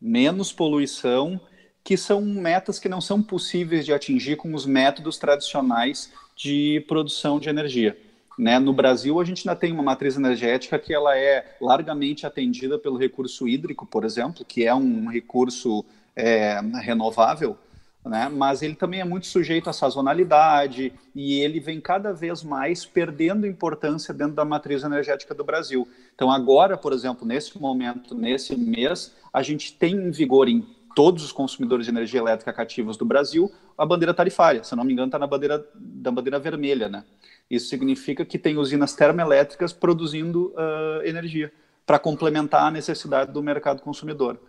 menos 0.00 0.52
poluição, 0.52 1.40
que 1.82 1.96
são 1.96 2.20
metas 2.20 2.78
que 2.78 2.88
não 2.88 3.00
são 3.00 3.22
possíveis 3.22 3.84
de 3.84 3.92
atingir 3.92 4.36
com 4.36 4.52
os 4.54 4.66
métodos 4.66 5.16
tradicionais 5.18 6.12
de 6.36 6.84
produção 6.86 7.40
de 7.40 7.48
energia. 7.48 7.96
Né? 8.38 8.58
No 8.58 8.72
Brasil, 8.72 9.18
a 9.20 9.24
gente 9.24 9.48
ainda 9.48 9.58
tem 9.58 9.72
uma 9.72 9.82
matriz 9.82 10.16
energética 10.16 10.78
que 10.78 10.92
ela 10.92 11.16
é 11.16 11.56
largamente 11.60 12.26
atendida 12.26 12.78
pelo 12.78 12.98
recurso 12.98 13.48
hídrico, 13.48 13.86
por 13.86 14.04
exemplo, 14.04 14.44
que 14.44 14.66
é 14.66 14.74
um 14.74 15.08
recurso 15.08 15.84
é, 16.14 16.60
renovável, 16.82 17.56
né? 18.04 18.28
mas 18.28 18.62
ele 18.62 18.74
também 18.74 19.00
é 19.00 19.04
muito 19.04 19.26
sujeito 19.26 19.70
à 19.70 19.72
sazonalidade 19.72 20.92
e 21.14 21.40
ele 21.40 21.60
vem 21.60 21.80
cada 21.80 22.12
vez 22.12 22.42
mais 22.42 22.84
perdendo 22.84 23.46
importância 23.46 24.12
dentro 24.12 24.34
da 24.34 24.44
matriz 24.44 24.84
energética 24.84 25.34
do 25.34 25.42
Brasil. 25.42 25.88
Então, 26.14 26.30
agora, 26.30 26.76
por 26.76 26.92
exemplo, 26.92 27.26
nesse 27.26 27.58
momento, 27.58 28.14
nesse 28.14 28.54
mês, 28.54 29.14
a 29.32 29.42
gente 29.42 29.72
tem 29.72 29.94
em 29.94 30.10
vigor 30.10 30.48
em 30.48 30.64
todos 30.94 31.22
os 31.22 31.32
consumidores 31.32 31.84
de 31.84 31.92
energia 31.92 32.20
elétrica 32.20 32.52
cativos 32.52 32.96
do 32.96 33.04
Brasil 33.04 33.52
a 33.76 33.84
bandeira 33.84 34.14
tarifária. 34.14 34.64
Se 34.64 34.74
não 34.74 34.84
me 34.84 34.92
engano, 34.92 35.08
está 35.08 35.18
na 35.18 35.26
bandeira 35.26 35.62
da 35.74 36.10
bandeira 36.10 36.38
vermelha, 36.38 36.88
né? 36.88 37.04
Isso 37.50 37.68
significa 37.68 38.24
que 38.24 38.38
tem 38.38 38.58
usinas 38.58 38.94
termoelétricas 38.94 39.72
produzindo 39.72 40.52
uh, 40.54 41.02
energia 41.04 41.52
para 41.84 41.98
complementar 41.98 42.64
a 42.64 42.70
necessidade 42.70 43.32
do 43.32 43.42
mercado 43.42 43.80
consumidor, 43.80 44.40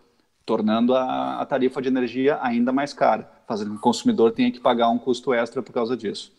tornando 0.44 0.96
a, 0.96 1.40
a, 1.40 1.46
tarifa 1.46 1.82
de 1.82 1.88
energia 1.88 2.40
ainda 2.42 2.72
mais 2.72 2.94
cara, 2.94 3.30
fazendo 3.48 3.72
que 3.72 3.78
o 3.78 3.82
consumidor 3.82 4.32
tenha 4.32 4.52
que 4.52 4.60
pagar 4.60 4.90
um 4.90 4.98
custo 4.98 5.34
extra 5.34 5.62
por 5.62 5.72
causa 5.72 5.96
disso. 5.96 6.32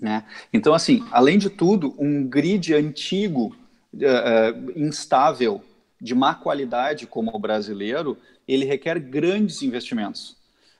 Né? 0.00 0.24
Então, 0.52 0.72
assim, 0.72 1.06
além 1.12 1.38
de 1.38 1.50
tudo, 1.50 1.94
um 1.98 2.26
grid 2.26 2.74
antigo, 2.74 3.54
uh, 3.94 4.72
instável, 4.74 5.62
de 6.00 6.14
má 6.14 6.34
qualidade 6.34 7.06
como 7.06 7.34
o 7.34 7.38
brasileiro, 7.38 8.18
ele 8.46 8.64
requer 8.64 8.98
grandes 8.98 9.62
investimentos. 9.62 10.36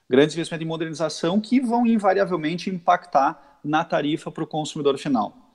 Grandes 0.07 0.35
investimentos 0.35 0.65
em 0.65 0.67
modernização 0.67 1.39
que 1.39 1.59
vão 1.59 1.85
invariavelmente 1.85 2.69
impactar 2.69 3.54
na 3.65 3.83
tarifa 3.83 4.31
para 4.31 4.43
o 4.43 4.47
consumidor 4.47 4.97
final. 4.97 5.45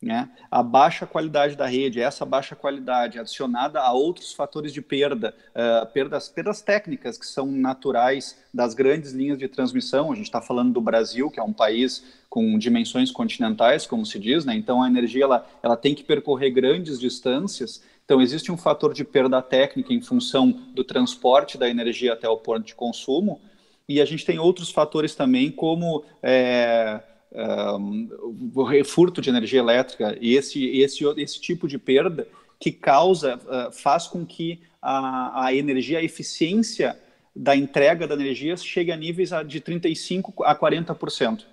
Né? 0.00 0.28
A 0.50 0.62
baixa 0.62 1.06
qualidade 1.06 1.56
da 1.56 1.66
rede, 1.66 2.00
essa 2.00 2.24
baixa 2.24 2.54
qualidade 2.54 3.18
adicionada 3.18 3.80
a 3.80 3.92
outros 3.92 4.34
fatores 4.34 4.72
de 4.72 4.82
perda, 4.82 5.34
uh, 5.50 5.86
perdas, 5.90 6.28
perdas 6.28 6.60
técnicas 6.60 7.16
que 7.16 7.26
são 7.26 7.46
naturais 7.46 8.38
das 8.52 8.74
grandes 8.74 9.12
linhas 9.12 9.38
de 9.38 9.48
transmissão. 9.48 10.12
A 10.12 10.14
gente 10.14 10.26
está 10.26 10.42
falando 10.42 10.72
do 10.72 10.82
Brasil, 10.82 11.30
que 11.30 11.40
é 11.40 11.42
um 11.42 11.52
país 11.52 12.04
com 12.28 12.58
dimensões 12.58 13.10
continentais, 13.10 13.86
como 13.86 14.04
se 14.04 14.18
diz, 14.18 14.44
né? 14.44 14.54
então 14.54 14.82
a 14.82 14.86
energia 14.86 15.24
ela, 15.24 15.46
ela 15.62 15.76
tem 15.76 15.94
que 15.94 16.04
percorrer 16.04 16.50
grandes 16.50 17.00
distâncias. 17.00 17.82
Então, 18.04 18.20
existe 18.20 18.52
um 18.52 18.56
fator 18.56 18.92
de 18.92 19.02
perda 19.02 19.42
técnica 19.42 19.92
em 19.92 20.00
função 20.00 20.52
do 20.72 20.84
transporte 20.84 21.58
da 21.58 21.68
energia 21.68 22.12
até 22.12 22.28
o 22.28 22.36
ponto 22.36 22.64
de 22.64 22.74
consumo, 22.74 23.40
e 23.88 24.00
a 24.00 24.04
gente 24.04 24.24
tem 24.24 24.38
outros 24.38 24.70
fatores 24.70 25.14
também, 25.14 25.50
como. 25.50 26.04
É, 26.22 27.00
um, 27.36 28.08
o 28.54 28.62
refurto 28.62 29.20
de 29.20 29.28
energia 29.28 29.60
elétrica 29.60 30.16
e 30.20 30.34
esse, 30.34 30.64
esse, 30.78 31.04
esse 31.18 31.40
tipo 31.40 31.68
de 31.68 31.78
perda 31.78 32.26
que 32.58 32.72
causa, 32.72 33.36
uh, 33.36 33.70
faz 33.70 34.06
com 34.06 34.24
que 34.24 34.60
a, 34.80 35.46
a 35.46 35.54
energia, 35.54 35.98
a 35.98 36.02
eficiência 36.02 36.98
da 37.34 37.54
entrega 37.54 38.06
da 38.06 38.14
energia 38.14 38.56
chegue 38.56 38.90
a 38.90 38.96
níveis 38.96 39.30
de 39.46 39.60
35% 39.60 40.32
a 40.42 40.54
40%. 40.54 41.44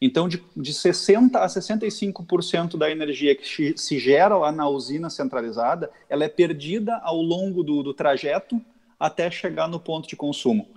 Então, 0.00 0.28
de, 0.28 0.42
de 0.56 0.72
60% 0.72 1.34
a 1.36 1.46
65% 1.46 2.76
da 2.76 2.90
energia 2.90 3.34
que 3.34 3.74
se 3.76 3.98
gera 3.98 4.36
lá 4.36 4.52
na 4.52 4.68
usina 4.68 5.10
centralizada, 5.10 5.90
ela 6.08 6.24
é 6.24 6.28
perdida 6.28 6.96
ao 7.02 7.20
longo 7.20 7.64
do, 7.64 7.82
do 7.82 7.94
trajeto 7.94 8.60
até 8.98 9.30
chegar 9.30 9.66
no 9.66 9.80
ponto 9.80 10.08
de 10.08 10.14
consumo. 10.14 10.68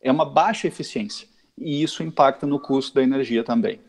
É 0.00 0.12
uma 0.12 0.24
baixa 0.24 0.68
eficiência 0.68 1.26
e 1.58 1.82
isso 1.82 2.02
impacta 2.02 2.46
no 2.46 2.60
custo 2.60 2.94
da 2.94 3.02
energia 3.02 3.42
também. 3.42 3.80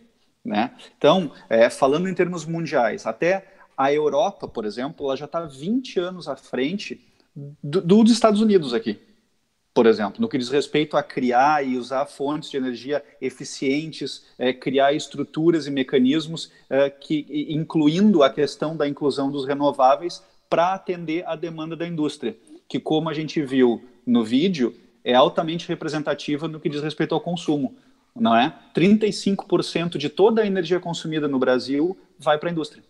Né? 0.45 0.71
Então, 0.95 1.31
é, 1.49 1.69
falando 1.71 2.07
em 2.07 2.13
termos 2.13 2.45
mundiais, 2.45 3.07
até 3.07 3.47
a 3.75 3.91
Europa, 3.91 4.47
por 4.47 4.63
exemplo, 4.63 5.07
ela 5.07 5.17
já 5.17 5.25
está 5.25 5.41
20 5.41 5.99
anos 5.99 6.27
à 6.27 6.35
frente 6.35 7.01
do, 7.35 7.81
dos 7.81 8.11
Estados 8.11 8.39
Unidos 8.39 8.73
aqui, 8.73 8.99
por 9.73 9.87
exemplo, 9.87 10.21
no 10.21 10.29
que 10.29 10.37
diz 10.37 10.49
respeito 10.49 10.95
a 10.95 11.03
criar 11.03 11.65
e 11.65 11.77
usar 11.77 12.05
fontes 12.05 12.49
de 12.49 12.57
energia 12.57 13.03
eficientes, 13.19 14.23
é, 14.37 14.53
criar 14.53 14.93
estruturas 14.93 15.67
e 15.67 15.71
mecanismos 15.71 16.51
é, 16.69 16.89
que, 16.89 17.25
incluindo 17.49 18.23
a 18.23 18.29
questão 18.29 18.77
da 18.77 18.87
inclusão 18.87 19.29
dos 19.29 19.45
renováveis 19.45 20.23
para 20.49 20.75
atender 20.75 21.27
a 21.27 21.35
demanda 21.35 21.75
da 21.75 21.87
indústria, 21.87 22.37
que 22.69 22.79
como 22.79 23.09
a 23.09 23.13
gente 23.13 23.41
viu 23.41 23.83
no 24.05 24.23
vídeo, 24.23 24.73
é 25.03 25.13
altamente 25.13 25.67
representativa 25.67 26.47
no 26.47 26.59
que 26.59 26.69
diz 26.69 26.81
respeito 26.81 27.13
ao 27.13 27.19
consumo 27.19 27.75
não 28.15 28.35
é? 28.35 28.57
35% 28.73 29.97
de 29.97 30.09
toda 30.09 30.41
a 30.41 30.47
energia 30.47 30.79
consumida 30.79 31.27
no 31.27 31.37
Brasil 31.37 31.97
vai 32.17 32.37
para 32.37 32.49
a 32.49 32.51
indústria. 32.51 32.83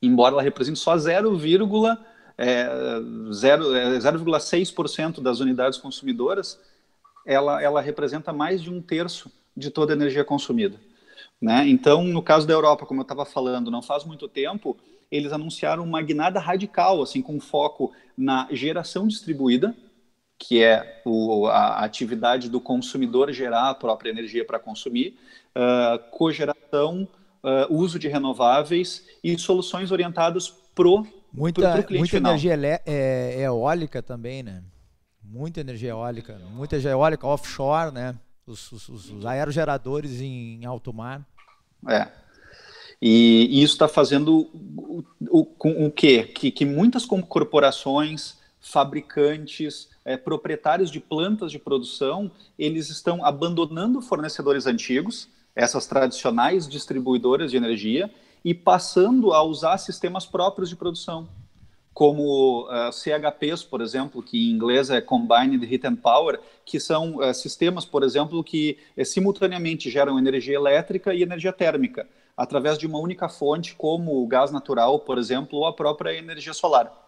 Embora 0.00 0.34
ela 0.34 0.42
represente 0.42 0.78
só 0.78 0.94
0,6% 0.96 1.98
é, 2.36 2.66
0,6% 3.30 5.18
é, 5.18 5.20
das 5.20 5.40
unidades 5.40 5.78
consumidoras, 5.78 6.58
ela, 7.26 7.62
ela 7.62 7.80
representa 7.80 8.32
mais 8.32 8.62
de 8.62 8.70
um 8.70 8.80
terço 8.80 9.30
de 9.56 9.70
toda 9.70 9.92
a 9.92 9.96
energia 9.96 10.24
consumida. 10.24 10.80
Né? 11.40 11.68
Então, 11.68 12.02
no 12.04 12.22
caso 12.22 12.46
da 12.46 12.54
Europa, 12.54 12.86
como 12.86 13.00
eu 13.00 13.04
estava 13.04 13.24
falando, 13.24 13.70
não 13.70 13.82
faz 13.82 14.04
muito 14.04 14.26
tempo, 14.28 14.76
eles 15.10 15.32
anunciaram 15.32 15.84
uma 15.84 16.02
guinada 16.02 16.40
radical, 16.40 17.02
assim, 17.02 17.22
com 17.22 17.38
foco 17.38 17.92
na 18.16 18.48
geração 18.50 19.06
distribuída, 19.06 19.74
que 20.46 20.62
é 20.62 21.00
o, 21.06 21.46
a 21.46 21.78
atividade 21.84 22.50
do 22.50 22.60
consumidor 22.60 23.32
gerar 23.32 23.70
a 23.70 23.74
própria 23.74 24.10
energia 24.10 24.44
para 24.44 24.58
consumir, 24.58 25.18
uh, 25.56 25.98
cogeração, 26.10 27.08
uh, 27.42 27.74
uso 27.74 27.98
de 27.98 28.08
renováveis 28.08 29.06
e 29.22 29.38
soluções 29.38 29.90
orientadas 29.90 30.50
pro, 30.74 31.06
muita, 31.32 31.62
pro, 31.62 31.72
pro 31.72 31.84
cliente 31.84 32.00
Muita 32.00 32.16
final. 32.18 32.32
energia 32.32 32.82
é, 32.84 33.40
eólica 33.40 34.02
também, 34.02 34.42
né? 34.42 34.62
Muita 35.22 35.60
energia 35.60 35.90
eólica, 35.90 36.38
muita 36.52 36.74
energia 36.74 36.90
eólica 36.90 37.26
offshore, 37.26 37.90
né? 37.90 38.14
Os, 38.46 38.70
os, 38.70 38.88
os 38.90 39.24
aerogeradores 39.24 40.20
em, 40.20 40.60
em 40.60 40.66
alto 40.66 40.92
mar. 40.92 41.26
É. 41.88 42.06
E, 43.00 43.48
e 43.50 43.62
isso 43.62 43.72
está 43.72 43.88
fazendo 43.88 44.50
o, 44.76 45.02
o, 45.30 45.86
o 45.86 45.90
quê? 45.90 46.24
Que, 46.24 46.50
que 46.50 46.66
muitas 46.66 47.06
corporações, 47.06 48.36
fabricantes, 48.64 49.90
é, 50.04 50.16
proprietários 50.16 50.90
de 50.90 50.98
plantas 50.98 51.52
de 51.52 51.58
produção, 51.58 52.30
eles 52.58 52.88
estão 52.88 53.24
abandonando 53.24 54.00
fornecedores 54.00 54.66
antigos, 54.66 55.28
essas 55.54 55.86
tradicionais 55.86 56.66
distribuidoras 56.66 57.50
de 57.50 57.58
energia, 57.58 58.10
e 58.42 58.54
passando 58.54 59.32
a 59.34 59.42
usar 59.42 59.76
sistemas 59.78 60.24
próprios 60.24 60.70
de 60.70 60.76
produção, 60.76 61.28
como 61.92 62.66
uh, 62.66 62.90
CHPs, 62.90 63.62
por 63.62 63.80
exemplo, 63.80 64.22
que 64.22 64.48
em 64.48 64.50
inglês 64.50 64.90
é 64.90 65.00
Combined 65.00 65.64
Heat 65.64 65.86
and 65.86 65.96
Power, 65.96 66.40
que 66.64 66.80
são 66.80 67.16
uh, 67.16 67.32
sistemas, 67.32 67.84
por 67.84 68.02
exemplo, 68.02 68.42
que 68.42 68.78
uh, 68.96 69.04
simultaneamente 69.04 69.90
geram 69.90 70.18
energia 70.18 70.56
elétrica 70.56 71.14
e 71.14 71.22
energia 71.22 71.52
térmica, 71.52 72.08
através 72.36 72.78
de 72.78 72.86
uma 72.86 72.98
única 72.98 73.28
fonte, 73.28 73.76
como 73.76 74.22
o 74.22 74.26
gás 74.26 74.50
natural, 74.50 74.98
por 75.00 75.18
exemplo, 75.18 75.58
ou 75.58 75.66
a 75.66 75.72
própria 75.72 76.16
energia 76.16 76.52
solar. 76.52 77.03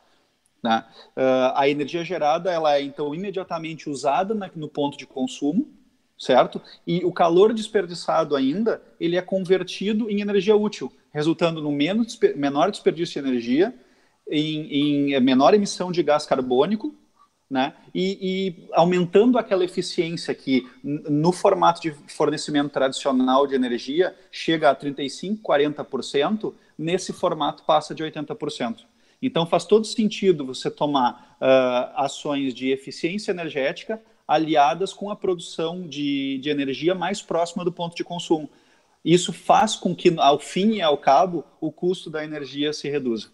Né? 0.62 0.84
Uh, 1.16 1.52
a 1.54 1.68
energia 1.68 2.04
gerada 2.04 2.50
ela 2.50 2.76
é 2.76 2.82
então 2.82 3.14
imediatamente 3.14 3.88
usada 3.88 4.34
na, 4.34 4.50
no 4.54 4.68
ponto 4.68 4.96
de 4.96 5.06
consumo, 5.06 5.68
certo? 6.18 6.60
E 6.86 7.04
o 7.04 7.12
calor 7.12 7.52
desperdiçado 7.52 8.34
ainda 8.34 8.82
ele 8.98 9.16
é 9.16 9.22
convertido 9.22 10.10
em 10.10 10.20
energia 10.20 10.56
útil, 10.56 10.92
resultando 11.12 11.60
no 11.60 11.70
menos, 11.70 12.18
menor 12.34 12.70
desperdício 12.70 13.22
de 13.22 13.28
energia, 13.28 13.74
em, 14.28 15.12
em 15.14 15.20
menor 15.20 15.54
emissão 15.54 15.92
de 15.92 16.02
gás 16.02 16.26
carbônico, 16.26 16.94
né? 17.48 17.74
E, 17.94 18.18
e, 18.20 18.68
aumentando 18.72 19.38
aquela 19.38 19.64
eficiência 19.64 20.34
que 20.34 20.66
no 20.82 21.30
formato 21.30 21.80
de 21.80 21.92
fornecimento 22.08 22.70
tradicional 22.70 23.46
de 23.46 23.54
energia 23.54 24.16
chega 24.32 24.68
a 24.68 24.74
35, 24.74 25.40
40%, 25.42 26.52
nesse 26.76 27.12
formato 27.12 27.62
passa 27.62 27.94
de 27.94 28.02
80%. 28.02 28.84
Então 29.20 29.46
faz 29.46 29.64
todo 29.64 29.86
sentido 29.86 30.44
você 30.44 30.70
tomar 30.70 31.36
uh, 31.40 32.00
ações 32.00 32.54
de 32.54 32.70
eficiência 32.70 33.30
energética 33.30 34.00
aliadas 34.26 34.92
com 34.92 35.10
a 35.10 35.16
produção 35.16 35.86
de, 35.86 36.38
de 36.38 36.50
energia 36.50 36.94
mais 36.94 37.22
próxima 37.22 37.64
do 37.64 37.72
ponto 37.72 37.96
de 37.96 38.04
consumo. 38.04 38.50
Isso 39.04 39.32
faz 39.32 39.76
com 39.76 39.94
que, 39.94 40.12
ao 40.18 40.38
fim 40.38 40.74
e 40.74 40.82
ao 40.82 40.98
cabo, 40.98 41.44
o 41.60 41.70
custo 41.70 42.10
da 42.10 42.24
energia 42.24 42.72
se 42.72 42.88
reduza. 42.88 43.28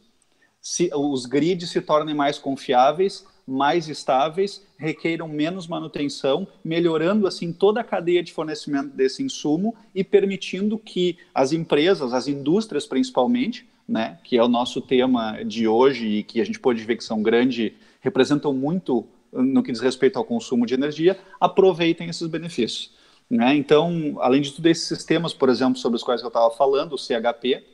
Se, 0.61 0.91
os 0.95 1.25
grids 1.25 1.71
se 1.71 1.81
tornem 1.81 2.15
mais 2.15 2.39
confiáveis, 2.39 3.27
mais 3.47 3.89
estáveis, 3.89 4.65
requeiram 4.77 5.27
menos 5.27 5.67
manutenção, 5.67 6.47
melhorando 6.63 7.27
assim 7.27 7.53
toda 7.53 7.81
a 7.81 7.85
cadeia 7.85 8.23
de 8.23 8.33
fornecimento 8.33 8.95
desse 8.95 9.23
insumo 9.23 9.75
e 9.95 10.05
permitindo 10.05 10.79
que 10.79 11.19
as 11.35 11.53
empresas, 11.53 12.13
as 12.13 12.29
indústrias 12.29 12.87
principalmente, 12.87 13.67
né, 13.89 14.19
que 14.25 14.37
é 14.37 14.43
o 14.43 14.49
nosso 14.49 14.81
tema 14.81 15.43
de 15.45 15.67
hoje 15.67 16.07
e 16.07 16.23
que 16.23 16.41
a 16.41 16.45
gente 16.45 16.59
pode 16.59 16.83
ver 16.85 16.97
que 16.97 17.05
são 17.05 17.23
grandes, 17.23 17.73
representam 18.01 18.53
muito 18.53 19.07
no 19.33 19.63
que 19.63 19.73
diz 19.73 19.81
respeito 19.81 20.19
ao 20.19 20.25
consumo 20.25 20.67
de 20.67 20.75
energia, 20.75 21.19
aproveitem 21.41 22.09
esses 22.09 22.27
benefícios. 22.27 22.93
Né? 23.31 23.55
Então, 23.55 24.17
além 24.21 24.43
de 24.43 24.53
tudo, 24.53 24.67
esses 24.67 24.87
sistemas, 24.87 25.33
por 25.33 25.49
exemplo, 25.49 25.79
sobre 25.79 25.97
os 25.97 26.03
quais 26.03 26.21
eu 26.21 26.29
estava 26.29 26.51
falando, 26.51 26.93
o 26.93 26.99
CHP, 26.99 27.65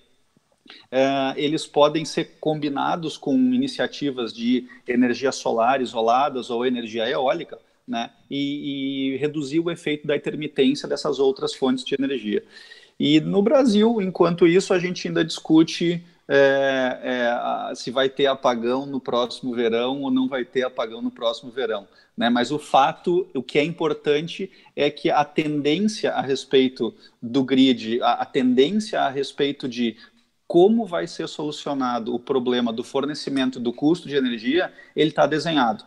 é, 0.90 1.34
eles 1.36 1.66
podem 1.66 2.04
ser 2.04 2.36
combinados 2.38 3.16
com 3.16 3.34
iniciativas 3.34 4.32
de 4.32 4.68
energia 4.86 5.32
solar 5.32 5.80
isoladas 5.80 6.50
ou 6.50 6.64
energia 6.64 7.08
eólica, 7.08 7.58
né? 7.86 8.10
e, 8.30 9.14
e 9.14 9.16
reduzir 9.16 9.60
o 9.60 9.70
efeito 9.70 10.06
da 10.06 10.14
intermitência 10.14 10.86
dessas 10.86 11.18
outras 11.18 11.54
fontes 11.54 11.84
de 11.84 11.96
energia. 11.98 12.44
E 12.98 13.20
no 13.20 13.42
Brasil, 13.42 14.00
enquanto 14.02 14.46
isso, 14.46 14.74
a 14.74 14.78
gente 14.78 15.06
ainda 15.06 15.24
discute 15.24 16.04
é, 16.26 17.70
é, 17.70 17.74
se 17.74 17.90
vai 17.90 18.08
ter 18.08 18.26
apagão 18.26 18.84
no 18.84 19.00
próximo 19.00 19.54
verão 19.54 20.02
ou 20.02 20.10
não 20.10 20.28
vai 20.28 20.44
ter 20.44 20.64
apagão 20.64 21.00
no 21.00 21.10
próximo 21.10 21.50
verão. 21.50 21.86
Né? 22.16 22.28
Mas 22.28 22.50
o 22.50 22.58
fato, 22.58 23.26
o 23.34 23.42
que 23.42 23.58
é 23.58 23.64
importante 23.64 24.50
é 24.74 24.90
que 24.90 25.10
a 25.10 25.24
tendência 25.24 26.12
a 26.12 26.20
respeito 26.20 26.92
do 27.22 27.44
grid, 27.44 28.02
a, 28.02 28.14
a 28.14 28.24
tendência 28.26 29.00
a 29.00 29.08
respeito 29.08 29.68
de 29.68 29.96
como 30.46 30.84
vai 30.84 31.06
ser 31.06 31.28
solucionado 31.28 32.14
o 32.14 32.18
problema 32.18 32.72
do 32.72 32.82
fornecimento 32.82 33.60
do 33.60 33.72
custo 33.72 34.08
de 34.08 34.16
energia, 34.16 34.72
ele 34.96 35.10
está 35.10 35.26
desenhado 35.26 35.84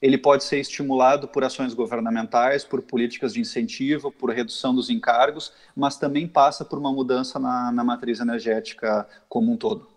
ele 0.00 0.16
pode 0.16 0.44
ser 0.44 0.58
estimulado 0.58 1.28
por 1.28 1.44
ações 1.44 1.74
governamentais, 1.74 2.64
por 2.64 2.80
políticas 2.80 3.34
de 3.34 3.40
incentivo, 3.40 4.10
por 4.10 4.30
redução 4.30 4.74
dos 4.74 4.88
encargos, 4.88 5.52
mas 5.76 5.98
também 5.98 6.26
passa 6.26 6.64
por 6.64 6.78
uma 6.78 6.92
mudança 6.92 7.38
na, 7.38 7.70
na 7.70 7.84
matriz 7.84 8.20
energética 8.20 9.06
como 9.28 9.52
um 9.52 9.56
todo. 9.56 9.88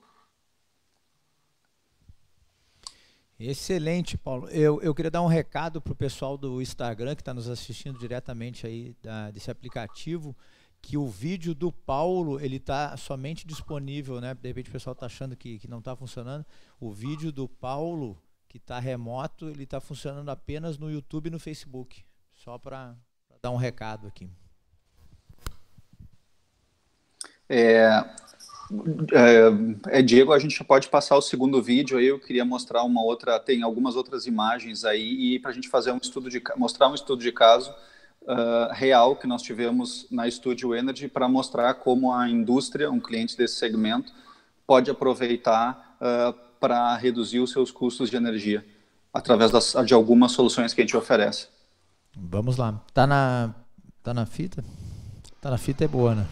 Excelente, 3.39 4.17
Paulo. 4.17 4.47
Eu, 4.49 4.81
eu 4.81 4.93
queria 4.93 5.11
dar 5.11 5.21
um 5.21 5.27
recado 5.27 5.81
para 5.81 5.91
o 5.91 5.95
pessoal 5.95 6.37
do 6.37 6.61
Instagram 6.61 7.15
que 7.15 7.21
está 7.21 7.33
nos 7.33 7.49
assistindo 7.49 7.97
diretamente 7.97 8.65
aí 8.65 8.95
da, 9.01 9.31
desse 9.31 9.49
aplicativo, 9.49 10.35
que 10.81 10.97
o 10.97 11.07
vídeo 11.07 11.55
do 11.55 11.71
Paulo 11.71 12.39
ele 12.39 12.57
está 12.57 12.95
somente 12.95 13.47
disponível, 13.47 14.21
né? 14.21 14.33
De 14.33 14.47
repente 14.47 14.69
o 14.69 14.73
pessoal 14.73 14.93
está 14.93 15.07
achando 15.07 15.35
que, 15.35 15.57
que 15.57 15.67
não 15.67 15.79
está 15.79 15.95
funcionando. 15.95 16.45
O 16.79 16.91
vídeo 16.91 17.31
do 17.31 17.47
Paulo 17.47 18.21
que 18.53 18.59
está 18.59 18.77
remoto, 18.77 19.49
ele 19.49 19.63
está 19.63 19.81
funcionando 19.81 20.29
apenas 20.29 20.77
no 20.77 20.91
YouTube 20.91 21.25
e 21.25 21.31
no 21.31 21.39
Facebook. 21.39 22.05
Só 22.35 22.59
para 22.59 22.95
dar 23.41 23.49
um 23.49 23.55
recado 23.55 24.05
aqui. 24.05 24.29
É, 27.49 28.05
é, 29.11 29.97
é, 29.97 30.01
Diego, 30.03 30.31
a 30.31 30.37
gente 30.37 30.63
pode 30.63 30.87
passar 30.87 31.17
o 31.17 31.21
segundo 31.21 31.63
vídeo 31.63 31.97
aí. 31.97 32.05
Eu 32.05 32.19
queria 32.19 32.45
mostrar 32.45 32.83
uma 32.83 33.01
outra, 33.01 33.39
tem 33.39 33.63
algumas 33.63 33.95
outras 33.95 34.27
imagens 34.27 34.85
aí 34.85 35.33
e 35.33 35.39
para 35.39 35.49
a 35.49 35.53
gente 35.53 35.67
fazer 35.67 35.91
um 35.91 35.97
estudo 35.97 36.29
de 36.29 36.39
mostrar 36.55 36.89
um 36.89 36.93
estudo 36.93 37.23
de 37.23 37.31
caso 37.31 37.73
uh, 38.21 38.71
real 38.71 39.15
que 39.15 39.25
nós 39.25 39.41
tivemos 39.41 40.05
na 40.11 40.29
Studio 40.29 40.75
Energy 40.75 41.07
para 41.07 41.27
mostrar 41.27 41.73
como 41.73 42.13
a 42.13 42.29
indústria, 42.29 42.91
um 42.91 42.99
cliente 42.99 43.35
desse 43.35 43.55
segmento, 43.55 44.13
pode 44.67 44.91
aproveitar 44.91 45.97
uh, 45.99 46.52
para 46.63 46.95
reduzir 46.95 47.41
os 47.41 47.51
seus 47.51 47.71
custos 47.71 48.09
de 48.09 48.15
energia 48.15 48.65
através 49.13 49.51
das, 49.51 49.75
de 49.85 49.93
algumas 49.93 50.31
soluções 50.31 50.73
que 50.73 50.79
a 50.79 50.85
gente 50.85 50.95
oferece. 50.95 51.47
Vamos 52.15 52.55
lá. 52.55 52.81
Tá 52.93 53.05
na, 53.05 53.53
tá 54.01 54.13
na 54.13 54.25
fita? 54.25 54.63
Tá 55.41 55.51
na 55.51 55.57
fita 55.57 55.83
é 55.83 55.89
boa, 55.89 56.15
né? 56.15 56.25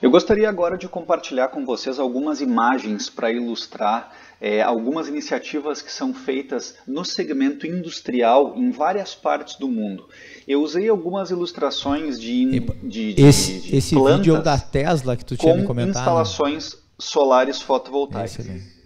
Eu 0.00 0.10
gostaria 0.10 0.48
agora 0.48 0.78
de 0.78 0.88
compartilhar 0.88 1.48
com 1.48 1.66
vocês 1.66 1.98
algumas 1.98 2.40
imagens 2.40 3.10
para 3.10 3.30
ilustrar 3.30 4.10
é, 4.40 4.62
algumas 4.62 5.08
iniciativas 5.08 5.82
que 5.82 5.92
são 5.92 6.14
feitas 6.14 6.76
no 6.88 7.04
segmento 7.04 7.66
industrial 7.66 8.54
em 8.56 8.70
várias 8.70 9.14
partes 9.14 9.56
do 9.58 9.68
mundo. 9.68 10.08
Eu 10.48 10.62
usei 10.62 10.88
algumas 10.88 11.30
ilustrações 11.30 12.18
de, 12.18 12.60
de, 12.82 13.12
de 13.12 13.22
esse, 13.22 13.60
de 13.60 13.76
esse 13.76 13.94
vídeo 13.94 14.36
é 14.36 14.40
da 14.40 14.58
Tesla 14.58 15.18
que 15.18 15.24
tu 15.24 15.36
tinha 15.36 15.54
me 15.54 15.64
comentado. 15.64 15.98
Instalações 15.98 16.85
solares 16.98 17.60
fotovoltaicas. 17.60 18.38
Excelente. 18.38 18.76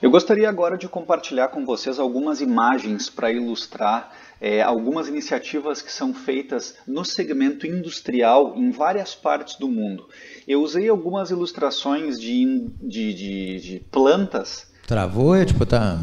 Eu 0.00 0.10
gostaria 0.10 0.48
agora 0.48 0.76
de 0.76 0.86
compartilhar 0.88 1.48
com 1.48 1.64
vocês 1.64 1.98
algumas 1.98 2.42
imagens 2.42 3.08
para 3.08 3.32
ilustrar 3.32 4.12
é, 4.38 4.60
algumas 4.60 5.08
iniciativas 5.08 5.80
que 5.80 5.90
são 5.90 6.12
feitas 6.12 6.76
no 6.86 7.02
segmento 7.02 7.66
industrial 7.66 8.54
em 8.56 8.70
várias 8.70 9.14
partes 9.14 9.56
do 9.56 9.68
mundo. 9.68 10.06
Eu 10.46 10.60
usei 10.62 10.88
algumas 10.88 11.30
ilustrações 11.30 12.20
de, 12.20 12.68
de, 12.82 13.14
de, 13.14 13.60
de 13.60 13.80
plantas. 13.90 14.70
Travou? 14.86 15.34
É 15.34 15.46
tipo, 15.46 15.64
tá. 15.64 15.98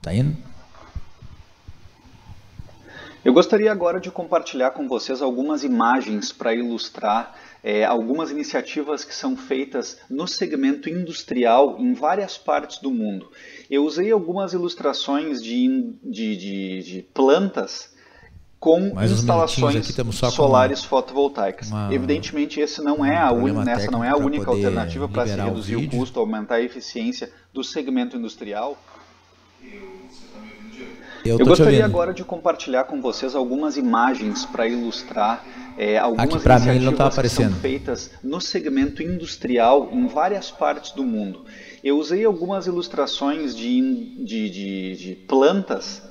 Tá 0.00 0.14
indo? 0.14 0.36
Eu 3.24 3.32
gostaria 3.32 3.70
agora 3.70 4.00
de 4.00 4.10
compartilhar 4.10 4.72
com 4.72 4.88
vocês 4.88 5.22
algumas 5.22 5.62
imagens 5.62 6.32
para 6.32 6.52
ilustrar 6.54 7.34
é, 7.62 7.84
algumas 7.84 8.32
iniciativas 8.32 9.04
que 9.04 9.14
são 9.14 9.36
feitas 9.36 9.98
no 10.10 10.26
segmento 10.26 10.88
industrial 10.88 11.78
em 11.78 11.94
várias 11.94 12.36
partes 12.36 12.78
do 12.78 12.90
mundo. 12.90 13.30
Eu 13.70 13.84
usei 13.84 14.10
algumas 14.10 14.52
ilustrações 14.52 15.40
de, 15.40 15.94
de, 16.02 16.36
de, 16.36 16.82
de 16.82 17.02
plantas 17.14 17.92
com 18.58 18.94
Mais 18.94 19.10
instalações 19.10 19.94
solares 20.32 20.80
uma, 20.82 20.88
fotovoltaicas. 20.88 21.68
Uma, 21.68 21.94
Evidentemente, 21.94 22.60
esse 22.60 22.82
não 22.82 23.04
é 23.04 23.16
a 23.16 23.32
un... 23.32 23.62
nessa 23.64 23.90
não 23.90 24.04
é 24.04 24.08
a 24.08 24.16
única 24.16 24.50
alternativa 24.50 25.08
para 25.08 25.26
se 25.26 25.36
reduzir 25.36 25.76
o, 25.76 25.80
o 25.80 25.90
custo, 25.90 26.18
aumentar 26.18 26.56
a 26.56 26.62
eficiência 26.62 27.32
do 27.52 27.62
segmento 27.62 28.16
industrial. 28.16 28.76
Eu, 29.62 30.02
Eu 31.24 31.38
gostaria 31.38 31.84
agora 31.84 32.12
de 32.12 32.24
compartilhar 32.24 32.84
com 32.84 33.00
vocês 33.00 33.34
algumas 33.34 33.76
imagens 33.76 34.44
para 34.44 34.66
ilustrar 34.66 35.44
é, 35.78 35.96
algumas 35.96 36.46
Aqui, 36.46 36.68
iniciativas 36.72 37.18
que 37.18 37.28
são 37.28 37.52
feitas 37.52 38.10
no 38.22 38.40
segmento 38.40 39.02
industrial 39.02 39.88
em 39.92 40.06
várias 40.06 40.50
partes 40.50 40.92
do 40.92 41.04
mundo. 41.04 41.44
Eu 41.82 41.98
usei 41.98 42.24
algumas 42.24 42.66
ilustrações 42.66 43.54
de, 43.54 44.24
de, 44.24 44.50
de, 44.50 44.96
de 44.96 45.14
plantas 45.26 46.02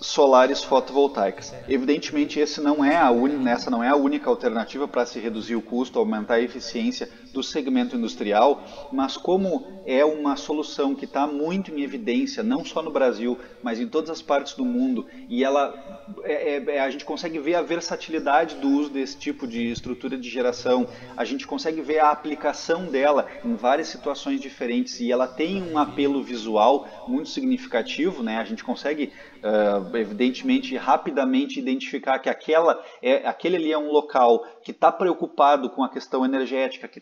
solares 0.00 0.64
fotovoltaicas. 0.64 1.54
Evidentemente, 1.68 2.40
esse 2.40 2.60
não 2.60 2.84
é 2.84 2.96
a 2.96 3.10
un... 3.10 3.46
essa 3.46 3.70
não 3.70 3.82
é 3.82 3.88
a 3.88 3.94
única 3.94 4.28
alternativa 4.28 4.88
para 4.88 5.06
se 5.06 5.20
reduzir 5.20 5.54
o 5.54 5.62
custo, 5.62 5.98
aumentar 5.98 6.34
a 6.34 6.40
eficiência 6.40 7.08
do 7.32 7.42
segmento 7.42 7.96
industrial, 7.96 8.62
mas 8.92 9.16
como 9.16 9.82
é 9.86 10.04
uma 10.04 10.36
solução 10.36 10.94
que 10.94 11.04
está 11.04 11.26
muito 11.26 11.72
em 11.72 11.82
evidência, 11.82 12.42
não 12.42 12.64
só 12.64 12.82
no 12.82 12.90
Brasil, 12.90 13.38
mas 13.62 13.80
em 13.80 13.88
todas 13.88 14.10
as 14.10 14.22
partes 14.22 14.54
do 14.54 14.64
mundo, 14.64 15.06
e 15.28 15.44
ela 15.44 15.98
é, 16.24 16.56
é, 16.56 16.76
é, 16.76 16.80
a 16.80 16.90
gente 16.90 17.04
consegue 17.04 17.38
ver 17.38 17.54
a 17.54 17.62
versatilidade 17.62 18.56
do 18.56 18.68
uso 18.68 18.90
desse 18.90 19.16
tipo 19.16 19.46
de 19.46 19.70
estrutura 19.70 20.16
de 20.16 20.28
geração, 20.28 20.86
a 21.16 21.24
gente 21.24 21.46
consegue 21.46 21.80
ver 21.80 21.98
a 21.98 22.10
aplicação 22.10 22.86
dela 22.86 23.26
em 23.44 23.54
várias 23.54 23.88
situações 23.88 24.40
diferentes 24.40 25.00
e 25.00 25.12
ela 25.12 25.26
tem 25.26 25.62
um 25.62 25.78
apelo 25.78 26.22
visual 26.22 26.86
muito 27.06 27.28
significativo, 27.28 28.22
né? 28.22 28.38
A 28.38 28.44
gente 28.44 28.64
consegue 28.64 29.12
uh, 29.38 29.96
evidentemente 29.96 30.76
rapidamente 30.76 31.58
identificar 31.58 32.18
que 32.18 32.28
aquela 32.28 32.82
é, 33.02 33.26
aquele 33.26 33.56
ali 33.56 33.72
é 33.72 33.78
um 33.78 33.90
local 33.90 34.46
que 34.62 34.70
está 34.70 34.90
preocupado 34.90 35.70
com 35.70 35.82
a 35.82 35.88
questão 35.88 36.24
energética, 36.24 36.88
que 36.88 36.98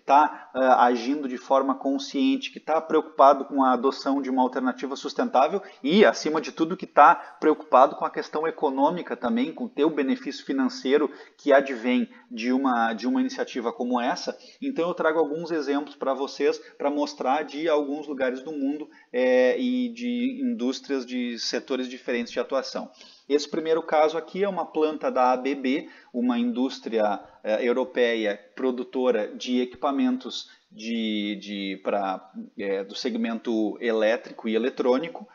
uh, 0.55 0.59
agindo 0.81 1.29
de 1.29 1.39
forma 1.39 1.75
consciente, 1.75 2.51
que 2.51 2.59
está 2.59 2.81
preocupado 2.81 3.45
com 3.45 3.63
a 3.63 3.73
adoção 3.73 4.21
de 4.21 4.31
uma 4.31 4.43
alternativa 4.43 4.97
sustentável 4.97 5.63
e, 5.83 6.05
acima 6.05 6.41
de 6.41 6.53
tudo, 6.53 6.77
que 6.77 6.85
está 6.85 7.15
preocupado 7.15 7.97
com 7.97 8.05
a 8.05 8.11
questão 8.11 8.47
econômica 8.47 9.17
também, 9.17 9.53
com 9.53 9.65
o 9.65 9.69
teu 9.69 9.91
benefício 9.91 10.45
financeiro 10.45 11.11
que 11.37 11.53
advém 11.53 12.09
de 12.31 12.53
uma, 12.53 12.93
de 12.93 13.07
uma 13.07 13.21
iniciativa 13.21 13.73
como 13.73 14.01
essa. 14.01 14.37
Então 14.61 14.89
eu 14.89 14.95
trago 14.95 15.19
alguns 15.19 15.51
exemplos 15.51 15.95
para 15.97 16.15
vocês 16.15 16.59
para 16.77 16.91
mostrar 16.91 17.45
de 17.45 17.69
alguns 17.69 18.07
lugares 18.07 18.43
do 18.43 18.53
mundo 18.53 18.89
é, 19.13 19.59
e 19.61 19.89
de 19.93 20.41
indústrias 20.43 21.05
de 21.05 21.39
setores 21.39 21.89
diferentes 21.89 22.33
de 22.33 22.41
atuação. 22.41 22.91
Esse 23.29 23.49
primeiro 23.49 23.83
caso 23.83 24.17
aqui 24.17 24.45
é 24.45 24.49
uma 24.49 24.65
planta 24.65 25.11
da 25.11 25.33
ABB, 25.33 25.89
uma 26.13 26.39
indústria 26.39 27.21
eh, 27.43 27.67
europeia 27.67 28.39
produtora 28.55 29.35
de 29.35 29.61
equipamentos 29.61 30.49
de, 30.71 31.37
de, 31.41 31.81
pra, 31.83 32.31
é, 32.57 32.85
do 32.85 32.95
segmento 32.95 33.77
elétrico 33.81 34.49
e 34.49 34.55
eletrônico. 34.55 35.29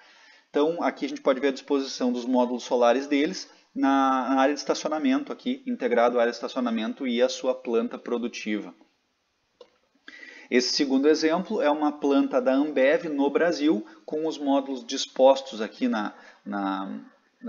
Então, 0.50 0.82
aqui 0.84 1.06
a 1.06 1.10
gente 1.10 1.22
pode 1.22 1.40
ver 1.40 1.50
a 1.50 1.54
disposição 1.54 2.12
dos 2.12 2.26
módulos 2.26 2.64
solares 2.64 3.08
deles 3.08 3.50
na, 3.74 4.30
na 4.30 4.42
área 4.42 4.54
de 4.54 4.60
estacionamento 4.60 5.32
aqui, 5.34 5.64
integrado 5.66 6.18
à 6.18 6.22
área 6.22 6.32
de 6.32 6.38
estacionamento 6.38 7.08
e 7.08 7.22
a 7.22 7.30
sua 7.30 7.56
planta 7.56 7.98
produtiva. 7.98 8.74
Esse 10.50 10.74
segundo 10.74 11.08
exemplo 11.08 11.62
é 11.62 11.72
uma 11.72 11.94
planta 11.94 12.42
da 12.42 12.54
Ambev 12.54 13.06
no 13.06 13.30
Brasil, 13.30 13.86
com 14.06 14.28
os 14.28 14.38
módulos 14.38 14.86
dispostos 14.86 15.62
aqui 15.62 15.88
na, 15.88 16.14
na, 16.46 17.00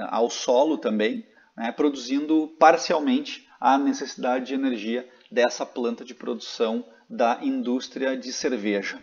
ao 0.09 0.31
solo 0.31 0.79
também, 0.79 1.27
né, 1.57 1.73
produzindo 1.73 2.49
parcialmente 2.59 3.49
a 3.61 3.79
necessidade 3.79 4.47
de 4.47 4.55
energia 4.55 5.09
dessa 5.31 5.65
planta 5.65 6.05
de 6.05 6.15
produção 6.15 6.85
da 7.09 7.39
indústria 7.43 8.17
de 8.17 8.33
cerveja. 8.33 9.03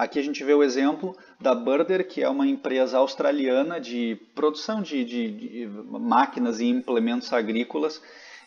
Aqui 0.00 0.18
a 0.18 0.22
gente 0.22 0.42
vê 0.42 0.54
o 0.54 0.62
exemplo 0.62 1.14
da 1.38 1.54
Burder, 1.54 2.08
que 2.08 2.22
é 2.22 2.28
uma 2.28 2.46
empresa 2.46 2.96
australiana 2.96 3.78
de 3.78 4.16
produção 4.34 4.80
de, 4.80 5.04
de, 5.04 5.30
de, 5.30 5.66
máquinas 5.66 6.58
e 6.58 6.64
implementos 6.64 7.30
agrícolas. 7.34 8.00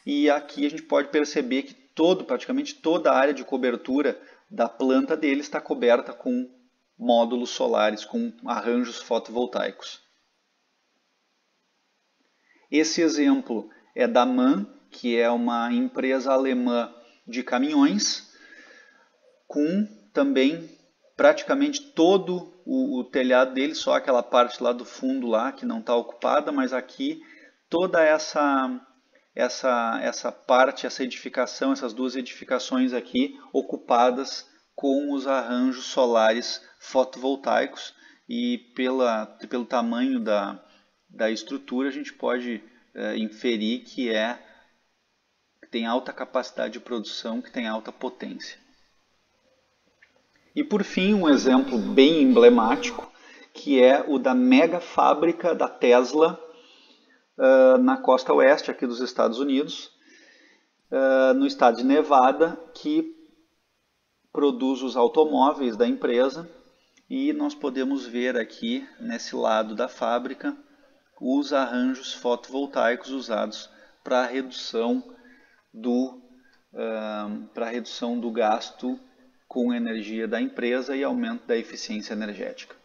E 0.03 0.31
aqui 0.31 0.65
a 0.65 0.69
gente 0.69 0.81
pode 0.81 1.09
perceber 1.09 1.61
que 1.61 1.75
todo, 1.75 2.25
praticamente 2.25 2.73
toda 2.73 3.11
a 3.11 3.15
área 3.15 3.35
de 3.35 3.43
cobertura 3.43 4.19
da 4.49 4.67
planta 4.67 5.15
dele 5.15 5.41
está 5.41 5.61
coberta 5.61 6.11
com 6.11 6.49
módulos 6.97 7.51
solares, 7.51 8.03
com 8.03 8.33
arranjos 8.45 8.97
fotovoltaicos. 8.97 10.02
Esse 12.73 13.03
exemplo 13.03 13.69
é 13.93 14.07
da 14.07 14.25
MAN, 14.25 14.65
que 14.89 15.15
é 15.15 15.29
uma 15.29 15.71
empresa 15.71 16.33
alemã 16.33 16.91
de 17.27 17.43
caminhões, 17.43 18.33
com 19.47 19.87
também 20.11 20.67
praticamente 21.15 21.91
todo 21.91 22.51
o, 22.65 22.99
o, 22.99 23.03
telhado 23.03 23.53
dele, 23.53 23.75
só 23.75 23.93
aquela 23.93 24.23
parte 24.23 24.63
lá 24.63 24.73
do 24.73 24.83
fundo 24.83 25.27
lá 25.27 25.51
que 25.51 25.67
não 25.67 25.81
está 25.81 25.95
ocupada, 25.95 26.51
mas 26.51 26.73
aqui 26.73 27.21
toda 27.69 28.03
essa 28.03 28.81
essa 29.35 29.99
essa 30.01 30.31
parte, 30.31 30.87
essa 30.87 31.03
edificação, 31.03 31.73
essas 31.73 31.93
duas 31.93 32.15
edificações 32.15 32.91
aqui 32.91 33.39
ocupadas 33.53 34.49
com 34.73 35.13
os 35.13 35.27
arranjos 35.27 35.85
solares 35.85 36.59
fotovoltaicos 36.79 37.93
e 38.27 38.57
pela, 38.75 39.27
pelo 39.47 39.65
tamanho 39.65 40.19
da, 40.19 40.59
da 41.13 41.29
estrutura, 41.29 41.89
a 41.89 41.91
gente 41.91 42.11
pode 42.11 42.61
é, 42.95 43.15
inferir 43.17 43.83
que 43.83 44.09
é 44.09 44.39
que 45.61 45.67
tem 45.69 45.85
alta 45.85 46.11
capacidade 46.11 46.73
de 46.73 46.79
produção, 46.79 47.41
que 47.41 47.51
tem 47.51 47.67
alta 47.67 47.91
potência. 47.91 48.57
E 50.55 50.63
por 50.63 50.83
fim, 50.83 51.13
um 51.13 51.29
exemplo 51.29 51.77
bem 51.77 52.23
emblemático, 52.23 53.11
que 53.53 53.81
é 53.81 54.03
o 54.07 54.17
da 54.17 54.33
mega 54.33 54.79
fábrica 54.79 55.53
da 55.53 55.67
Tesla 55.67 56.39
uh, 57.37 57.77
na 57.77 57.97
costa 57.97 58.33
oeste 58.33 58.69
aqui 58.69 58.85
dos 58.85 58.99
Estados 58.99 59.39
Unidos, 59.39 59.91
uh, 60.91 61.33
no 61.35 61.45
estado 61.45 61.77
de 61.77 61.83
Nevada, 61.83 62.59
que 62.73 63.15
produz 64.31 64.81
os 64.81 64.95
automóveis 64.95 65.77
da 65.77 65.87
empresa 65.87 66.49
e 67.09 67.33
nós 67.33 67.53
podemos 67.53 68.05
ver 68.05 68.37
aqui 68.37 68.87
nesse 68.99 69.35
lado 69.35 69.75
da 69.75 69.87
fábrica 69.87 70.55
os 71.25 71.53
arranjos 71.53 72.13
fotovoltaicos 72.13 73.09
usados 73.11 73.69
para 74.03 74.25
redução 74.25 75.01
do 75.73 76.21
uh, 76.73 77.47
para 77.53 77.69
redução 77.69 78.19
do 78.19 78.29
gasto 78.29 78.99
com 79.47 79.73
energia 79.73 80.27
da 80.27 80.41
empresa 80.41 80.97
e 80.97 81.03
aumento 81.03 81.47
da 81.47 81.55
eficiência 81.55 82.11
energética. 82.11 82.75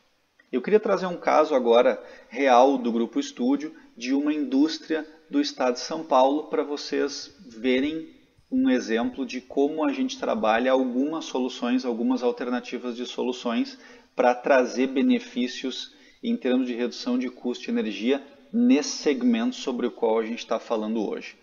Eu 0.52 0.62
queria 0.62 0.78
trazer 0.78 1.06
um 1.06 1.16
caso 1.16 1.52
agora 1.52 2.00
real 2.28 2.78
do 2.78 2.92
Grupo 2.92 3.18
Estúdio 3.18 3.74
de 3.96 4.14
uma 4.14 4.32
indústria 4.32 5.04
do 5.28 5.40
estado 5.40 5.74
de 5.74 5.80
São 5.80 6.04
Paulo 6.04 6.44
para 6.44 6.62
vocês 6.62 7.34
verem 7.40 8.14
um 8.48 8.70
exemplo 8.70 9.26
de 9.26 9.40
como 9.40 9.84
a 9.84 9.92
gente 9.92 10.16
trabalha 10.16 10.70
algumas 10.70 11.24
soluções, 11.24 11.84
algumas 11.84 12.22
alternativas 12.22 12.94
de 12.94 13.04
soluções 13.04 13.76
para 14.14 14.32
trazer 14.32 14.86
benefícios 14.86 15.97
em 16.22 16.36
termos 16.36 16.66
de 16.66 16.74
redução 16.74 17.18
de 17.18 17.28
custo 17.28 17.64
de 17.64 17.70
energia 17.70 18.22
nesse 18.52 18.98
segmento 18.98 19.56
sobre 19.56 19.86
o 19.86 19.90
qual 19.90 20.18
a 20.18 20.24
gente 20.24 20.38
está 20.38 20.58
falando 20.58 21.06
hoje. 21.06 21.36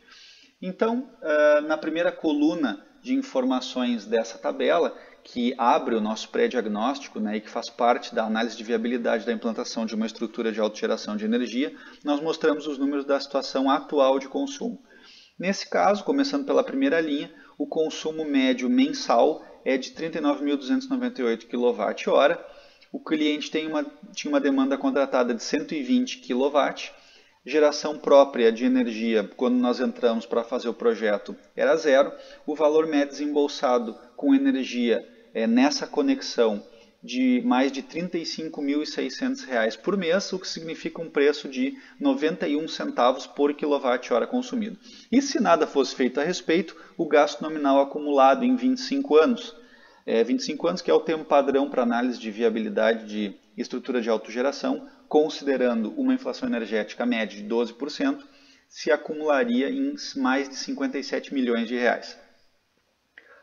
Então, 0.61 1.09
ah, 1.21 1.61
na 1.61 1.77
primeira 1.77 2.11
coluna 2.11 2.85
de 3.01 3.13
informações 3.13 4.05
dessa 4.05 4.37
tabela, 4.37 4.97
que 5.23 5.55
abre 5.57 5.95
o 5.95 6.01
nosso 6.01 6.29
pré-diagnóstico 6.29 7.19
né, 7.19 7.37
e 7.37 7.41
que 7.41 7.49
faz 7.49 7.67
parte 7.67 8.13
da 8.13 8.25
análise 8.25 8.55
de 8.55 8.63
viabilidade 8.63 9.25
da 9.25 9.33
implantação 9.33 9.85
de 9.85 9.95
uma 9.95 10.05
estrutura 10.05 10.51
de 10.51 10.59
autogeração 10.59 11.17
de 11.17 11.25
energia, 11.25 11.75
nós 12.03 12.21
mostramos 12.21 12.67
os 12.67 12.77
números 12.77 13.05
da 13.05 13.19
situação 13.19 13.69
atual 13.69 14.19
de 14.19 14.27
consumo. 14.27 14.79
Nesse 15.37 15.67
caso, 15.67 16.03
começando 16.03 16.45
pela 16.45 16.63
primeira 16.63 17.01
linha, 17.01 17.33
o 17.57 17.65
consumo 17.65 18.23
médio 18.23 18.69
mensal 18.69 19.43
é 19.65 19.77
de 19.77 19.91
39.298 19.91 21.47
kWh. 21.47 22.54
O 22.95 22.99
cliente 23.01 23.51
tem 23.51 23.67
uma, 23.67 23.85
tinha 24.13 24.31
uma 24.31 24.39
demanda 24.39 24.77
contratada 24.77 25.33
de 25.33 25.43
120 25.43 26.19
kW. 26.19 26.93
Geração 27.45 27.99
própria 27.99 28.53
de 28.53 28.63
energia, 28.63 29.29
quando 29.35 29.57
nós 29.57 29.81
entramos 29.81 30.25
para 30.25 30.45
fazer 30.45 30.69
o 30.69 30.73
projeto, 30.73 31.35
era 31.57 31.75
zero. 31.75 32.13
O 32.47 32.55
valor 32.55 32.87
médio 32.87 33.09
desembolsado 33.09 33.97
com 34.15 34.33
energia 34.33 35.05
é, 35.33 35.45
nessa 35.45 35.85
conexão 35.85 36.63
de 37.03 37.41
mais 37.43 37.69
de 37.69 37.81
R$ 37.81 38.01
35.600 38.01 39.77
por 39.79 39.97
mês, 39.97 40.31
o 40.31 40.39
que 40.39 40.47
significa 40.47 41.01
um 41.01 41.09
preço 41.09 41.49
de 41.49 41.77
91 41.99 42.65
centavos 42.69 43.27
por 43.27 43.53
quilowatt-hora 43.53 44.25
consumido. 44.25 44.79
E 45.11 45.21
se 45.21 45.41
nada 45.41 45.67
fosse 45.67 45.93
feito 45.93 46.21
a 46.21 46.23
respeito, 46.23 46.77
o 46.97 47.05
gasto 47.05 47.41
nominal 47.41 47.81
acumulado 47.81 48.45
em 48.45 48.55
25 48.55 49.17
anos, 49.17 49.53
é, 50.05 50.23
25 50.23 50.67
anos 50.67 50.81
que 50.81 50.91
é 50.91 50.93
o 50.93 50.99
tempo 50.99 51.25
padrão 51.25 51.69
para 51.69 51.83
análise 51.83 52.19
de 52.19 52.29
viabilidade 52.29 53.07
de 53.07 53.35
estrutura 53.57 54.01
de 54.01 54.09
autogeração, 54.09 54.87
considerando 55.07 55.91
uma 55.99 56.13
inflação 56.13 56.47
energética 56.47 57.05
média 57.05 57.41
de 57.41 57.47
12%, 57.47 58.19
se 58.67 58.91
acumularia 58.91 59.69
em 59.69 59.95
mais 60.17 60.49
de 60.49 60.55
57 60.55 61.33
milhões 61.33 61.67
de 61.67 61.75
reais. 61.75 62.17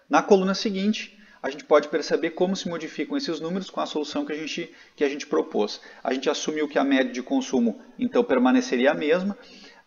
Na 0.09 0.23
coluna 0.23 0.55
seguinte, 0.55 1.19
a 1.43 1.51
gente 1.51 1.65
pode 1.65 1.89
perceber 1.89 2.31
como 2.31 2.55
se 2.55 2.69
modificam 2.69 3.17
esses 3.17 3.41
números 3.41 3.69
com 3.69 3.81
a 3.81 3.87
solução 3.87 4.25
que 4.25 4.33
a 4.33 4.37
gente, 4.37 4.73
que 4.95 5.03
a 5.03 5.09
gente 5.09 5.27
propôs. 5.27 5.81
A 6.05 6.13
gente 6.15 6.31
assumiu 6.31 6.69
que 6.69 6.79
a 6.79 6.85
média 6.85 7.13
de 7.13 7.23
consumo 7.23 7.81
então 7.99 8.23
permaneceria 8.23 8.93
a 8.93 8.95
mesma. 8.95 9.37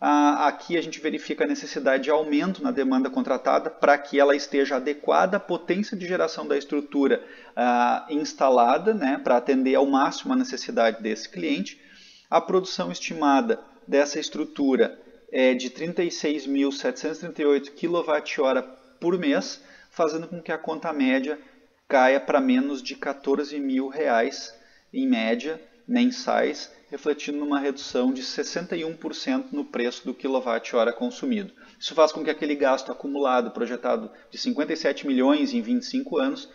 Ah, 0.08 0.50
aqui 0.50 0.78
a 0.78 0.82
gente 0.82 1.02
verifica 1.02 1.46
a 1.46 1.48
necessidade 1.48 2.04
de 2.04 2.12
aumento 2.12 2.62
na 2.62 2.70
demanda 2.70 3.10
contratada 3.10 3.72
para 3.72 3.98
que 3.98 4.20
ela 4.20 4.36
esteja 4.36 4.76
adequada 4.76 5.38
à 5.38 5.40
potência 5.40 5.98
de 5.98 6.06
geração 6.06 6.48
da 6.48 6.56
estrutura 6.56 7.20
ah, 7.56 8.06
instalada, 8.08 8.94
né, 8.94 9.20
para 9.24 9.38
atender 9.38 9.74
ao 9.74 9.88
máximo 9.88 10.32
a 10.32 10.36
necessidade 10.36 11.02
desse 11.02 11.28
cliente. 11.28 11.82
A 12.30 12.40
produção 12.40 12.92
estimada 12.92 13.60
dessa 13.88 14.20
estrutura 14.20 14.96
é 15.32 15.56
de 15.56 15.72
36.738 15.72 17.72
kWh 17.72 18.62
por 19.00 19.18
mês, 19.18 19.60
fazendo 19.90 20.28
com 20.28 20.40
que 20.40 20.52
a 20.52 20.58
conta 20.60 20.94
média 20.94 21.40
caia 21.88 22.20
para 22.20 22.40
menos 22.40 22.84
de 22.84 22.96
14 22.96 23.60
mil 23.60 23.88
reais 23.88 24.54
em 24.94 25.08
média 25.08 25.60
mensais, 25.88 26.72
refletindo 26.90 27.38
numa 27.38 27.60
redução 27.60 28.14
de 28.14 28.22
61% 28.22 29.46
no 29.52 29.66
preço 29.66 30.06
do 30.06 30.14
quilowatt-hora 30.14 30.94
consumido. 30.94 31.54
Isso 31.80 31.94
faz 31.94 32.12
com 32.12 32.24
que 32.24 32.30
aquele 32.30 32.56
gasto 32.56 32.92
acumulado 32.92 33.52
projetado 33.52 34.12
de 34.30 34.38
57 34.38 35.08
milhões 35.08 35.54
em 35.54 35.62
25 35.62 36.18
anos 36.18 36.50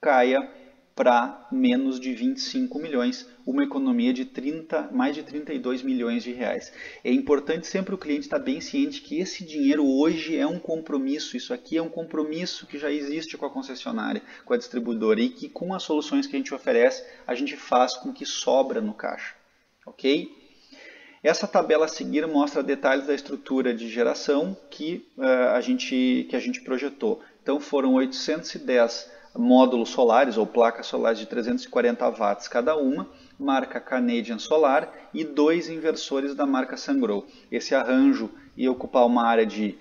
caia 0.00 0.48
para 1.00 1.48
menos 1.50 1.98
de 1.98 2.12
25 2.12 2.78
milhões, 2.78 3.26
uma 3.46 3.64
economia 3.64 4.12
de 4.12 4.26
30, 4.26 4.90
mais 4.92 5.14
de 5.14 5.22
32 5.22 5.82
milhões 5.82 6.22
de 6.22 6.30
reais. 6.30 6.70
É 7.02 7.10
importante 7.10 7.66
sempre 7.66 7.94
o 7.94 7.98
cliente 7.98 8.26
estar 8.26 8.38
bem 8.38 8.60
ciente 8.60 9.00
que 9.00 9.18
esse 9.18 9.42
dinheiro 9.42 9.86
hoje 9.86 10.36
é 10.36 10.46
um 10.46 10.58
compromisso, 10.58 11.38
isso 11.38 11.54
aqui 11.54 11.78
é 11.78 11.82
um 11.82 11.88
compromisso 11.88 12.66
que 12.66 12.78
já 12.78 12.92
existe 12.92 13.36
com 13.38 13.46
a 13.46 13.50
concessionária, 13.50 14.20
com 14.44 14.52
a 14.52 14.58
distribuidora 14.58 15.22
e 15.22 15.30
que 15.30 15.48
com 15.48 15.72
as 15.72 15.84
soluções 15.84 16.26
que 16.26 16.36
a 16.36 16.38
gente 16.38 16.54
oferece, 16.54 17.02
a 17.26 17.34
gente 17.34 17.56
faz 17.56 17.94
com 17.94 18.12
que 18.12 18.26
sobra 18.26 18.82
no 18.82 18.92
caixa, 18.92 19.34
ok? 19.90 20.36
Essa 21.22 21.46
tabela 21.46 21.84
a 21.84 21.88
seguir 21.88 22.26
mostra 22.26 22.62
detalhes 22.62 23.06
da 23.06 23.14
estrutura 23.14 23.74
de 23.74 23.88
geração 23.88 24.56
que, 24.70 25.06
uh, 25.18 25.54
a, 25.54 25.60
gente, 25.60 26.26
que 26.30 26.34
a 26.34 26.40
gente 26.40 26.62
projetou. 26.62 27.20
Então 27.42 27.60
foram 27.60 27.94
810 27.94 29.10
módulos 29.36 29.90
solares 29.90 30.36
ou 30.36 30.46
placas 30.46 30.86
solares 30.86 31.18
de 31.18 31.26
340 31.26 32.08
watts 32.10 32.48
cada 32.48 32.76
uma, 32.76 33.08
marca 33.38 33.78
Canadian 33.78 34.38
Solar 34.38 34.92
e 35.12 35.22
dois 35.22 35.68
inversores 35.68 36.34
da 36.34 36.46
marca 36.46 36.76
Sungrow. 36.76 37.26
Esse 37.50 37.74
arranjo 37.74 38.30
ia 38.56 38.72
ocupar 38.72 39.04
uma 39.06 39.24
área 39.24 39.44
de 39.44 39.78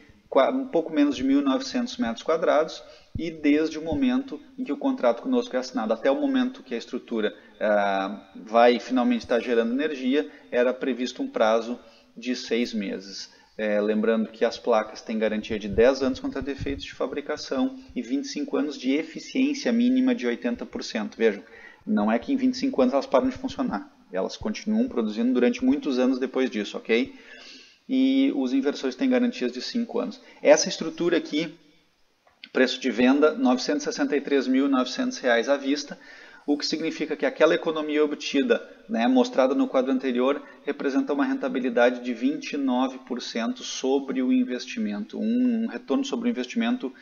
um 0.53 0.67
pouco 0.67 0.93
menos 0.93 1.15
de 1.15 1.23
1.900 1.23 1.99
metros 1.99 2.23
quadrados 2.23 2.83
e 3.17 3.31
desde 3.31 3.77
o 3.77 3.81
momento 3.81 4.39
em 4.57 4.63
que 4.63 4.71
o 4.71 4.77
contrato 4.77 5.21
conosco 5.21 5.55
é 5.55 5.59
assinado 5.59 5.91
até 5.91 6.09
o 6.09 6.19
momento 6.19 6.63
que 6.63 6.75
a 6.75 6.77
estrutura 6.77 7.33
uh, 7.55 8.43
vai 8.45 8.79
finalmente 8.79 9.21
estar 9.21 9.39
gerando 9.39 9.73
energia, 9.73 10.29
era 10.51 10.73
previsto 10.73 11.21
um 11.21 11.27
prazo 11.27 11.79
de 12.15 12.35
seis 12.35 12.73
meses. 12.73 13.33
É, 13.57 13.81
lembrando 13.81 14.31
que 14.31 14.45
as 14.45 14.57
placas 14.57 15.01
têm 15.01 15.19
garantia 15.19 15.59
de 15.59 15.67
10 15.67 16.01
anos 16.01 16.19
contra 16.21 16.41
defeitos 16.41 16.85
de 16.85 16.93
fabricação 16.93 17.77
e 17.93 18.01
25 18.01 18.55
anos 18.55 18.77
de 18.77 18.93
eficiência 18.93 19.69
mínima 19.73 20.15
de 20.15 20.25
80%. 20.25 21.17
Vejam, 21.17 21.43
não 21.85 22.09
é 22.09 22.17
que 22.17 22.31
em 22.31 22.37
25 22.37 22.81
anos 22.81 22.93
elas 22.93 23.05
param 23.05 23.27
de 23.27 23.35
funcionar. 23.35 23.93
Elas 24.13 24.37
continuam 24.37 24.87
produzindo 24.87 25.33
durante 25.33 25.63
muitos 25.63 25.99
anos 25.99 26.19
depois 26.19 26.49
disso, 26.49 26.77
ok? 26.77 27.13
E 27.89 28.31
os 28.35 28.53
inversores 28.53 28.95
têm 28.95 29.09
garantias 29.09 29.51
de 29.51 29.61
5 29.61 29.99
anos. 29.99 30.21
Essa 30.43 30.69
estrutura 30.69 31.17
aqui, 31.17 31.55
preço 32.53 32.79
de 32.79 32.91
venda, 32.91 33.31
R$ 33.31 33.41
963.900 33.41 35.47
à 35.47 35.57
vista, 35.57 35.99
o 36.45 36.57
que 36.57 36.65
significa 36.65 37.15
que 37.15 37.25
aquela 37.25 37.53
economia 37.53 38.03
obtida, 38.03 38.67
né, 38.87 39.07
mostrada 39.07 39.53
no 39.53 39.67
quadro 39.67 39.91
anterior, 39.91 40.41
representa 40.63 41.13
uma 41.13 41.25
rentabilidade 41.25 42.03
de 42.03 42.13
29% 42.13 43.57
sobre 43.57 44.21
o 44.21 44.31
investimento, 44.31 45.19
um 45.19 45.67
retorno 45.67 46.05
sobre 46.05 46.27
o 46.27 46.31
investimento 46.31 46.93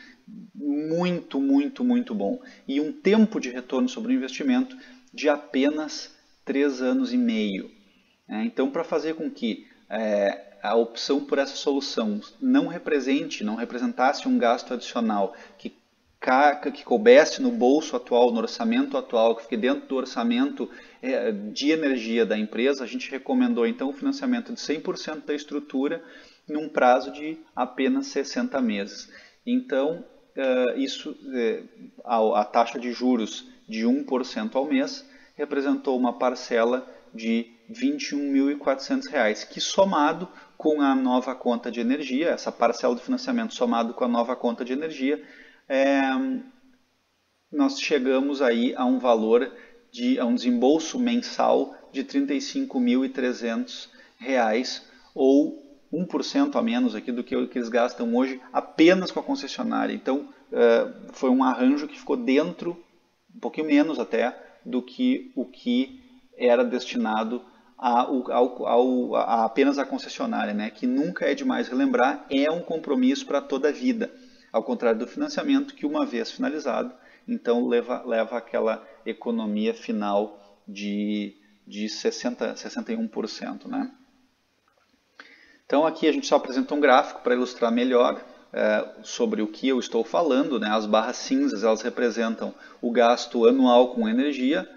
muito, 0.54 1.40
muito, 1.40 1.84
muito 1.84 2.14
bom. 2.14 2.40
E 2.66 2.80
um 2.80 2.92
tempo 2.92 3.40
de 3.40 3.50
retorno 3.50 3.88
sobre 3.88 4.12
o 4.12 4.16
investimento 4.16 4.76
de 5.12 5.28
apenas 5.28 6.14
3 6.44 6.82
anos 6.82 7.12
e 7.12 7.16
meio. 7.16 7.70
É, 8.28 8.44
então, 8.44 8.70
para 8.70 8.84
fazer 8.84 9.14
com 9.14 9.30
que 9.30 9.66
é, 9.88 10.47
a 10.62 10.74
opção 10.74 11.24
por 11.24 11.38
essa 11.38 11.56
solução 11.56 12.20
não 12.40 12.66
represente, 12.66 13.44
não 13.44 13.54
representasse 13.54 14.26
um 14.26 14.38
gasto 14.38 14.74
adicional 14.74 15.34
que 15.56 15.76
que 16.72 16.84
coubesse 16.84 17.40
no 17.40 17.50
bolso 17.50 17.94
atual, 17.94 18.32
no 18.32 18.40
orçamento 18.40 18.96
atual, 18.96 19.36
que 19.36 19.42
fique 19.42 19.56
dentro 19.56 19.86
do 19.86 19.96
orçamento 19.96 20.68
é, 21.00 21.30
de 21.30 21.70
energia 21.70 22.26
da 22.26 22.36
empresa, 22.36 22.82
a 22.82 22.86
gente 22.86 23.10
recomendou 23.10 23.66
então 23.66 23.88
o 23.88 23.92
financiamento 23.92 24.52
de 24.52 24.60
100% 24.60 25.24
da 25.24 25.34
estrutura 25.34 26.02
num 26.46 26.68
prazo 26.68 27.12
de 27.12 27.38
apenas 27.54 28.08
60 28.08 28.60
meses. 28.60 29.10
Então, 29.46 30.04
é, 30.34 30.78
isso, 30.78 31.16
a, 32.04 32.40
a 32.40 32.44
taxa 32.44 32.78
de 32.78 32.92
juros 32.92 33.46
de 33.68 33.84
1% 33.84 34.56
ao 34.56 34.66
mês 34.66 35.08
representou 35.36 35.96
uma 35.96 36.18
parcela 36.18 36.86
de 37.14 37.52
R$ 37.68 37.74
21.400, 37.74 39.46
que 39.48 39.60
somado 39.60 40.28
com 40.58 40.82
a 40.82 40.94
nova 40.94 41.34
conta 41.36 41.70
de 41.70 41.80
energia, 41.80 42.30
essa 42.30 42.50
parcela 42.50 42.94
do 42.94 43.00
financiamento 43.00 43.54
somado 43.54 43.94
com 43.94 44.04
a 44.04 44.08
nova 44.08 44.34
conta 44.34 44.64
de 44.64 44.72
energia, 44.72 45.22
é, 45.68 46.00
nós 47.50 47.80
chegamos 47.80 48.42
aí 48.42 48.74
a 48.76 48.84
um 48.84 48.98
valor 48.98 49.50
de 49.92 50.18
a 50.18 50.26
um 50.26 50.34
desembolso 50.34 50.98
mensal 50.98 51.76
de 51.92 52.00
R$ 52.00 52.08
35.300 52.08 54.82
ou 55.14 55.62
1% 55.92 56.56
a 56.56 56.62
menos 56.62 56.96
aqui 56.96 57.12
do 57.12 57.22
que, 57.22 57.34
eles 57.34 57.68
gastam 57.68 58.14
hoje 58.14 58.40
apenas 58.52 59.12
com 59.12 59.20
a 59.20 59.22
concessionária. 59.22 59.94
Então, 59.94 60.28
uh, 60.52 60.92
foi 61.12 61.30
um 61.30 61.44
arranjo 61.44 61.88
que 61.88 61.98
ficou 61.98 62.16
dentro, 62.16 62.76
um 63.34 63.38
pouquinho 63.38 63.68
menos 63.68 63.98
até, 63.98 64.36
do 64.66 64.82
que 64.82 65.32
o 65.34 65.46
que 65.46 65.98
era 66.36 66.62
destinado 66.64 67.42
a, 67.78 68.00
ao, 68.00 68.66
ao, 68.66 69.14
a 69.14 69.44
apenas 69.44 69.78
a 69.78 69.84
concessionária, 69.84 70.52
né? 70.52 70.68
que 70.68 70.86
nunca 70.86 71.26
é 71.26 71.34
demais 71.34 71.68
relembrar, 71.68 72.26
é 72.28 72.50
um 72.50 72.60
compromisso 72.60 73.24
para 73.24 73.40
toda 73.40 73.68
a 73.68 73.72
vida, 73.72 74.12
ao 74.52 74.64
contrário 74.64 74.98
do 74.98 75.06
financiamento, 75.06 75.74
que 75.74 75.86
uma 75.86 76.04
vez 76.04 76.32
finalizado, 76.32 76.92
então 77.26 77.68
leva, 77.68 78.02
leva 78.04 78.36
aquela 78.36 78.84
economia 79.06 79.72
final 79.72 80.60
de, 80.66 81.36
de 81.66 81.88
60, 81.88 82.54
61%. 82.54 83.66
Né? 83.66 83.92
Então 85.64 85.86
aqui 85.86 86.08
a 86.08 86.12
gente 86.12 86.26
só 86.26 86.36
apresenta 86.36 86.74
um 86.74 86.80
gráfico 86.80 87.20
para 87.20 87.34
ilustrar 87.34 87.70
melhor 87.70 88.24
é, 88.52 88.88
sobre 89.02 89.42
o 89.42 89.46
que 89.46 89.68
eu 89.68 89.78
estou 89.78 90.02
falando. 90.02 90.58
Né? 90.58 90.68
As 90.68 90.86
barras 90.86 91.18
cinzas 91.18 91.62
elas 91.62 91.82
representam 91.82 92.54
o 92.80 92.90
gasto 92.90 93.46
anual 93.46 93.94
com 93.94 94.08
energia 94.08 94.68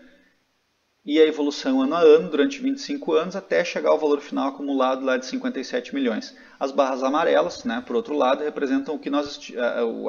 e 1.03 1.19
a 1.19 1.25
evolução 1.25 1.81
ano 1.81 1.95
a 1.95 1.99
ano 1.99 2.29
durante 2.29 2.61
25 2.61 3.13
anos 3.13 3.35
até 3.35 3.65
chegar 3.65 3.89
ao 3.89 3.97
valor 3.97 4.21
final 4.21 4.49
acumulado 4.49 5.03
lá 5.03 5.17
de 5.17 5.25
57 5.25 5.95
milhões. 5.95 6.35
As 6.59 6.71
barras 6.71 7.03
amarelas, 7.03 7.63
né, 7.63 7.83
por 7.85 7.95
outro 7.95 8.15
lado, 8.15 8.43
representam 8.43 8.93
o 8.93 8.99
que 8.99 9.09
nós 9.09 9.39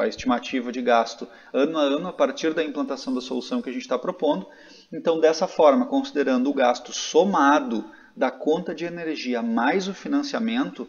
a 0.01 0.07
estimativa 0.07 0.71
de 0.71 0.83
gasto 0.83 1.27
ano 1.53 1.79
a 1.79 1.83
ano 1.83 2.09
a 2.09 2.13
partir 2.13 2.53
da 2.53 2.63
implantação 2.63 3.15
da 3.15 3.23
solução 3.23 3.63
que 3.63 3.71
a 3.71 3.73
gente 3.73 3.83
está 3.83 3.99
propondo. 3.99 4.47
Então, 4.93 5.19
dessa 5.19 5.49
forma, 5.49 5.87
considerando 5.87 6.51
o 6.51 6.55
gasto 6.55 6.93
somado 6.93 7.85
da 8.15 8.31
conta 8.31 8.75
de 8.75 8.85
energia 8.85 9.43
mais 9.43 9.89
o 9.89 9.95
financiamento, 9.95 10.87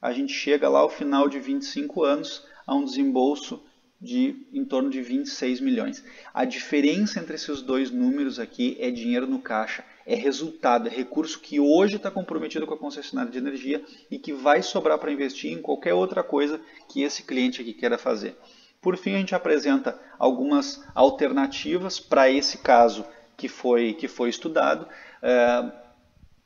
a 0.00 0.12
gente 0.12 0.32
chega 0.32 0.68
lá 0.68 0.80
ao 0.80 0.90
final 0.90 1.26
de 1.26 1.40
25 1.40 2.04
anos 2.04 2.46
a 2.66 2.74
um 2.74 2.84
desembolso 2.84 3.62
de 4.00 4.46
em 4.52 4.64
torno 4.64 4.90
de 4.90 5.02
26 5.02 5.60
milhões. 5.60 6.04
A 6.32 6.44
diferença 6.44 7.18
entre 7.18 7.34
esses 7.34 7.62
dois 7.62 7.90
números 7.90 8.38
aqui 8.38 8.76
é 8.78 8.90
dinheiro 8.90 9.26
no 9.26 9.40
caixa, 9.40 9.84
é 10.06 10.14
resultado, 10.14 10.88
é 10.88 10.90
recurso 10.90 11.40
que 11.40 11.58
hoje 11.58 11.96
está 11.96 12.10
comprometido 12.10 12.66
com 12.66 12.74
a 12.74 12.78
concessionária 12.78 13.30
de 13.30 13.38
energia 13.38 13.84
e 14.10 14.18
que 14.18 14.32
vai 14.32 14.62
sobrar 14.62 14.98
para 14.98 15.12
investir 15.12 15.52
em 15.52 15.60
qualquer 15.60 15.94
outra 15.94 16.22
coisa 16.22 16.60
que 16.88 17.02
esse 17.02 17.24
cliente 17.24 17.60
aqui 17.60 17.72
queira 17.72 17.98
fazer. 17.98 18.36
Por 18.80 18.96
fim, 18.96 19.14
a 19.14 19.18
gente 19.18 19.34
apresenta 19.34 20.00
algumas 20.18 20.82
alternativas 20.94 21.98
para 21.98 22.30
esse 22.30 22.58
caso 22.58 23.04
que 23.36 23.48
foi, 23.48 23.92
que 23.94 24.06
foi 24.06 24.30
estudado. 24.30 24.86
É, 25.20 25.72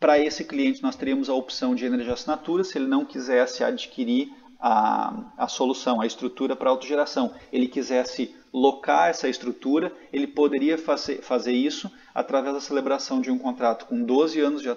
para 0.01 0.19
esse 0.19 0.43
cliente, 0.43 0.83
nós 0.83 0.97
teríamos 0.97 1.29
a 1.29 1.35
opção 1.35 1.75
de 1.75 1.85
energia 1.85 2.15
assinatura, 2.15 2.65
se 2.65 2.77
ele 2.77 2.89
não 2.89 3.05
quisesse 3.05 3.63
adquirir 3.63 4.33
a, 4.63 5.13
a 5.37 5.49
solução, 5.49 6.01
a 6.01 6.07
estrutura 6.07 6.55
para 6.55 6.71
autogeração, 6.71 7.35
ele 7.53 7.67
quisesse 7.67 8.33
locar 8.53 9.09
essa 9.09 9.29
estrutura, 9.29 9.93
ele 10.13 10.27
poderia 10.27 10.79
fazer, 10.79 11.21
fazer 11.21 11.53
isso 11.53 11.91
através 12.15 12.55
da 12.55 12.61
celebração 12.61 13.21
de 13.21 13.31
um 13.31 13.39
contrato 13.39 13.87
com 13.87 14.05
12 14.05 14.39
anos 14.39 14.63
de, 14.63 14.69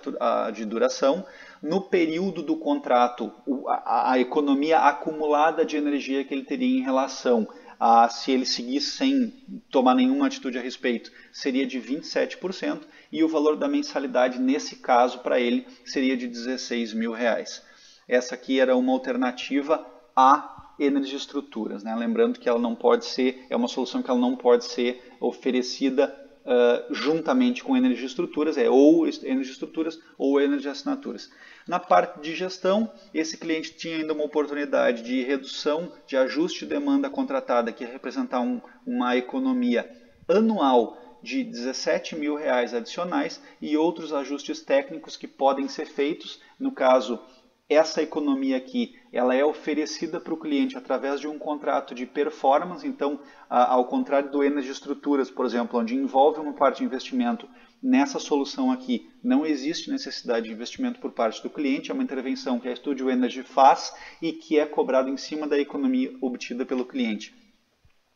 de 0.53 0.65
duração. 0.65 1.23
No 1.61 1.81
período 1.81 2.41
do 2.41 2.55
contrato, 2.55 3.31
a, 3.67 4.13
a 4.13 4.19
economia 4.19 4.79
acumulada 4.79 5.63
de 5.63 5.77
energia 5.77 6.23
que 6.23 6.33
ele 6.33 6.45
teria 6.45 6.79
em 6.79 6.81
relação 6.81 7.47
a, 7.79 8.09
se 8.09 8.31
ele 8.31 8.45
seguisse 8.45 8.91
sem 8.91 9.33
tomar 9.69 9.93
nenhuma 9.93 10.25
atitude 10.25 10.57
a 10.57 10.61
respeito, 10.61 11.11
seria 11.31 11.67
de 11.67 11.79
27% 11.79 12.81
e 13.11 13.23
o 13.23 13.27
valor 13.27 13.55
da 13.55 13.67
mensalidade, 13.67 14.39
nesse 14.39 14.77
caso, 14.77 15.19
para 15.19 15.39
ele, 15.39 15.67
seria 15.85 16.17
de 16.17 16.27
16 16.27 16.93
mil 16.93 17.11
reais. 17.11 17.61
Essa 18.07 18.35
aqui 18.35 18.59
era 18.59 18.75
uma 18.75 18.91
alternativa 18.91 19.85
a 20.15 20.73
energiestruturas, 20.79 21.83
né? 21.83 21.95
lembrando 21.95 22.39
que 22.39 22.49
ela 22.49 22.59
não 22.59 22.75
pode 22.75 23.05
ser, 23.05 23.45
é 23.49 23.55
uma 23.55 23.67
solução 23.67 24.03
que 24.03 24.09
ela 24.09 24.19
não 24.19 24.35
pode 24.35 24.65
ser 24.65 25.01
oferecida 25.19 26.13
uh, 26.45 26.93
juntamente 26.93 27.63
com 27.63 27.75
energiestruturas, 27.75 28.57
é 28.57 28.69
ou 28.69 29.07
energiestruturas 29.07 29.97
ou 30.17 30.39
energiassinaturas. 30.39 31.29
Na 31.67 31.79
parte 31.79 32.19
de 32.21 32.35
gestão, 32.35 32.91
esse 33.13 33.37
cliente 33.37 33.75
tinha 33.75 33.97
ainda 33.97 34.13
uma 34.13 34.23
oportunidade 34.23 35.01
de 35.01 35.23
redução 35.23 35.91
de 36.05 36.15
ajuste 36.15 36.59
de 36.59 36.67
demanda 36.67 37.09
contratada, 37.09 37.71
que 37.71 37.83
ia 37.83 37.91
representar 37.91 38.41
um, 38.41 38.61
uma 38.85 39.15
economia 39.17 39.89
anual 40.27 40.97
de 41.23 41.43
17 41.43 42.15
mil 42.15 42.35
reais 42.35 42.73
adicionais 42.73 43.41
e 43.59 43.75
outros 43.75 44.13
ajustes 44.13 44.61
técnicos 44.61 45.17
que 45.17 45.27
podem 45.27 45.67
ser 45.67 45.85
feitos. 45.85 46.39
No 46.59 46.71
caso, 46.71 47.19
essa 47.67 48.01
economia 48.01 48.57
aqui, 48.57 48.95
ela 49.11 49.33
é 49.33 49.43
oferecida 49.43 50.19
para 50.19 50.33
o 50.33 50.39
cliente 50.39 50.77
através 50.77 51.19
de 51.19 51.27
um 51.27 51.39
contrato 51.39 51.95
de 51.95 52.05
performance. 52.05 52.87
Então, 52.87 53.19
ao 53.49 53.85
contrário 53.85 54.31
do 54.31 54.43
Energy 54.43 54.69
Estruturas, 54.69 55.31
por 55.31 55.45
exemplo, 55.45 55.79
onde 55.79 55.95
envolve 55.95 56.39
uma 56.39 56.53
parte 56.53 56.79
de 56.79 56.83
investimento, 56.83 57.49
nessa 57.81 58.19
solução 58.19 58.71
aqui 58.71 59.09
não 59.23 59.45
existe 59.45 59.89
necessidade 59.89 60.45
de 60.45 60.51
investimento 60.51 60.99
por 60.99 61.11
parte 61.11 61.41
do 61.41 61.49
cliente. 61.49 61.89
É 61.89 61.93
uma 61.93 62.03
intervenção 62.03 62.59
que 62.59 62.67
a 62.67 62.75
Studio 62.75 63.09
Energy 63.09 63.41
faz 63.41 63.93
e 64.21 64.31
que 64.31 64.59
é 64.59 64.65
cobrada 64.65 65.09
em 65.09 65.17
cima 65.17 65.47
da 65.47 65.57
economia 65.57 66.15
obtida 66.21 66.65
pelo 66.65 66.85
cliente. 66.85 67.33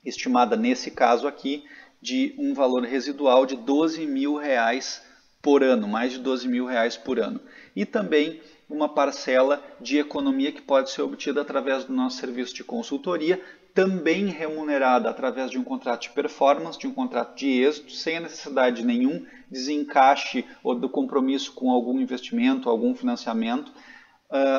Estimada 0.06 0.56
nesse 0.56 0.92
caso 0.92 1.28
aqui 1.28 1.64
de 2.00 2.36
um 2.38 2.54
valor 2.54 2.84
residual 2.84 3.46
de 3.46 3.56
12 3.56 4.06
mil 4.06 4.36
reais 4.36 5.04
por 5.42 5.64
ano, 5.64 5.88
mais 5.88 6.12
de 6.12 6.20
12 6.20 6.48
mil 6.48 6.66
reais 6.66 6.96
por 6.96 7.20
ano. 7.20 7.42
E 7.76 7.86
também 7.86 8.40
uma 8.70 8.88
parcela 8.88 9.64
de 9.82 9.98
economia 9.98 10.52
que 10.52 10.62
pode 10.62 10.92
ser 10.92 11.02
obtida 11.02 11.42
através 11.42 11.86
do 11.86 11.94
nosso 11.94 12.18
serviço 12.18 12.54
de 12.54 12.64
consultoria, 12.64 13.42
também 13.74 14.28
remunerada 14.28 15.10
através 15.10 15.50
de 15.50 15.58
um 15.58 15.64
contrato 15.64 16.04
de 16.04 16.10
performance, 16.12 16.78
de 16.78 16.88
um 16.88 16.94
contrato 16.94 17.36
de 17.36 17.62
êxito, 17.62 17.92
sem 17.92 18.18
a 18.18 18.22
necessidade 18.22 18.78
de 18.78 18.86
nenhum 18.86 19.26
desencaixe 19.50 20.46
ou 20.64 20.76
do 20.76 20.90
compromisso 20.90 21.54
com 21.54 21.72
algum 21.72 22.00
investimento, 22.00 22.70
algum 22.70 22.94
financiamento, 22.94 23.72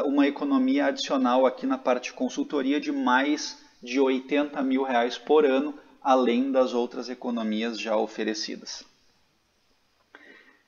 uma 0.05 0.27
economia 0.27 0.87
adicional 0.87 1.47
aqui 1.47 1.65
na 1.67 1.79
parte 1.79 2.05
de 2.05 2.13
consultoria 2.13 2.81
de 2.81 2.91
mais 2.91 3.63
de 3.83 4.01
80 4.01 4.61
mil 4.63 4.83
reais 4.83 5.17
por 5.17 5.45
ano 5.45 5.75
além 6.03 6.51
das 6.51 6.73
outras 6.73 7.09
economias 7.09 7.79
já 7.79 7.97
oferecidas. 7.97 8.85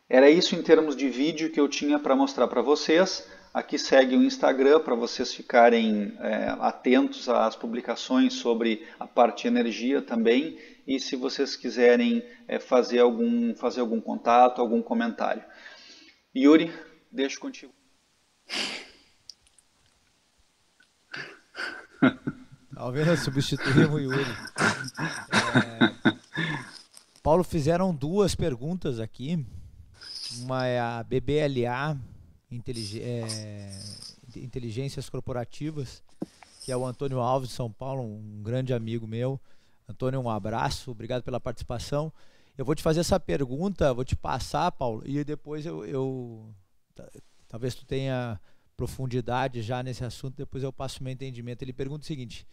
Era 0.09 0.29
isso 0.29 0.55
em 0.55 0.63
termos 0.63 0.95
de 0.95 1.09
vídeo 1.09 1.51
que 1.51 1.59
eu 1.59 1.67
tinha 1.67 1.99
para 1.99 2.15
mostrar 2.15 2.47
para 2.47 2.61
vocês. 2.61 3.27
Aqui 3.53 3.79
segue 3.79 4.17
o 4.17 4.23
Instagram 4.23 4.81
para 4.81 4.95
vocês 4.95 5.35
ficarem 5.35 6.17
é, 6.21 6.57
atentos 6.59 7.29
às 7.29 7.55
publicações 7.55 8.33
sobre 8.33 8.89
a 8.99 9.07
parte 9.07 9.43
de 9.43 9.49
energia 9.49 10.01
também. 10.01 10.59
E 10.87 10.99
se 10.99 11.17
vocês 11.17 11.55
quiserem 11.55 12.25
é, 12.49 12.59
fazer, 12.59 13.01
algum, 13.01 13.55
fazer 13.55 13.83
algum 13.83 14.01
contato, 14.01 14.59
algum 14.59 14.81
comentário. 14.81 15.45
Yuri, 16.35 16.73
deixo 17.11 17.39
contigo. 17.39 17.75
Talvez 22.75 23.21
substituímos 23.21 23.97
o 23.97 23.99
Yuri. 23.99 24.25
É, 25.55 26.13
Paulo, 27.23 27.45
fizeram 27.45 27.95
duas 27.95 28.35
perguntas 28.35 28.99
aqui. 28.99 29.45
Uma 30.41 30.67
é 30.67 30.81
a 30.81 31.03
BBLA, 31.03 31.99
é, 33.01 33.81
Inteligências 34.37 35.09
Corporativas, 35.09 36.03
que 36.63 36.71
é 36.71 36.77
o 36.77 36.87
Antônio 36.87 37.21
Alves 37.21 37.49
de 37.51 37.55
São 37.55 37.71
Paulo, 37.71 38.03
um 38.03 38.43
grande 38.43 38.73
amigo 38.73 39.07
meu. 39.07 39.41
Antônio, 39.89 40.21
um 40.21 40.31
abraço, 40.31 40.91
obrigado 40.91 41.23
pela 41.23 41.41
participação. 41.41 42.13
Eu 42.57 42.65
vou 42.65 42.75
te 42.75 42.83
fazer 42.83 43.01
essa 43.01 43.19
pergunta, 43.19 43.93
vou 43.95 44.05
te 44.05 44.15
passar, 44.15 44.71
Paulo, 44.73 45.03
e 45.05 45.25
depois 45.25 45.65
eu, 45.67 45.85
eu 45.85 46.55
talvez 47.49 47.75
tu 47.75 47.85
tenha 47.85 48.39
profundidade 48.77 49.63
já 49.63 49.83
nesse 49.83 50.05
assunto, 50.05 50.37
depois 50.37 50.63
eu 50.63 50.73
passo 50.73 51.01
o 51.01 51.05
meu 51.05 51.13
entendimento. 51.13 51.63
Ele 51.63 51.73
pergunta 51.73 52.05
o 52.05 52.07
seguinte: 52.07 52.47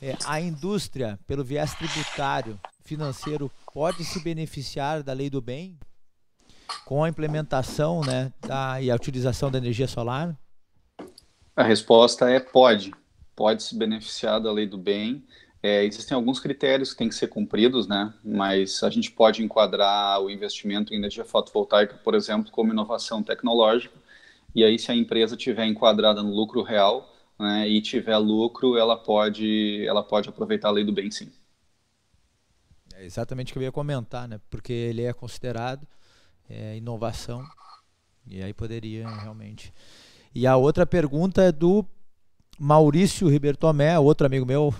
é, 0.00 0.16
a 0.24 0.40
indústria, 0.40 1.18
pelo 1.26 1.44
viés 1.44 1.74
tributário, 1.74 2.60
financeiro, 2.82 3.50
pode 3.72 4.04
se 4.04 4.20
beneficiar 4.20 5.02
da 5.02 5.12
lei 5.12 5.30
do 5.30 5.40
bem 5.40 5.78
com 6.84 7.02
a 7.02 7.08
implementação 7.08 8.00
né, 8.02 8.32
da, 8.46 8.80
e 8.80 8.90
a 8.90 8.94
utilização 8.94 9.50
da 9.50 9.58
energia 9.58 9.88
solar? 9.88 10.36
A 11.54 11.62
resposta 11.62 12.28
é 12.28 12.38
pode. 12.38 12.92
Pode 13.34 13.62
se 13.62 13.76
beneficiar 13.76 14.40
da 14.40 14.52
lei 14.52 14.66
do 14.66 14.78
bem. 14.78 15.24
É, 15.62 15.84
existem 15.84 16.14
alguns 16.14 16.38
critérios 16.38 16.92
que 16.92 16.98
têm 16.98 17.08
que 17.08 17.14
ser 17.14 17.28
cumpridos, 17.28 17.88
né? 17.88 18.12
mas 18.22 18.82
a 18.82 18.90
gente 18.90 19.10
pode 19.10 19.42
enquadrar 19.42 20.20
o 20.20 20.30
investimento 20.30 20.92
em 20.92 20.96
energia 20.96 21.24
fotovoltaica, 21.24 21.94
por 22.04 22.14
exemplo, 22.14 22.52
como 22.52 22.72
inovação 22.72 23.22
tecnológica. 23.22 23.94
E 24.54 24.64
aí, 24.64 24.78
se 24.78 24.90
a 24.90 24.94
empresa 24.94 25.36
tiver 25.36 25.66
enquadrada 25.66 26.22
no 26.22 26.34
lucro 26.34 26.62
real, 26.62 27.12
né, 27.38 27.68
e 27.68 27.80
tiver 27.82 28.16
lucro, 28.16 28.76
ela 28.76 28.96
pode, 28.96 29.84
ela 29.86 30.02
pode 30.02 30.28
aproveitar 30.28 30.68
a 30.68 30.72
lei 30.72 30.84
do 30.84 30.92
bem, 30.92 31.10
sim. 31.10 31.30
É 32.94 33.04
exatamente 33.04 33.52
o 33.52 33.54
que 33.54 33.58
eu 33.58 33.64
ia 33.64 33.72
comentar, 33.72 34.26
né? 34.26 34.40
Porque 34.48 34.72
ele 34.72 35.02
é 35.02 35.12
considerado 35.12 35.86
é, 36.48 36.76
inovação 36.76 37.44
e 38.28 38.42
aí 38.42 38.52
poderia 38.52 39.08
realmente. 39.08 39.72
E 40.34 40.46
a 40.46 40.56
outra 40.56 40.84
pergunta 40.84 41.42
é 41.42 41.52
do 41.52 41.84
Maurício 42.58 43.28
Ribeiro 43.28 43.56
Tomé, 43.56 43.98
outro 43.98 44.26
amigo 44.26 44.44
meu. 44.44 44.74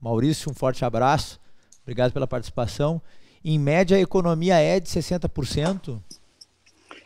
Maurício, 0.00 0.50
um 0.50 0.54
forte 0.54 0.84
abraço. 0.84 1.38
Obrigado 1.82 2.12
pela 2.12 2.26
participação. 2.26 3.00
Em 3.44 3.58
média, 3.58 3.96
a 3.96 4.00
economia 4.00 4.58
é 4.58 4.80
de 4.80 4.88
60%? 4.88 6.00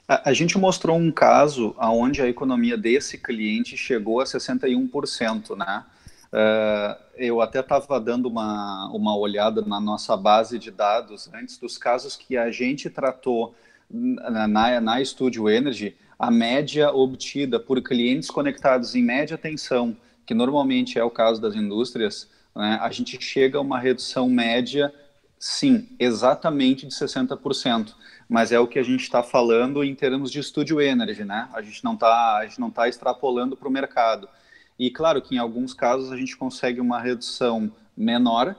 A, 0.07 0.31
a 0.31 0.33
gente 0.33 0.59
mostrou 0.59 0.97
um 0.97 1.11
caso 1.11 1.75
onde 1.79 2.21
a 2.21 2.29
economia 2.29 2.77
desse 2.77 3.19
cliente 3.19 3.77
chegou 3.77 4.21
a 4.21 4.25
61%, 4.25 5.57
né? 5.57 5.85
Uh, 6.33 7.05
eu 7.17 7.41
até 7.41 7.61
estava 7.61 8.01
dando 8.01 8.27
uma, 8.27 8.91
uma 8.93 9.17
olhada 9.17 9.63
na 9.63 9.81
nossa 9.81 10.17
base 10.17 10.59
de 10.59 10.73
dados 10.73 11.31
antes 11.33 11.59
dos 11.59 11.79
casos 11.79 12.17
que 12.17 12.37
a 12.37 12.51
gente 12.51 12.91
tratou 12.91 13.55
na, 13.95 14.81
na, 14.81 15.05
Studio 15.05 15.49
Energy, 15.49 15.97
a 16.19 16.31
média 16.31 16.91
obtida 16.91 17.61
por 17.61 17.81
clientes 17.81 18.29
conectados 18.29 18.95
em 18.95 19.03
média 19.03 19.39
tensão, 19.39 19.97
que 20.27 20.35
normalmente 20.35 20.99
é 20.99 21.05
o 21.05 21.11
caso 21.11 21.41
das 21.41 21.55
indústrias, 21.55 22.29
né, 22.57 22.79
a 22.81 22.91
gente 22.91 23.21
chega 23.23 23.59
a 23.59 23.61
uma 23.61 23.79
redução 23.79 24.29
média, 24.29 24.93
sim, 25.39 25.89
exatamente 25.99 26.87
de 26.87 26.95
60%. 26.95 27.95
Mas 28.29 28.53
é 28.53 28.59
o 28.59 28.67
que 28.67 28.79
a 28.79 28.83
gente 28.83 29.03
está 29.03 29.23
falando 29.23 29.85
em 29.85 29.95
termos 29.95 30.31
de 30.31 30.43
Studio 30.43 30.81
Energy, 30.81 31.25
né? 31.25 31.47
A 31.53 31.61
gente 31.61 31.85
não 31.85 31.93
está 31.93 32.47
tá 32.75 32.89
extrapolando 32.89 33.55
para 33.55 33.69
o 33.69 33.71
mercado. 33.71 34.27
E 34.79 34.91
claro 34.91 35.21
que 35.21 35.35
em 35.35 35.39
alguns 35.39 35.75
casos 35.75 36.11
a 36.11 36.17
gente 36.17 36.35
consegue 36.35 36.81
uma 36.81 36.99
redução 36.99 37.71
menor, 37.95 38.57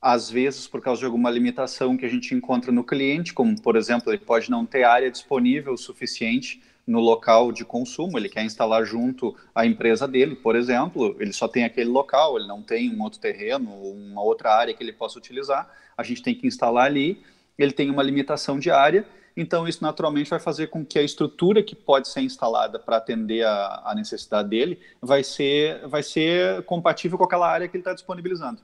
às 0.00 0.30
vezes 0.30 0.66
por 0.66 0.80
causa 0.80 1.00
de 1.00 1.06
alguma 1.06 1.30
limitação 1.30 1.96
que 1.96 2.06
a 2.06 2.08
gente 2.08 2.34
encontra 2.34 2.70
no 2.70 2.84
cliente, 2.84 3.34
como 3.34 3.60
por 3.60 3.76
exemplo, 3.76 4.10
ele 4.10 4.18
pode 4.18 4.50
não 4.50 4.64
ter 4.64 4.84
área 4.84 5.10
disponível 5.10 5.76
suficiente 5.76 6.62
no 6.86 7.00
local 7.00 7.52
de 7.52 7.64
consumo, 7.64 8.16
ele 8.18 8.28
quer 8.28 8.44
instalar 8.44 8.84
junto 8.84 9.36
à 9.54 9.66
empresa 9.66 10.08
dele, 10.08 10.34
por 10.34 10.56
exemplo, 10.56 11.14
ele 11.20 11.32
só 11.32 11.46
tem 11.46 11.64
aquele 11.64 11.90
local, 11.90 12.38
ele 12.38 12.46
não 12.46 12.62
tem 12.62 12.94
um 12.94 13.02
outro 13.02 13.20
terreno, 13.20 13.70
uma 13.70 14.22
outra 14.22 14.54
área 14.54 14.72
que 14.72 14.82
ele 14.82 14.92
possa 14.92 15.18
utilizar, 15.18 15.70
a 15.96 16.02
gente 16.02 16.22
tem 16.22 16.34
que 16.34 16.46
instalar 16.46 16.86
ali, 16.86 17.22
ele 17.58 17.72
tem 17.72 17.90
uma 17.90 18.02
limitação 18.02 18.58
de 18.58 18.70
área 18.70 19.06
então, 19.40 19.68
isso 19.68 19.84
naturalmente 19.84 20.28
vai 20.28 20.40
fazer 20.40 20.66
com 20.66 20.84
que 20.84 20.98
a 20.98 21.02
estrutura 21.02 21.62
que 21.62 21.76
pode 21.76 22.08
ser 22.08 22.22
instalada 22.22 22.76
para 22.76 22.96
atender 22.96 23.44
a, 23.46 23.82
a, 23.84 23.94
necessidade 23.94 24.48
dele 24.48 24.80
vai 25.00 25.22
ser, 25.22 25.86
vai 25.86 26.02
ser 26.02 26.64
compatível 26.64 27.16
com 27.16 27.22
aquela 27.22 27.48
área 27.48 27.68
que 27.68 27.76
ele 27.76 27.82
está 27.82 27.94
disponibilizando. 27.94 28.60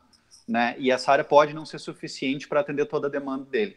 Né? 0.46 0.76
E 0.78 0.90
essa 0.90 1.10
área 1.10 1.24
pode 1.24 1.54
não 1.54 1.64
ser 1.64 1.78
suficiente 1.78 2.46
para 2.46 2.60
atender 2.60 2.86
toda 2.86 3.06
a 3.06 3.10
demanda 3.10 3.44
dele. 3.44 3.76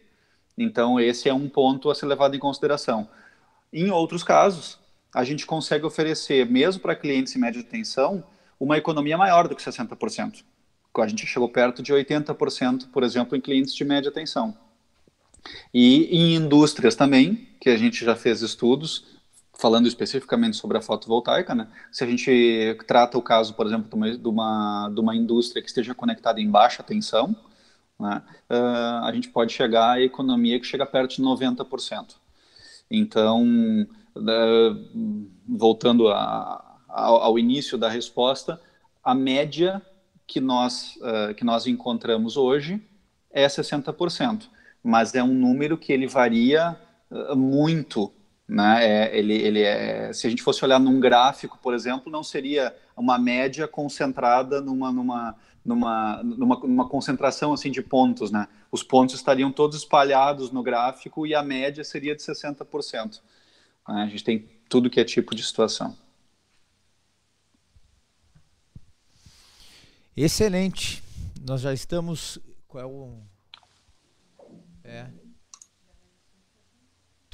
Então, 0.57 0.99
esse 0.99 1.29
é 1.29 1.33
um 1.33 1.47
ponto 1.47 1.89
a 1.89 1.95
ser 1.95 2.07
levado 2.07 2.35
em 2.35 2.39
consideração. 2.39 3.07
Em 3.71 3.91
outros 3.91 4.23
casos, 4.23 4.79
a 5.13 5.23
gente 5.23 5.45
consegue 5.45 5.85
oferecer, 5.85 6.45
mesmo 6.45 6.81
para 6.81 6.95
clientes 6.95 7.35
em 7.35 7.39
média 7.39 7.63
tensão, 7.63 8.23
uma 8.59 8.77
economia 8.77 9.17
maior 9.17 9.47
do 9.47 9.55
que 9.55 9.61
60%. 9.61 10.43
A 10.97 11.07
gente 11.07 11.27
chegou 11.27 11.47
perto 11.47 11.83
de 11.83 11.93
80%, 11.93 12.89
por 12.91 13.03
exemplo, 13.03 13.37
em 13.37 13.41
clientes 13.41 13.75
de 13.75 13.85
média 13.85 14.11
tensão. 14.11 14.57
E 15.71 16.05
em 16.05 16.35
indústrias 16.35 16.95
também, 16.95 17.47
que 17.61 17.69
a 17.69 17.77
gente 17.77 18.03
já 18.03 18.15
fez 18.15 18.41
estudos, 18.41 19.16
falando 19.57 19.87
especificamente 19.87 20.55
sobre 20.55 20.77
a 20.77 20.81
fotovoltaica, 20.81 21.55
né? 21.55 21.67
se 21.91 22.03
a 22.03 22.07
gente 22.07 22.77
trata 22.87 23.17
o 23.17 23.21
caso, 23.21 23.53
por 23.53 23.65
exemplo, 23.65 23.89
de 24.17 24.27
uma, 24.27 24.89
de 24.93 24.99
uma, 24.99 25.15
indústria 25.15 25.61
que 25.61 25.67
esteja 25.67 25.95
conectada 25.95 26.39
em 26.39 26.49
baixa 26.49 26.83
tensão, 26.83 27.35
né? 27.99 28.21
uh, 28.49 29.05
a 29.05 29.11
gente 29.13 29.29
pode 29.29 29.51
chegar 29.53 29.91
à 29.93 30.01
economia 30.01 30.59
que 30.59 30.65
chega 30.65 30.85
perto 30.85 31.15
de 31.15 31.21
90%. 31.23 32.15
Então, 32.89 33.43
uh, 34.15 35.27
voltando 35.47 36.09
a, 36.09 36.79
ao, 36.87 37.21
ao, 37.21 37.39
início 37.39 37.77
da 37.77 37.89
resposta, 37.89 38.61
a 39.03 39.15
média 39.15 39.81
que 40.27 40.39
nós, 40.39 40.97
uh, 40.97 41.33
que 41.33 41.43
nós 41.43 41.65
encontramos 41.65 42.37
hoje 42.37 42.81
é 43.31 43.47
60% 43.47 44.49
mas 44.87 45.13
é 45.13 45.21
um 45.21 45.33
número 45.33 45.77
que 45.77 45.91
ele 45.91 46.07
varia 46.07 46.77
uh, 47.11 47.35
muito, 47.35 48.11
né? 48.47 48.85
É, 48.85 49.17
ele, 49.17 49.33
ele 49.33 49.61
é, 49.61 50.13
se 50.13 50.25
a 50.25 50.29
gente 50.29 50.41
fosse 50.41 50.63
olhar 50.63 50.79
num 50.79 50.99
gráfico, 50.99 51.57
por 51.61 51.73
exemplo, 51.73 52.11
não 52.11 52.23
seria 52.23 52.75
uma 52.95 53.17
média 53.17 53.67
concentrada 53.67 54.61
numa, 54.61 54.91
numa, 54.91 55.35
numa, 55.65 56.23
numa, 56.23 56.59
numa 56.59 56.89
concentração 56.89 57.51
assim 57.51 57.69
de 57.69 57.81
pontos, 57.81 58.31
né? 58.31 58.47
Os 58.71 58.83
pontos 58.83 59.15
estariam 59.15 59.51
todos 59.51 59.77
espalhados 59.77 60.51
no 60.51 60.63
gráfico 60.63 61.27
e 61.27 61.35
a 61.35 61.43
média 61.43 61.83
seria 61.83 62.15
de 62.15 62.21
60%. 62.21 63.21
Né? 63.87 64.03
A 64.03 64.07
gente 64.07 64.23
tem 64.23 64.47
tudo 64.69 64.89
que 64.89 64.99
é 64.99 65.03
tipo 65.03 65.35
de 65.35 65.43
situação. 65.43 65.95
Excelente. 70.15 71.03
Nós 71.45 71.61
já 71.61 71.73
estamos. 71.73 72.39
Qual 72.67 72.83
é 72.83 72.87
o 72.87 73.21
é. 74.83 75.05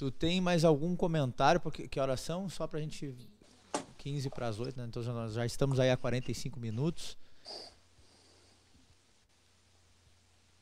Tu 0.03 0.11
tem 0.11 0.41
mais 0.41 0.65
algum 0.65 0.97
comentário? 0.97 1.61
Porque 1.61 1.87
que 1.87 1.97
horas 1.97 2.19
são? 2.19 2.49
Só 2.49 2.67
pra 2.67 2.81
gente 2.81 3.15
15 3.97 4.29
para 4.31 4.49
as 4.49 4.59
8, 4.59 4.77
né? 4.77 4.85
Então 4.85 5.01
nós 5.01 5.31
já 5.31 5.45
estamos 5.45 5.79
aí 5.79 5.89
há 5.89 5.95
45 5.95 6.59
minutos. 6.59 7.17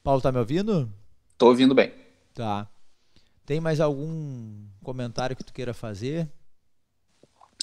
Paulo, 0.03 0.21
tá 0.21 0.31
me 0.31 0.37
ouvindo? 0.37 0.93
Tô 1.39 1.47
ouvindo 1.47 1.73
bem. 1.73 1.91
Tá. 2.35 2.69
Tem 3.43 3.59
mais 3.59 3.79
algum 3.79 4.63
comentário 4.83 5.35
que 5.35 5.43
tu 5.43 5.53
queira 5.53 5.73
fazer? 5.73 6.31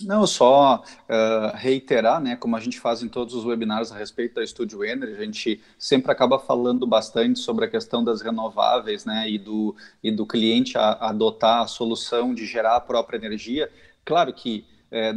Não, 0.03 0.27
só 0.27 0.77
uh, 0.77 1.57
reiterar, 1.57 2.21
né, 2.21 2.37
como 2.37 2.57
a 2.57 2.61
gente 2.61 2.79
faz 2.79 3.03
em 3.03 3.09
todos 3.09 3.35
os 3.35 3.45
webinars 3.45 3.91
a 3.91 3.97
respeito 3.97 4.37
da 4.37 4.47
Studio 4.47 4.85
Energy, 4.85 5.15
a 5.15 5.25
gente 5.25 5.61
sempre 5.79 6.13
acaba 6.13 6.39
falando 6.39 6.87
bastante 6.87 7.39
sobre 7.41 7.65
a 7.65 7.69
questão 7.69 8.05
das 8.05 8.21
renováveis, 8.21 9.05
né, 9.05 9.29
e 9.29 9.39
do, 9.39 9.75
e 10.03 10.11
do 10.11 10.25
cliente 10.25 10.79
a, 10.79 10.91
a 10.93 11.11
adotar 11.11 11.63
a 11.63 11.67
solução 11.67 12.35
de 12.35 12.47
gerar 12.47 12.77
a 12.77 12.81
própria 12.81 13.17
energia. 13.17 13.71
Claro 14.05 14.33
que 14.33 14.65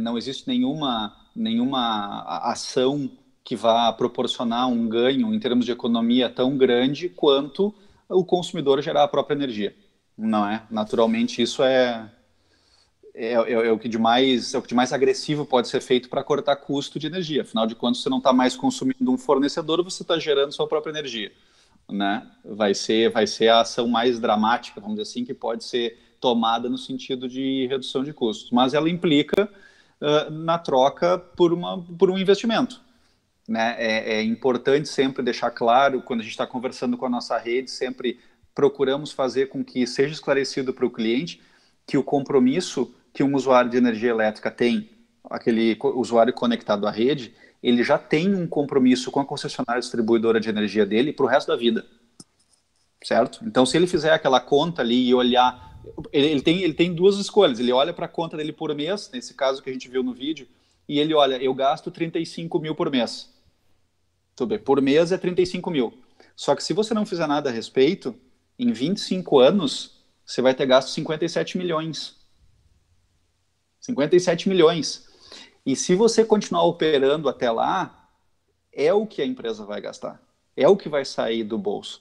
não 0.00 0.18
existe 0.18 0.46
nenhuma, 0.46 1.16
nenhuma 1.34 2.24
ação 2.42 3.10
que 3.44 3.56
vá 3.56 3.92
proporcionar 3.92 4.68
um 4.68 4.88
ganho 4.88 5.34
em 5.34 5.40
termos 5.40 5.64
de 5.64 5.72
economia 5.72 6.28
tão 6.28 6.56
grande 6.56 7.08
quanto 7.08 7.74
o 8.08 8.24
consumidor 8.24 8.80
gerar 8.82 9.04
a 9.04 9.08
própria 9.08 9.34
energia, 9.34 9.74
não 10.16 10.46
é? 10.46 10.62
Naturalmente, 10.70 11.40
isso 11.40 11.62
é, 11.62 12.08
é, 13.14 13.34
é, 13.34 13.52
é, 13.52 13.72
o 13.72 13.78
que 13.78 13.88
de 13.88 13.98
mais 13.98 14.54
é 14.54 14.58
o 14.58 14.62
que 14.62 14.68
de 14.68 14.74
mais 14.74 14.92
agressivo 14.92 15.44
pode 15.44 15.68
ser 15.68 15.80
feito 15.80 16.08
para 16.08 16.24
cortar 16.24 16.56
custo 16.56 16.98
de 16.98 17.06
energia. 17.06 17.42
Afinal 17.42 17.66
de 17.66 17.74
contas, 17.74 18.02
você 18.02 18.08
não 18.08 18.18
está 18.18 18.32
mais 18.32 18.56
consumindo 18.56 19.10
um 19.12 19.18
fornecedor, 19.18 19.82
você 19.84 20.02
está 20.02 20.18
gerando 20.18 20.52
sua 20.52 20.66
própria 20.66 20.90
energia, 20.90 21.30
né? 21.90 22.26
Vai 22.44 22.74
ser 22.74 23.10
vai 23.10 23.26
ser 23.26 23.48
a 23.48 23.60
ação 23.60 23.86
mais 23.86 24.18
dramática, 24.18 24.80
vamos 24.80 24.96
dizer 24.96 25.10
assim, 25.10 25.24
que 25.24 25.34
pode 25.34 25.64
ser 25.64 25.98
tomada 26.20 26.70
no 26.70 26.78
sentido 26.78 27.28
de 27.28 27.66
redução 27.66 28.02
de 28.02 28.12
custos, 28.12 28.50
mas 28.50 28.72
ela 28.72 28.88
implica 28.88 29.50
uh, 30.00 30.30
na 30.30 30.58
troca 30.58 31.18
por 31.18 31.52
uma 31.52 31.82
por 31.82 32.10
um 32.10 32.18
investimento. 32.18 32.80
Né? 33.46 33.74
É, 33.76 34.14
é 34.14 34.22
importante 34.22 34.88
sempre 34.88 35.22
deixar 35.22 35.50
claro 35.50 36.00
quando 36.00 36.20
a 36.20 36.22
gente 36.22 36.32
está 36.32 36.46
conversando 36.46 36.96
com 36.96 37.04
a 37.04 37.10
nossa 37.10 37.36
rede, 37.36 37.70
sempre 37.70 38.18
procuramos 38.54 39.12
fazer 39.12 39.48
com 39.48 39.64
que 39.64 39.86
seja 39.86 40.14
esclarecido 40.14 40.72
para 40.72 40.86
o 40.86 40.90
cliente 40.90 41.42
que 41.86 41.98
o 41.98 42.04
compromisso 42.04 42.94
que 43.12 43.22
um 43.22 43.34
usuário 43.34 43.70
de 43.70 43.76
energia 43.76 44.10
elétrica 44.10 44.50
tem, 44.50 44.90
aquele 45.24 45.76
usuário 45.80 46.32
conectado 46.32 46.86
à 46.86 46.90
rede, 46.90 47.34
ele 47.62 47.84
já 47.84 47.96
tem 47.96 48.34
um 48.34 48.46
compromisso 48.46 49.10
com 49.10 49.20
a 49.20 49.24
concessionária 49.24 49.80
distribuidora 49.80 50.40
de 50.40 50.48
energia 50.48 50.84
dele 50.84 51.12
para 51.12 51.24
o 51.24 51.28
resto 51.28 51.48
da 51.48 51.56
vida. 51.56 51.86
Certo? 53.04 53.40
Então, 53.44 53.64
se 53.64 53.76
ele 53.76 53.86
fizer 53.86 54.12
aquela 54.12 54.40
conta 54.40 54.82
ali 54.82 55.08
e 55.08 55.14
olhar. 55.14 55.70
Ele, 56.12 56.26
ele 56.28 56.42
tem, 56.42 56.62
ele 56.62 56.74
tem 56.74 56.94
duas 56.94 57.16
escolhas. 57.18 57.58
Ele 57.58 57.72
olha 57.72 57.92
para 57.92 58.06
a 58.06 58.08
conta 58.08 58.36
dele 58.36 58.52
por 58.52 58.74
mês, 58.74 59.10
nesse 59.12 59.34
caso 59.34 59.62
que 59.62 59.68
a 59.68 59.72
gente 59.72 59.88
viu 59.88 60.02
no 60.02 60.12
vídeo, 60.12 60.46
e 60.88 60.98
ele 60.98 61.14
olha: 61.14 61.36
eu 61.42 61.52
gasto 61.54 61.90
35 61.90 62.58
mil 62.58 62.74
por 62.74 62.90
mês. 62.90 63.32
Tudo 64.34 64.50
bem, 64.50 64.58
por 64.58 64.80
mês 64.80 65.12
é 65.12 65.18
35 65.18 65.70
mil. 65.70 65.92
Só 66.34 66.54
que 66.54 66.64
se 66.64 66.72
você 66.72 66.94
não 66.94 67.04
fizer 67.04 67.26
nada 67.26 67.50
a 67.50 67.52
respeito, 67.52 68.14
em 68.58 68.72
25 68.72 69.38
anos, 69.38 70.02
você 70.24 70.40
vai 70.40 70.54
ter 70.54 70.66
gasto 70.66 70.88
57 70.88 71.58
milhões. 71.58 72.21
57 73.82 74.48
milhões. 74.48 75.06
E 75.66 75.76
se 75.76 75.94
você 75.94 76.24
continuar 76.24 76.64
operando 76.64 77.28
até 77.28 77.50
lá, 77.50 78.08
é 78.72 78.92
o 78.92 79.06
que 79.06 79.20
a 79.20 79.26
empresa 79.26 79.64
vai 79.64 79.80
gastar. 79.80 80.20
É 80.56 80.66
o 80.68 80.76
que 80.76 80.88
vai 80.88 81.04
sair 81.04 81.44
do 81.44 81.58
bolso. 81.58 82.00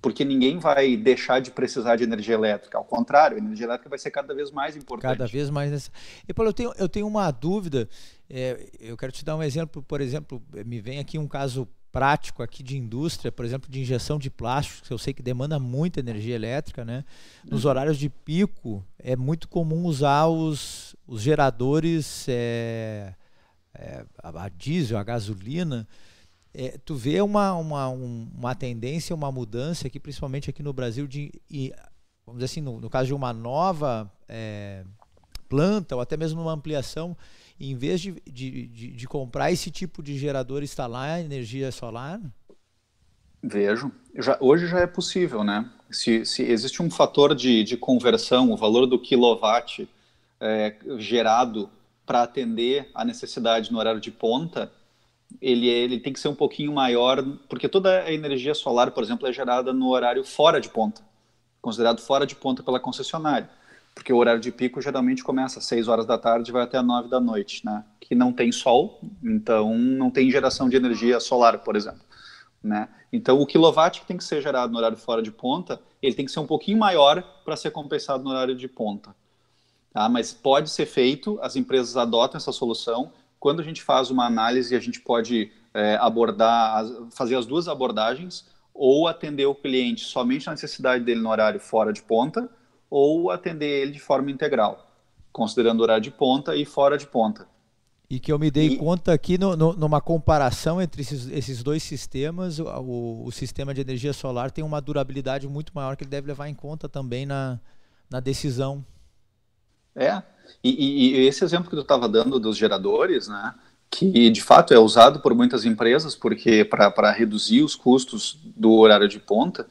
Porque 0.00 0.24
ninguém 0.24 0.58
vai 0.58 0.96
deixar 0.96 1.40
de 1.40 1.50
precisar 1.50 1.96
de 1.96 2.04
energia 2.04 2.34
elétrica. 2.34 2.76
Ao 2.76 2.84
contrário, 2.84 3.36
a 3.36 3.40
energia 3.40 3.66
elétrica 3.66 3.88
vai 3.88 3.98
ser 3.98 4.10
cada 4.10 4.34
vez 4.34 4.50
mais 4.50 4.76
importante. 4.76 5.16
Cada 5.16 5.26
vez 5.26 5.48
mais. 5.48 5.90
E, 6.28 6.34
Paulo, 6.34 6.50
eu 6.50 6.54
tenho, 6.54 6.72
eu 6.76 6.88
tenho 6.88 7.06
uma 7.06 7.30
dúvida. 7.30 7.88
É, 8.28 8.68
eu 8.80 8.96
quero 8.96 9.12
te 9.12 9.24
dar 9.24 9.36
um 9.36 9.42
exemplo. 9.42 9.82
Por 9.82 10.00
exemplo, 10.00 10.42
me 10.66 10.80
vem 10.80 10.98
aqui 10.98 11.18
um 11.18 11.28
caso 11.28 11.68
prático 11.92 12.42
aqui 12.42 12.62
de 12.62 12.76
indústria, 12.76 13.30
por 13.30 13.44
exemplo, 13.44 13.70
de 13.70 13.80
injeção 13.80 14.18
de 14.18 14.30
plástico, 14.30 14.86
que 14.86 14.92
eu 14.92 14.98
sei 14.98 15.12
que 15.12 15.22
demanda 15.22 15.58
muita 15.58 16.00
energia 16.00 16.34
elétrica, 16.34 16.84
né? 16.84 17.04
Nos 17.44 17.66
horários 17.66 17.98
de 17.98 18.08
pico 18.08 18.84
é 18.98 19.14
muito 19.14 19.46
comum 19.46 19.84
usar 19.84 20.26
os, 20.26 20.91
os 21.12 21.20
geradores 21.20 22.24
é, 22.26 23.14
é, 23.74 24.02
a 24.22 24.48
diesel, 24.48 24.96
a 24.96 25.04
gasolina. 25.04 25.86
É, 26.54 26.78
tu 26.82 26.94
vê 26.94 27.20
uma, 27.20 27.52
uma, 27.52 27.88
uma 27.88 28.54
tendência, 28.54 29.14
uma 29.14 29.30
mudança 29.30 29.88
aqui, 29.88 30.00
principalmente 30.00 30.48
aqui 30.48 30.62
no 30.62 30.72
Brasil, 30.72 31.06
de, 31.06 31.30
e, 31.50 31.70
vamos 32.24 32.38
dizer 32.38 32.46
assim, 32.46 32.62
no, 32.62 32.80
no 32.80 32.88
caso 32.88 33.08
de 33.08 33.14
uma 33.14 33.30
nova 33.30 34.10
é, 34.26 34.84
planta 35.50 35.94
ou 35.94 36.00
até 36.00 36.16
mesmo 36.16 36.40
uma 36.40 36.52
ampliação, 36.52 37.14
em 37.60 37.76
vez 37.76 38.00
de, 38.00 38.14
de, 38.26 38.66
de, 38.68 38.92
de 38.92 39.06
comprar 39.06 39.52
esse 39.52 39.70
tipo 39.70 40.02
de 40.02 40.16
gerador 40.16 40.62
instalar 40.62 41.20
energia 41.20 41.70
solar? 41.70 42.18
Vejo. 43.42 43.92
Já, 44.18 44.38
hoje 44.40 44.66
já 44.66 44.80
é 44.80 44.86
possível, 44.86 45.44
né? 45.44 45.70
Se, 45.90 46.24
se 46.24 46.42
existe 46.42 46.82
um 46.82 46.90
fator 46.90 47.34
de, 47.34 47.62
de 47.64 47.76
conversão, 47.76 48.50
o 48.50 48.56
valor 48.56 48.86
do 48.86 48.98
quilowatt 48.98 49.86
é, 50.42 50.76
gerado 50.98 51.70
para 52.04 52.22
atender 52.22 52.90
a 52.94 53.04
necessidade 53.04 53.72
no 53.72 53.78
horário 53.78 54.00
de 54.00 54.10
ponta, 54.10 54.70
ele, 55.40 55.66
ele 55.66 55.98
tem 56.00 56.12
que 56.12 56.20
ser 56.20 56.28
um 56.28 56.34
pouquinho 56.34 56.72
maior, 56.72 57.24
porque 57.48 57.68
toda 57.68 58.02
a 58.02 58.12
energia 58.12 58.54
solar, 58.54 58.90
por 58.90 59.02
exemplo, 59.02 59.26
é 59.26 59.32
gerada 59.32 59.72
no 59.72 59.88
horário 59.88 60.24
fora 60.24 60.60
de 60.60 60.68
ponta, 60.68 61.00
considerado 61.60 62.00
fora 62.00 62.26
de 62.26 62.34
ponta 62.34 62.62
pela 62.62 62.78
concessionária 62.78 63.48
porque 63.94 64.12
o 64.12 64.16
horário 64.16 64.40
de 64.40 64.50
pico 64.50 64.80
geralmente 64.80 65.22
começa 65.22 65.58
às 65.58 65.66
6 65.66 65.88
horas 65.88 66.06
da 66.06 66.16
tarde 66.16 66.50
e 66.50 66.52
vai 66.52 66.62
até 66.62 66.80
9 66.80 67.08
da 67.08 67.20
noite, 67.20 67.64
né? 67.64 67.84
Que 68.00 68.14
não 68.14 68.32
tem 68.32 68.50
sol, 68.50 69.00
então 69.22 69.76
não 69.76 70.10
tem 70.10 70.30
geração 70.30 70.68
de 70.68 70.76
energia 70.76 71.20
solar, 71.20 71.58
por 71.58 71.76
exemplo. 71.76 72.00
Né? 72.62 72.88
Então 73.12 73.40
o 73.40 73.46
quilowatt 73.46 74.00
que 74.00 74.06
tem 74.06 74.16
que 74.16 74.24
ser 74.24 74.40
gerado 74.40 74.72
no 74.72 74.78
horário 74.78 74.96
fora 74.96 75.20
de 75.20 75.32
ponta, 75.32 75.80
ele 76.00 76.14
tem 76.14 76.24
que 76.24 76.30
ser 76.30 76.40
um 76.40 76.46
pouquinho 76.46 76.78
maior 76.78 77.22
para 77.44 77.56
ser 77.56 77.70
compensado 77.70 78.22
no 78.22 78.30
horário 78.30 78.54
de 78.54 78.68
ponta. 78.68 79.14
Tá? 79.92 80.08
Mas 80.08 80.32
pode 80.32 80.70
ser 80.70 80.86
feito, 80.86 81.38
as 81.42 81.54
empresas 81.56 81.96
adotam 81.96 82.38
essa 82.38 82.52
solução. 82.52 83.12
Quando 83.38 83.60
a 83.60 83.64
gente 83.64 83.82
faz 83.82 84.10
uma 84.10 84.26
análise, 84.26 84.74
a 84.74 84.80
gente 84.80 85.00
pode 85.00 85.52
é, 85.74 85.96
abordar, 85.96 86.84
fazer 87.10 87.36
as 87.36 87.46
duas 87.46 87.68
abordagens, 87.68 88.46
ou 88.74 89.06
atender 89.06 89.46
o 89.46 89.54
cliente 89.54 90.04
somente 90.04 90.46
na 90.46 90.52
necessidade 90.52 91.04
dele 91.04 91.20
no 91.20 91.28
horário 91.28 91.60
fora 91.60 91.92
de 91.92 92.02
ponta, 92.02 92.48
ou 92.88 93.30
atender 93.30 93.82
ele 93.82 93.92
de 93.92 94.00
forma 94.00 94.30
integral, 94.30 94.86
considerando 95.32 95.82
horário 95.82 96.02
de 96.02 96.10
ponta 96.10 96.56
e 96.56 96.64
fora 96.64 96.96
de 96.96 97.06
ponta. 97.06 97.46
E 98.08 98.20
que 98.20 98.30
eu 98.30 98.38
me 98.38 98.50
dei 98.50 98.68
e... 98.68 98.76
conta 98.76 99.12
aqui 99.12 99.38
no, 99.38 99.56
no, 99.56 99.72
numa 99.72 100.00
comparação 100.00 100.80
entre 100.80 101.00
esses, 101.00 101.26
esses 101.28 101.62
dois 101.62 101.82
sistemas, 101.82 102.58
o, 102.58 103.22
o, 103.24 103.32
sistema 103.32 103.72
de 103.72 103.80
energia 103.80 104.12
solar 104.12 104.50
tem 104.50 104.62
uma 104.62 104.80
durabilidade 104.80 105.48
muito 105.48 105.72
maior 105.74 105.96
que 105.96 106.04
ele 106.04 106.10
deve 106.10 106.26
levar 106.26 106.48
em 106.48 106.54
conta 106.54 106.90
também 106.90 107.24
na, 107.24 107.58
na 108.10 108.20
decisão. 108.20 108.84
É, 109.94 110.22
e, 110.64 111.16
e 111.16 111.26
esse 111.26 111.44
exemplo 111.44 111.68
que 111.68 111.76
tu 111.76 111.82
estava 111.82 112.08
dando 112.08 112.38
dos 112.38 112.56
geradores, 112.56 113.28
né, 113.28 113.54
que 113.90 114.30
de 114.30 114.42
fato 114.42 114.72
é 114.72 114.78
usado 114.78 115.20
por 115.20 115.34
muitas 115.34 115.66
empresas, 115.66 116.14
porque 116.14 116.64
para 116.64 117.10
reduzir 117.10 117.62
os 117.62 117.74
custos 117.74 118.38
do 118.56 118.72
horário 118.72 119.06
de 119.06 119.18
ponta, 119.18 119.66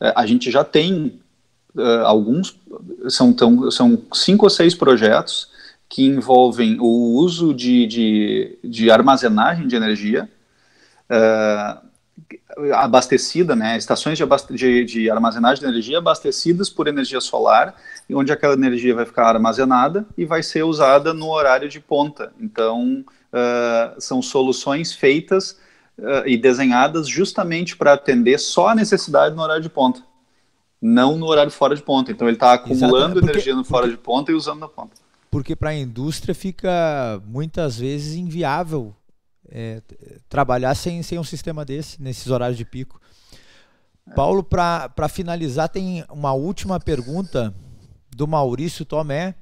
eh, 0.00 0.12
a 0.16 0.24
gente 0.24 0.50
já 0.50 0.64
tem 0.64 1.20
uh, 1.74 2.04
alguns, 2.06 2.58
são, 3.10 3.34
tão, 3.34 3.70
são 3.70 4.02
cinco 4.14 4.46
ou 4.46 4.50
seis 4.50 4.74
projetos 4.74 5.50
que 5.90 6.04
envolvem 6.04 6.78
o 6.80 7.18
uso 7.18 7.52
de, 7.52 7.86
de, 7.86 8.58
de 8.64 8.90
armazenagem 8.90 9.68
de 9.68 9.76
energia 9.76 10.28
uh, 11.10 11.86
abastecida, 12.74 13.54
né, 13.54 13.76
estações 13.76 14.16
de, 14.16 14.24
de, 14.54 14.84
de, 14.84 15.10
armazenagem 15.10 15.62
de 15.62 15.68
energia 15.68 15.98
abastecidas 15.98 16.70
por 16.70 16.88
energia 16.88 17.20
solar, 17.20 17.74
onde 18.14 18.32
aquela 18.32 18.54
energia 18.54 18.94
vai 18.94 19.04
ficar 19.04 19.26
armazenada 19.26 20.06
e 20.16 20.24
vai 20.24 20.42
ser 20.42 20.62
usada 20.62 21.12
no 21.12 21.28
horário 21.28 21.68
de 21.68 21.80
ponta. 21.80 22.32
Então, 22.40 23.04
uh, 23.32 24.00
são 24.00 24.22
soluções 24.22 24.92
feitas 24.92 25.58
uh, 25.98 26.26
e 26.26 26.36
desenhadas 26.36 27.08
justamente 27.08 27.76
para 27.76 27.94
atender 27.94 28.38
só 28.38 28.68
a 28.68 28.74
necessidade 28.74 29.34
no 29.34 29.42
horário 29.42 29.62
de 29.62 29.70
ponta 29.70 30.02
não 30.80 31.16
no 31.16 31.26
horário 31.26 31.50
fora 31.50 31.74
de 31.74 31.82
ponta. 31.82 32.12
Então 32.12 32.28
ele 32.28 32.36
está 32.36 32.52
acumulando 32.52 33.14
porque, 33.14 33.30
energia 33.30 33.54
no 33.54 33.64
fora 33.64 33.82
porque, 33.82 33.96
de 33.96 34.02
ponta 34.02 34.32
e 34.32 34.34
usando 34.34 34.60
na 34.60 34.68
ponta. 34.68 34.94
Porque 35.30 35.56
para 35.56 35.70
a 35.70 35.74
indústria 35.74 36.34
fica 36.34 37.20
muitas 37.26 37.78
vezes 37.78 38.14
inviável 38.14 38.94
é, 39.48 39.82
trabalhar 40.28 40.74
sem, 40.74 41.02
sem 41.02 41.18
um 41.18 41.24
sistema 41.24 41.64
desse, 41.64 42.00
nesses 42.00 42.28
horários 42.30 42.58
de 42.58 42.64
pico. 42.64 43.00
É. 44.08 44.14
Paulo, 44.14 44.42
para 44.42 45.08
finalizar, 45.08 45.68
tem 45.68 46.04
uma 46.10 46.32
última 46.32 46.78
pergunta 46.78 47.54
do 48.16 48.26
Maurício 48.26 48.84
Tomé. 48.84 49.34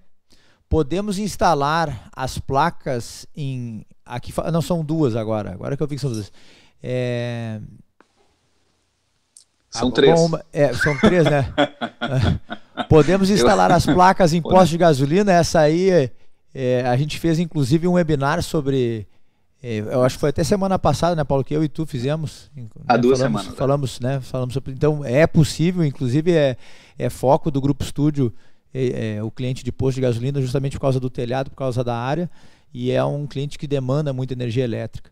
Podemos 0.68 1.18
instalar 1.18 2.10
as 2.14 2.38
placas 2.38 3.26
em. 3.34 3.86
Aqui 4.04 4.34
não 4.52 4.60
são 4.60 4.84
duas 4.84 5.14
agora, 5.14 5.52
agora 5.52 5.76
que 5.76 5.82
eu 5.82 5.86
vi 5.86 5.94
que 5.94 6.00
são 6.00 6.10
duas. 6.10 6.32
É, 6.82 7.60
são 9.70 9.90
três. 9.90 10.18
Bom, 10.18 10.38
é, 10.52 10.74
são 10.74 10.98
três, 10.98 11.24
né? 11.24 11.52
Podemos 12.88 13.30
instalar 13.30 13.70
as 13.70 13.86
placas 13.86 14.32
em 14.32 14.42
postos 14.42 14.70
de 14.70 14.78
gasolina. 14.78 15.32
Essa 15.32 15.60
aí, 15.60 16.10
é, 16.52 16.82
a 16.86 16.96
gente 16.96 17.18
fez 17.20 17.38
inclusive 17.38 17.86
um 17.86 17.92
webinar 17.92 18.42
sobre. 18.42 19.06
É, 19.62 19.78
eu 19.78 20.02
acho 20.02 20.16
que 20.16 20.20
foi 20.20 20.30
até 20.30 20.42
semana 20.42 20.78
passada, 20.78 21.14
né, 21.14 21.24
Paulo, 21.24 21.44
que 21.44 21.54
eu 21.54 21.62
e 21.62 21.68
tu 21.68 21.86
fizemos. 21.86 22.50
Há 22.86 22.94
né, 22.94 22.98
duas 22.98 23.18
falamos, 23.18 23.40
semanas. 23.40 23.58
Falamos, 23.58 24.00
né? 24.00 24.20
Falamos 24.20 24.54
sobre. 24.54 24.72
Então, 24.72 25.04
é 25.04 25.26
possível, 25.26 25.84
inclusive 25.84 26.32
é, 26.32 26.56
é 26.98 27.08
foco 27.08 27.50
do 27.50 27.60
Grupo 27.60 27.84
Estúdio 27.84 28.32
é, 28.74 29.22
o 29.22 29.30
cliente 29.30 29.62
de 29.62 29.70
posto 29.70 29.96
de 29.96 30.02
gasolina, 30.02 30.40
justamente 30.40 30.72
por 30.72 30.80
causa 30.80 30.98
do 30.98 31.08
telhado, 31.08 31.50
por 31.50 31.56
causa 31.56 31.84
da 31.84 31.96
área, 31.96 32.28
e 32.72 32.90
é 32.90 33.04
um 33.04 33.26
cliente 33.26 33.56
que 33.56 33.66
demanda 33.66 34.12
muita 34.12 34.34
energia 34.34 34.64
elétrica. 34.64 35.10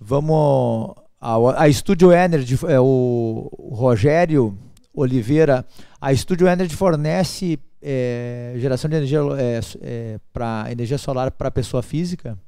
Vamos 0.00 0.94
a, 1.20 1.64
a 1.64 1.72
Studio 1.72 2.12
Energy, 2.12 2.58
é, 2.66 2.80
o, 2.80 3.50
o 3.58 3.74
Rogério 3.74 4.56
Oliveira, 4.94 5.66
a 6.00 6.14
Studio 6.14 6.48
Energy 6.48 6.74
fornece 6.74 7.58
é, 7.82 8.54
geração 8.56 8.88
de 8.88 8.96
energia 8.96 9.20
é, 9.38 9.60
é, 9.82 10.20
para 10.32 10.66
energia 10.70 10.98
solar 10.98 11.30
para 11.30 11.50
pessoa 11.50 11.82
física? 11.82 12.38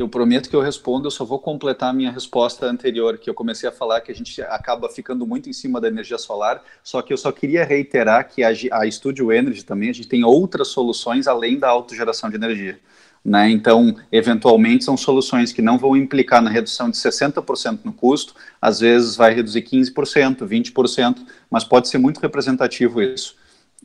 Eu 0.00 0.08
prometo 0.08 0.48
que 0.48 0.56
eu 0.56 0.62
respondo, 0.62 1.08
eu 1.08 1.10
só 1.10 1.26
vou 1.26 1.38
completar 1.38 1.90
a 1.90 1.92
minha 1.92 2.10
resposta 2.10 2.64
anterior, 2.64 3.18
que 3.18 3.28
eu 3.28 3.34
comecei 3.34 3.68
a 3.68 3.72
falar 3.72 4.00
que 4.00 4.10
a 4.10 4.14
gente 4.14 4.40
acaba 4.40 4.88
ficando 4.88 5.26
muito 5.26 5.50
em 5.50 5.52
cima 5.52 5.78
da 5.78 5.88
energia 5.88 6.16
solar, 6.16 6.62
só 6.82 7.02
que 7.02 7.12
eu 7.12 7.18
só 7.18 7.30
queria 7.30 7.66
reiterar 7.66 8.26
que 8.26 8.42
a, 8.42 8.48
a 8.48 8.90
Studio 8.90 9.30
Energy 9.30 9.62
também, 9.62 9.90
a 9.90 9.92
gente 9.92 10.08
tem 10.08 10.24
outras 10.24 10.68
soluções 10.68 11.28
além 11.28 11.58
da 11.58 11.68
autogeração 11.68 12.30
de 12.30 12.36
energia. 12.36 12.80
Né? 13.22 13.50
Então, 13.50 13.94
eventualmente, 14.10 14.84
são 14.84 14.96
soluções 14.96 15.52
que 15.52 15.60
não 15.60 15.76
vão 15.76 15.94
implicar 15.94 16.40
na 16.40 16.48
redução 16.48 16.88
de 16.88 16.96
60% 16.96 17.80
no 17.84 17.92
custo, 17.92 18.34
às 18.58 18.80
vezes 18.80 19.16
vai 19.16 19.34
reduzir 19.34 19.60
15%, 19.60 20.48
20%, 20.48 21.18
mas 21.50 21.62
pode 21.62 21.90
ser 21.90 21.98
muito 21.98 22.20
representativo 22.20 23.02
isso. 23.02 23.36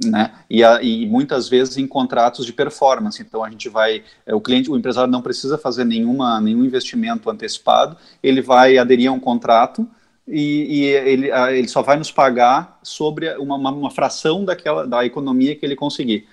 Né? 0.04 0.34
E, 0.50 0.64
a, 0.64 0.82
e, 0.82 1.06
muitas 1.06 1.48
vezes 1.48 1.78
em 1.78 1.88
contratos 1.88 2.46
de 2.46 2.52
performance. 2.52 3.22
Então 3.22 3.43
a 3.43 3.50
gente 3.50 3.70
vai, 3.70 4.04
é, 4.26 4.36
o 4.36 4.41
cliente, 4.41 4.70
o 4.70 4.76
empresário 4.76 5.10
não 5.10 5.22
precisa 5.22 5.58
fazer 5.58 5.86
nenhuma, 5.86 6.41
nenhum 6.41 6.66
investimento 6.66 7.30
antecipado, 7.30 7.96
ele 8.22 8.41
vai 8.41 8.78
aderir 8.78 9.10
a 9.10 9.14
um 9.14 9.20
contrato 9.20 9.88
e, 10.28 10.82
e 10.82 10.86
ele, 10.86 11.32
ele 11.32 11.68
só 11.68 11.82
vai 11.82 11.98
nos 11.98 12.12
pagar 12.12 12.78
sobre 12.84 13.34
uma, 13.38 13.56
uma, 13.56 13.72
uma 13.72 13.91
fração 13.91 14.43
daquela 14.43 14.86
da 14.86 15.06
economia 15.06 15.56
que 15.56 15.66
ele 15.66 15.76
conseguir 15.76 16.28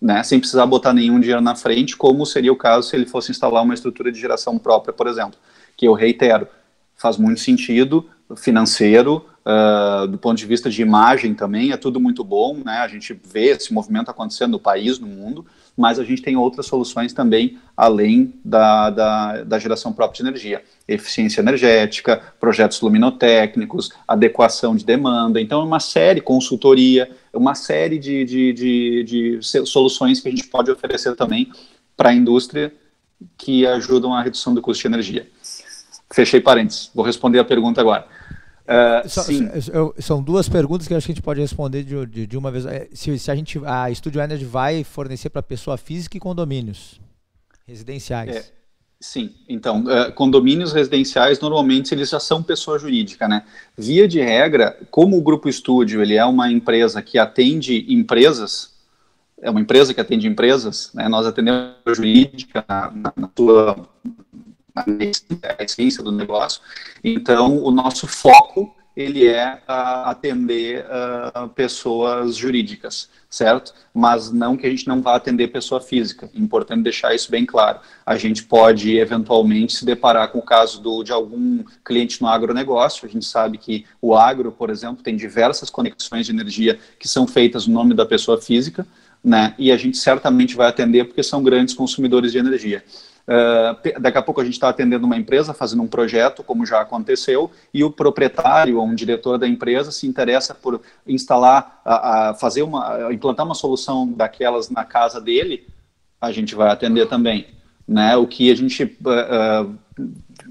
né, 0.00 0.22
sem 0.22 0.38
precisar 0.38 0.66
botar 0.66 0.92
nenhum 0.92 1.20
dinheiro 1.20 1.40
na 1.40 1.54
frente, 1.54 1.96
como 1.96 2.24
seria 2.26 2.52
o 2.52 2.56
caso 2.56 2.88
se 2.88 2.96
ele 2.96 3.06
fosse 3.06 3.30
instalar 3.30 3.62
uma 3.62 3.74
estrutura 3.74 4.10
de 4.10 4.20
geração 4.20 4.58
própria, 4.58 4.92
por 4.92 5.06
exemplo, 5.06 5.38
que 5.76 5.86
eu 5.86 5.92
reitero, 5.92 6.46
faz 6.96 7.16
muito 7.16 7.40
sentido 7.40 8.08
financeiro, 8.36 9.24
uh, 9.44 10.06
do 10.06 10.18
ponto 10.18 10.36
de 10.38 10.46
vista 10.46 10.70
de 10.70 10.82
imagem 10.82 11.34
também, 11.34 11.72
é 11.72 11.76
tudo 11.76 12.00
muito 12.00 12.24
bom, 12.24 12.56
né, 12.64 12.78
a 12.78 12.88
gente 12.88 13.18
vê 13.24 13.50
esse 13.50 13.72
movimento 13.72 14.10
acontecendo 14.10 14.52
no 14.52 14.58
país, 14.58 14.98
no 14.98 15.06
mundo, 15.06 15.46
mas 15.76 15.98
a 15.98 16.04
gente 16.04 16.22
tem 16.22 16.36
outras 16.36 16.66
soluções 16.66 17.12
também, 17.12 17.58
além 17.76 18.34
da, 18.44 18.90
da, 18.90 19.44
da 19.44 19.58
geração 19.58 19.92
própria 19.92 20.22
de 20.22 20.28
energia. 20.28 20.62
Eficiência 20.86 21.40
energética, 21.40 22.22
projetos 22.38 22.80
luminotécnicos, 22.80 23.90
adequação 24.06 24.76
de 24.76 24.84
demanda, 24.84 25.40
então 25.40 25.60
é 25.60 25.64
uma 25.64 25.80
série, 25.80 26.20
consultoria, 26.20 27.10
uma 27.32 27.54
série 27.54 27.98
de, 27.98 28.24
de, 28.24 28.52
de, 28.52 29.04
de 29.04 29.66
soluções 29.66 30.20
que 30.20 30.28
a 30.28 30.30
gente 30.30 30.46
pode 30.46 30.70
oferecer 30.70 31.16
também 31.16 31.50
para 31.96 32.10
a 32.10 32.14
indústria 32.14 32.72
que 33.36 33.66
ajudam 33.66 34.14
a 34.14 34.22
redução 34.22 34.54
do 34.54 34.62
custo 34.62 34.82
de 34.82 34.88
energia. 34.88 35.28
Fechei 36.12 36.40
parênteses, 36.40 36.90
vou 36.94 37.04
responder 37.04 37.38
a 37.40 37.44
pergunta 37.44 37.80
agora. 37.80 38.06
Uh, 38.64 39.06
sim. 39.06 39.48
são 39.98 40.22
duas 40.22 40.48
perguntas 40.48 40.88
que 40.88 40.94
acho 40.94 41.06
que 41.06 41.12
a 41.12 41.14
gente 41.14 41.22
pode 41.22 41.40
responder 41.40 41.84
de, 41.84 42.06
de, 42.06 42.26
de 42.26 42.36
uma 42.38 42.50
vez. 42.50 42.64
É, 42.64 42.88
se, 42.92 43.18
se, 43.18 43.30
a 43.30 43.34
gente 43.34 43.60
a 43.64 43.92
Studio 43.94 44.22
Energy 44.22 44.44
vai 44.44 44.82
fornecer 44.82 45.28
para 45.28 45.42
pessoa 45.42 45.76
física 45.76 46.16
e 46.16 46.20
condomínios 46.20 46.98
residenciais. 47.66 48.34
É, 48.34 48.44
Sim, 49.04 49.34
então, 49.46 49.84
uh, 49.84 50.10
condomínios 50.14 50.72
residenciais, 50.72 51.38
normalmente, 51.38 51.94
eles 51.94 52.08
já 52.08 52.18
são 52.18 52.42
pessoa 52.42 52.78
jurídica, 52.78 53.28
né? 53.28 53.44
Via 53.76 54.08
de 54.08 54.18
regra, 54.18 54.78
como 54.90 55.18
o 55.18 55.20
Grupo 55.20 55.46
Estúdio, 55.46 56.00
ele 56.00 56.14
é 56.14 56.24
uma 56.24 56.50
empresa 56.50 57.02
que 57.02 57.18
atende 57.18 57.84
empresas, 57.92 58.72
é 59.42 59.50
uma 59.50 59.60
empresa 59.60 59.92
que 59.92 60.00
atende 60.00 60.26
empresas, 60.26 60.90
né? 60.94 61.06
Nós 61.06 61.26
atendemos 61.26 61.74
a 61.84 61.92
jurídica 61.92 62.64
na, 62.66 63.12
na 63.14 63.30
sua 63.36 63.86
na 64.74 64.84
essência 65.60 66.02
do 66.02 66.10
negócio, 66.10 66.60
então, 67.02 67.62
o 67.62 67.70
nosso 67.70 68.06
foco 68.06 68.74
ele 68.96 69.26
é 69.26 69.54
uh, 69.68 70.08
atender 70.08 70.86
uh, 70.86 71.48
pessoas 71.48 72.36
jurídicas, 72.36 73.08
certo? 73.28 73.74
Mas 73.92 74.30
não 74.30 74.56
que 74.56 74.66
a 74.66 74.70
gente 74.70 74.86
não 74.86 75.02
vá 75.02 75.16
atender 75.16 75.48
pessoa 75.48 75.80
física. 75.80 76.30
Importante 76.32 76.84
deixar 76.84 77.12
isso 77.12 77.28
bem 77.28 77.44
claro. 77.44 77.80
A 78.06 78.16
gente 78.16 78.44
pode 78.44 78.96
eventualmente 78.96 79.72
se 79.72 79.84
deparar 79.84 80.28
com 80.28 80.38
o 80.38 80.42
caso 80.42 80.80
do, 80.80 81.02
de 81.02 81.10
algum 81.10 81.64
cliente 81.84 82.22
no 82.22 82.28
agronegócio. 82.28 83.06
A 83.06 83.10
gente 83.10 83.24
sabe 83.24 83.58
que 83.58 83.84
o 84.00 84.14
agro, 84.14 84.52
por 84.52 84.70
exemplo, 84.70 85.02
tem 85.02 85.16
diversas 85.16 85.70
conexões 85.70 86.26
de 86.26 86.32
energia 86.32 86.78
que 86.98 87.08
são 87.08 87.26
feitas 87.26 87.66
no 87.66 87.74
nome 87.74 87.94
da 87.94 88.06
pessoa 88.06 88.40
física, 88.40 88.86
né? 89.24 89.54
E 89.58 89.72
a 89.72 89.76
gente 89.76 89.96
certamente 89.96 90.54
vai 90.54 90.68
atender 90.68 91.04
porque 91.04 91.22
são 91.22 91.42
grandes 91.42 91.74
consumidores 91.74 92.30
de 92.30 92.38
energia. 92.38 92.84
Uh, 93.26 94.00
daqui 94.00 94.18
a 94.18 94.22
pouco 94.22 94.40
a 94.40 94.44
gente 94.44 94.54
está 94.54 94.68
atendendo 94.68 95.06
uma 95.06 95.16
empresa, 95.16 95.54
fazendo 95.54 95.82
um 95.82 95.86
projeto, 95.86 96.42
como 96.42 96.66
já 96.66 96.80
aconteceu, 96.80 97.50
e 97.72 97.82
o 97.82 97.90
proprietário 97.90 98.78
ou 98.78 98.86
um 98.86 98.94
diretor 98.94 99.38
da 99.38 99.48
empresa 99.48 99.90
se 99.90 100.06
interessa 100.06 100.54
por 100.54 100.80
instalar, 101.06 101.80
a, 101.84 102.30
a 102.30 102.34
fazer 102.34 102.62
uma, 102.62 103.08
a 103.08 103.14
implantar 103.14 103.46
uma 103.46 103.54
solução 103.54 104.06
daquelas 104.06 104.68
na 104.68 104.84
casa 104.84 105.20
dele, 105.20 105.66
a 106.20 106.30
gente 106.32 106.54
vai 106.54 106.70
atender 106.70 107.06
também. 107.06 107.46
Né? 107.86 108.16
O 108.16 108.26
que 108.26 108.50
a 108.50 108.54
gente 108.54 108.84
uh, 108.84 109.68
uh, 109.68 109.78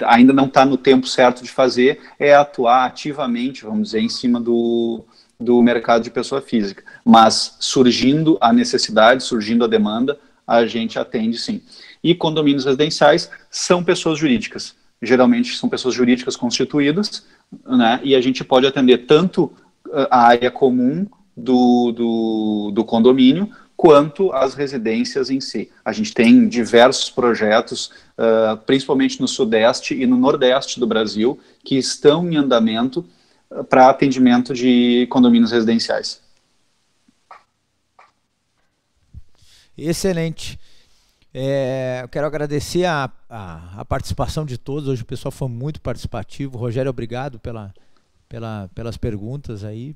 ainda 0.04 0.34
não 0.34 0.46
está 0.46 0.66
no 0.66 0.78
tempo 0.78 1.08
certo 1.08 1.44
de 1.44 1.50
fazer 1.50 2.00
é 2.20 2.34
atuar 2.34 2.86
ativamente, 2.86 3.66
vamos 3.66 3.90
dizer, 3.90 4.02
em 4.02 4.10
cima 4.10 4.40
do, 4.40 5.04
do 5.40 5.62
mercado 5.62 6.04
de 6.04 6.10
pessoa 6.10 6.42
física. 6.42 6.84
Mas 7.06 7.56
surgindo 7.60 8.38
a 8.42 8.52
necessidade, 8.52 9.24
surgindo 9.24 9.64
a 9.64 9.68
demanda, 9.68 10.20
a 10.46 10.66
gente 10.66 11.00
atende 11.00 11.38
sim. 11.38 11.62
E 12.04 12.14
condomínios 12.14 12.66
residenciais 12.66 13.30
são 13.50 13.84
pessoas 13.84 14.20
jurídicas. 14.20 14.76
Geralmente 15.02 15.56
são 15.56 15.70
pessoas 15.70 15.94
jurídicas 15.94 16.36
constituídas, 16.36 17.26
né? 17.66 18.00
E 18.04 18.16
a 18.16 18.22
gente 18.22 18.44
pode 18.44 18.66
atender 18.68 19.06
tanto 19.06 19.46
uh, 19.88 20.08
a 20.10 20.28
área 20.28 20.52
comum 20.52 21.08
do, 21.36 21.92
do, 21.92 22.72
do 22.74 22.86
condomínio, 22.86 23.50
quanto 23.76 24.32
as 24.32 24.54
residências 24.54 25.30
em 25.30 25.42
si. 25.42 25.70
A 25.84 25.92
gente 25.92 26.14
tem 26.14 26.48
diversos 26.48 27.10
projetos, 27.10 27.88
uh, 28.18 28.58
principalmente 28.66 29.20
no 29.20 29.28
Sudeste 29.28 29.94
e 29.94 30.06
no 30.06 30.16
Nordeste 30.16 30.80
do 30.80 30.88
Brasil, 30.88 31.40
que 31.64 31.78
estão 31.78 32.30
em 32.30 32.38
andamento 32.38 33.06
uh, 33.50 33.64
para 33.64 33.90
atendimento 33.90 34.54
de 34.54 35.08
condomínios 35.10 35.52
residenciais. 35.52 36.22
Excelente. 39.78 40.60
É, 41.34 42.02
eu 42.04 42.10
quero 42.10 42.28
agradecer 42.28 42.86
a, 42.86 43.12
a, 43.28 43.80
a, 43.82 43.86
participação 43.86 44.46
de 44.46 44.58
todos. 44.58 44.88
Hoje 44.88 45.02
o 45.02 45.06
pessoal 45.06 45.32
foi 45.32 45.48
muito 45.48 45.82
participativo. 45.82 46.58
Rogério, 46.58 46.92
obrigado 46.92 47.40
pela, 47.40 47.74
pela, 48.30 48.70
pelas 48.76 48.98
perguntas 48.98 49.64
aí. 49.64 49.96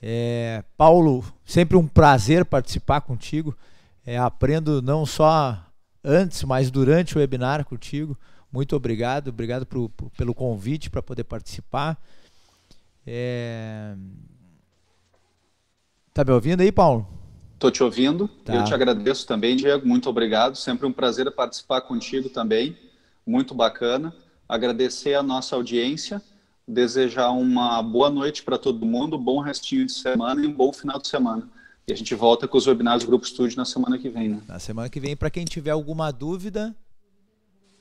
É, 0.00 0.62
Paulo, 0.76 1.24
sempre 1.44 1.76
um 1.76 1.88
prazer 1.88 2.44
participar 2.44 3.00
contigo. 3.00 3.56
É, 4.06 4.16
aprendo 4.16 4.80
não 4.80 5.04
só 5.04 5.60
antes, 6.04 6.44
mas 6.44 6.70
durante 6.70 7.16
o 7.16 7.18
webinar 7.18 7.64
contigo. 7.64 8.16
Muito 8.52 8.76
obrigado. 8.76 9.28
Obrigado 9.28 9.66
pro, 9.66 9.88
pro, 9.88 10.10
pelo 10.10 10.32
convite 10.32 10.88
para 10.88 11.02
poder 11.02 11.24
participar. 11.24 12.00
É... 13.04 13.96
Tá 16.14 16.24
me 16.24 16.30
ouvindo 16.30 16.60
aí, 16.60 16.70
Paulo? 16.70 17.06
Estou 17.56 17.70
te 17.70 17.82
ouvindo. 17.82 18.28
Tá. 18.44 18.54
Eu 18.54 18.64
te 18.64 18.74
agradeço 18.74 19.26
também, 19.26 19.56
Diego. 19.56 19.88
Muito 19.88 20.10
obrigado. 20.10 20.56
Sempre 20.56 20.86
um 20.86 20.92
prazer 20.92 21.30
participar 21.32 21.80
contigo 21.80 22.28
também. 22.28 22.76
Muito 23.26 23.54
bacana. 23.54 24.14
Agradecer 24.46 25.14
a 25.14 25.22
nossa 25.22 25.56
audiência. 25.56 26.20
Desejar 26.68 27.30
uma 27.30 27.82
boa 27.82 28.10
noite 28.10 28.42
para 28.42 28.58
todo 28.58 28.84
mundo, 28.84 29.16
bom 29.16 29.40
restinho 29.40 29.86
de 29.86 29.92
semana 29.92 30.44
e 30.44 30.46
um 30.46 30.52
bom 30.52 30.70
final 30.70 31.00
de 31.00 31.08
semana. 31.08 31.48
E 31.88 31.92
a 31.92 31.96
gente 31.96 32.14
volta 32.14 32.46
com 32.46 32.58
os 32.58 32.66
webinários 32.66 33.04
do 33.04 33.08
Grupo 33.08 33.24
Estúdio 33.24 33.56
na 33.56 33.64
semana 33.64 33.96
que 33.96 34.10
vem. 34.10 34.28
Né? 34.30 34.42
Na 34.46 34.58
semana 34.58 34.90
que 34.90 35.00
vem, 35.00 35.16
para 35.16 35.30
quem 35.30 35.46
tiver 35.46 35.70
alguma 35.70 36.10
dúvida, 36.10 36.76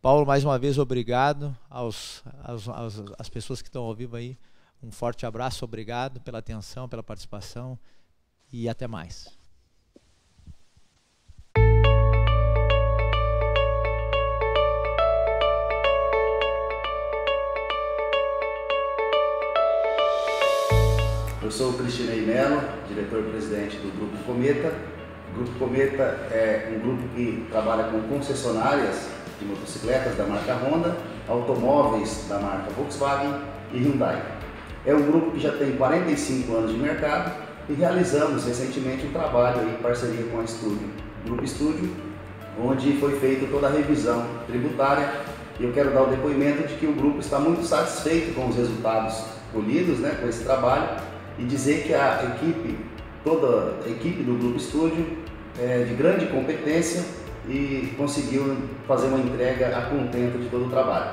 Paulo, 0.00 0.26
mais 0.26 0.44
uma 0.44 0.58
vez, 0.58 0.78
obrigado 0.78 1.56
aos, 1.70 2.24
aos, 2.42 2.68
aos, 2.68 3.02
às 3.16 3.28
pessoas 3.28 3.62
que 3.62 3.68
estão 3.68 3.84
ao 3.84 3.94
vivo 3.94 4.16
aí. 4.16 4.36
Um 4.82 4.90
forte 4.90 5.24
abraço, 5.24 5.64
obrigado 5.64 6.20
pela 6.20 6.40
atenção, 6.40 6.88
pela 6.88 7.04
participação 7.04 7.78
e 8.52 8.68
até 8.68 8.88
mais. 8.88 9.28
Eu 21.42 21.50
sou 21.50 21.70
o 21.70 21.72
Cristinei 21.72 22.24
Mello, 22.24 22.62
diretor-presidente 22.86 23.76
do 23.78 23.90
Grupo 23.98 24.16
Cometa. 24.24 24.72
O 25.32 25.34
Grupo 25.34 25.58
Cometa 25.58 26.02
é 26.30 26.72
um 26.72 26.78
grupo 26.78 27.02
que 27.16 27.44
trabalha 27.50 27.82
com 27.90 28.00
concessionárias 28.02 29.08
de 29.40 29.46
motocicletas 29.46 30.16
da 30.16 30.24
marca 30.24 30.54
Honda, 30.54 30.96
automóveis 31.28 32.26
da 32.28 32.38
marca 32.38 32.70
Volkswagen 32.70 33.34
e 33.72 33.78
Hyundai. 33.78 34.22
É 34.86 34.94
um 34.94 35.02
grupo 35.02 35.32
que 35.32 35.40
já 35.40 35.50
tem 35.50 35.72
45 35.72 36.54
anos 36.54 36.70
de 36.70 36.78
mercado 36.78 37.32
e 37.68 37.72
realizamos 37.72 38.44
recentemente 38.44 39.04
um 39.04 39.12
trabalho 39.12 39.68
em 39.68 39.82
parceria 39.82 40.24
com 40.26 40.38
a 40.38 40.44
Estúdio, 40.44 40.90
Grupo 41.24 41.42
Estúdio, 41.42 41.90
onde 42.56 42.92
foi 42.98 43.18
feita 43.18 43.48
toda 43.50 43.66
a 43.66 43.70
revisão 43.70 44.24
tributária 44.46 45.12
e 45.58 45.64
eu 45.64 45.72
quero 45.72 45.90
dar 45.90 46.02
o 46.02 46.06
depoimento 46.06 46.68
de 46.68 46.74
que 46.74 46.86
o 46.86 46.92
grupo 46.92 47.18
está 47.18 47.40
muito 47.40 47.64
satisfeito 47.64 48.32
com 48.32 48.46
os 48.46 48.54
resultados 48.54 49.24
colhidos 49.52 49.98
né, 49.98 50.16
com 50.20 50.28
esse 50.28 50.44
trabalho 50.44 51.10
e 51.42 51.44
dizer 51.44 51.82
que 51.82 51.92
a 51.92 52.36
equipe, 52.36 52.78
toda 53.24 53.74
a 53.84 53.90
equipe 53.90 54.22
do 54.22 54.38
Grupo 54.38 54.56
Estúdio 54.56 55.04
é 55.60 55.84
de 55.84 55.94
grande 55.94 56.26
competência 56.26 57.04
e 57.48 57.92
conseguiu 57.96 58.56
fazer 58.86 59.08
uma 59.08 59.18
entrega 59.18 59.76
a 59.76 59.82
contento 59.82 60.38
de 60.38 60.48
todo 60.48 60.66
o 60.66 60.70
trabalho. 60.70 61.10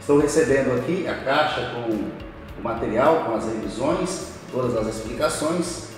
Estou 0.00 0.18
recebendo 0.18 0.76
aqui 0.76 1.06
a 1.06 1.14
caixa 1.14 1.72
com 1.72 1.92
o 1.92 2.62
material, 2.62 3.24
com 3.24 3.36
as 3.36 3.46
revisões, 3.46 4.32
todas 4.50 4.76
as 4.76 4.96
explicações 4.96 5.88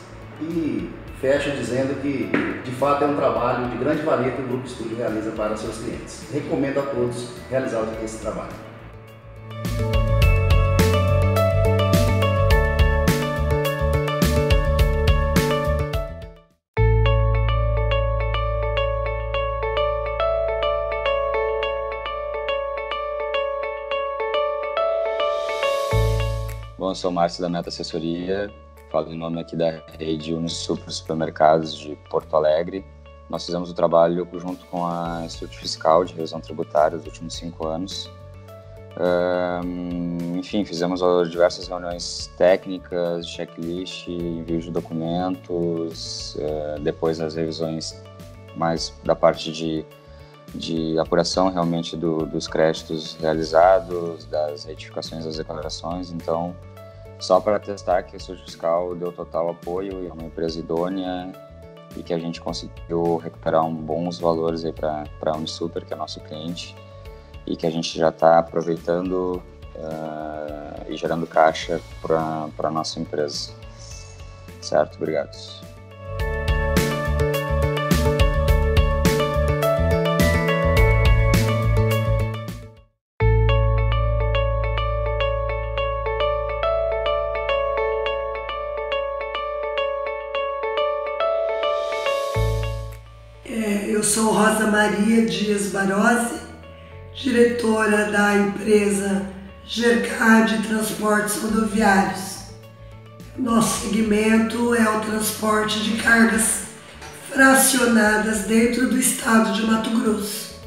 e 0.43 0.91
fecho 1.21 1.51
dizendo 1.53 2.01
que 2.03 2.31
de 2.63 2.71
fato 2.73 3.05
é 3.05 3.07
um 3.07 3.17
trabalho 3.17 3.69
de 3.69 3.79
grande 3.79 4.03
valia 4.03 4.33
que 4.33 4.43
o 4.43 4.47
Grupo 4.47 4.67
Estúdio 4.67 4.97
realiza 4.97 5.31
para 5.31 5.57
seus 5.57 5.79
clientes. 5.79 6.25
Recomendo 6.33 6.81
a 6.81 6.83
todos 6.83 7.31
realizar 7.49 7.85
esse 8.03 8.19
trabalho. 8.19 8.53
Eu 26.91 26.95
sou 26.95 27.13
Márcio 27.13 27.41
da 27.41 27.49
Meta 27.49 27.69
Assessoria, 27.69 28.53
falo 28.91 29.13
em 29.13 29.17
nome 29.17 29.41
aqui 29.41 29.55
da 29.55 29.81
rede 29.97 30.35
Unisupro 30.35 30.91
Supermercados 30.91 31.79
de 31.79 31.97
Porto 32.11 32.35
Alegre. 32.35 32.85
Nós 33.29 33.47
fizemos 33.47 33.71
o 33.71 33.75
trabalho 33.75 34.27
junto 34.33 34.67
com 34.67 34.85
a 34.85 35.23
Instituto 35.25 35.57
Fiscal 35.57 36.05
de 36.05 36.15
Revisão 36.15 36.41
Tributária 36.41 36.97
nos 36.97 37.07
últimos 37.07 37.35
cinco 37.35 37.69
anos. 37.69 38.11
Um, 38.99 40.39
enfim, 40.39 40.65
fizemos 40.65 41.01
diversas 41.31 41.69
reuniões 41.69 42.29
técnicas, 42.37 43.29
checklist, 43.29 44.09
envio 44.09 44.61
de 44.61 44.73
documentos, 44.73 46.35
uh, 46.35 46.81
depois 46.81 47.21
as 47.21 47.37
revisões 47.37 48.03
mais 48.57 48.93
da 49.05 49.15
parte 49.15 49.53
de, 49.53 49.87
de 50.53 50.99
apuração 50.99 51.51
realmente 51.51 51.97
do, 51.97 52.27
dos 52.27 52.49
créditos 52.49 53.15
realizados, 53.15 54.25
das 54.25 54.65
retificações 54.65 55.25
das 55.25 55.37
declarações. 55.37 56.11
Então, 56.11 56.53
só 57.21 57.39
para 57.39 57.59
testar 57.61 58.03
que 58.03 58.17
o 58.17 58.21
seu 58.21 58.37
fiscal 58.37 58.95
deu 58.97 59.13
total 59.13 59.51
apoio 59.51 60.03
e 60.03 60.09
é 60.09 60.13
uma 60.13 60.25
empresa 60.25 60.59
idônea 60.59 61.31
e 61.97 62.03
que 62.03 62.15
a 62.15 62.19
gente 62.19 62.41
conseguiu 62.41 63.17
recuperar 63.17 63.65
um 63.65 63.75
bons 63.75 64.19
valores 64.19 64.65
aí 64.65 64.73
para 64.73 65.07
a 65.27 65.37
Unisuper, 65.37 65.85
que 65.85 65.93
é 65.93 65.97
nosso 65.97 66.21
cliente, 66.21 66.75
e 67.47 67.57
que 67.57 67.67
a 67.67 67.71
gente 67.71 67.99
já 67.99 68.09
está 68.09 68.39
aproveitando 68.39 69.43
uh, 69.77 70.85
e 70.89 70.97
gerando 70.97 71.27
caixa 71.27 71.81
para 72.01 72.49
a 72.59 72.71
nossa 72.71 73.01
empresa. 73.01 73.53
Certo? 74.61 74.97
Obrigado. 74.97 75.37
Rosa 94.61 94.67
Maria 94.67 95.25
Dias 95.25 95.69
Barose, 95.69 96.35
diretora 97.15 98.11
da 98.11 98.37
empresa 98.37 99.23
Gercard 99.65 100.59
Transportes 100.69 101.37
Rodoviários. 101.37 102.41
Nosso 103.39 103.87
segmento 103.87 104.75
é 104.75 104.87
o 104.87 105.01
transporte 105.01 105.81
de 105.81 106.03
cargas 106.03 106.65
fracionadas 107.31 108.41
dentro 108.41 108.91
do 108.91 108.99
estado 108.99 109.55
de 109.55 109.63
Mato 109.63 109.99
Grosso. 109.99 110.61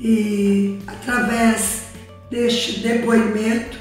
E 0.00 0.80
através 0.88 1.82
deste 2.28 2.80
depoimento, 2.80 3.78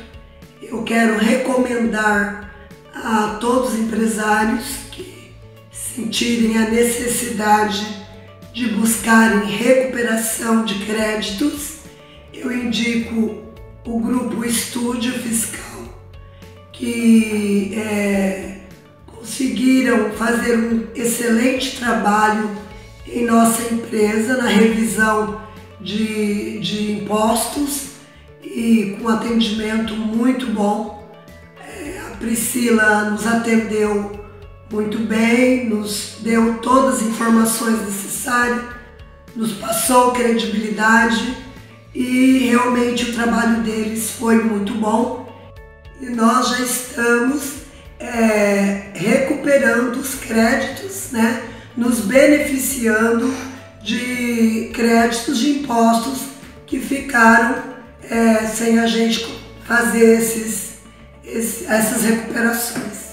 eu 0.62 0.84
quero 0.84 1.18
recomendar 1.18 2.54
a 2.94 3.38
todos 3.42 3.74
os 3.74 3.80
empresários 3.80 4.66
que 4.92 5.34
sentirem 5.72 6.60
a 6.60 6.70
necessidade 6.70 8.05
de 8.56 8.70
buscarem 8.70 9.50
recuperação 9.50 10.64
de 10.64 10.86
créditos, 10.86 11.80
eu 12.34 12.50
indico 12.50 13.44
o 13.86 14.00
grupo 14.00 14.46
Estúdio 14.46 15.12
Fiscal, 15.12 15.84
que 16.72 17.74
é, 17.76 18.60
conseguiram 19.08 20.10
fazer 20.14 20.58
um 20.58 20.88
excelente 20.96 21.76
trabalho 21.76 22.50
em 23.06 23.26
nossa 23.26 23.62
empresa 23.74 24.38
na 24.38 24.48
revisão 24.48 25.42
de, 25.82 26.58
de 26.62 26.94
impostos 26.94 27.90
e 28.42 28.96
com 29.02 29.10
atendimento 29.10 29.94
muito 29.96 30.46
bom. 30.46 31.14
É, 31.60 32.00
a 32.08 32.16
Priscila 32.16 33.10
nos 33.10 33.28
atendeu 33.28 34.25
muito 34.76 35.00
bem, 35.00 35.70
nos 35.70 36.18
deu 36.20 36.56
todas 36.56 36.96
as 36.96 37.02
informações 37.04 37.80
necessárias, 37.86 38.62
nos 39.34 39.54
passou 39.54 40.12
credibilidade 40.12 41.38
e 41.94 42.40
realmente 42.40 43.10
o 43.10 43.14
trabalho 43.14 43.62
deles 43.62 44.12
foi 44.20 44.36
muito 44.44 44.74
bom. 44.74 45.34
E 46.02 46.08
nós 46.08 46.50
já 46.50 46.60
estamos 46.60 47.54
é, 47.98 48.92
recuperando 48.94 49.96
os 49.96 50.16
créditos, 50.16 51.12
né? 51.14 51.42
nos 51.78 52.02
beneficiando 52.02 53.34
de 53.82 54.72
créditos 54.74 55.40
de 55.40 55.52
impostos 55.52 56.24
que 56.68 56.82
ficaram 56.82 57.64
é, 58.10 58.46
sem 58.46 58.78
a 58.80 58.88
gente 58.88 59.26
fazer 59.64 60.20
esses, 60.20 60.80
esses, 61.24 61.70
essas 61.70 62.04
recuperações. 62.04 63.05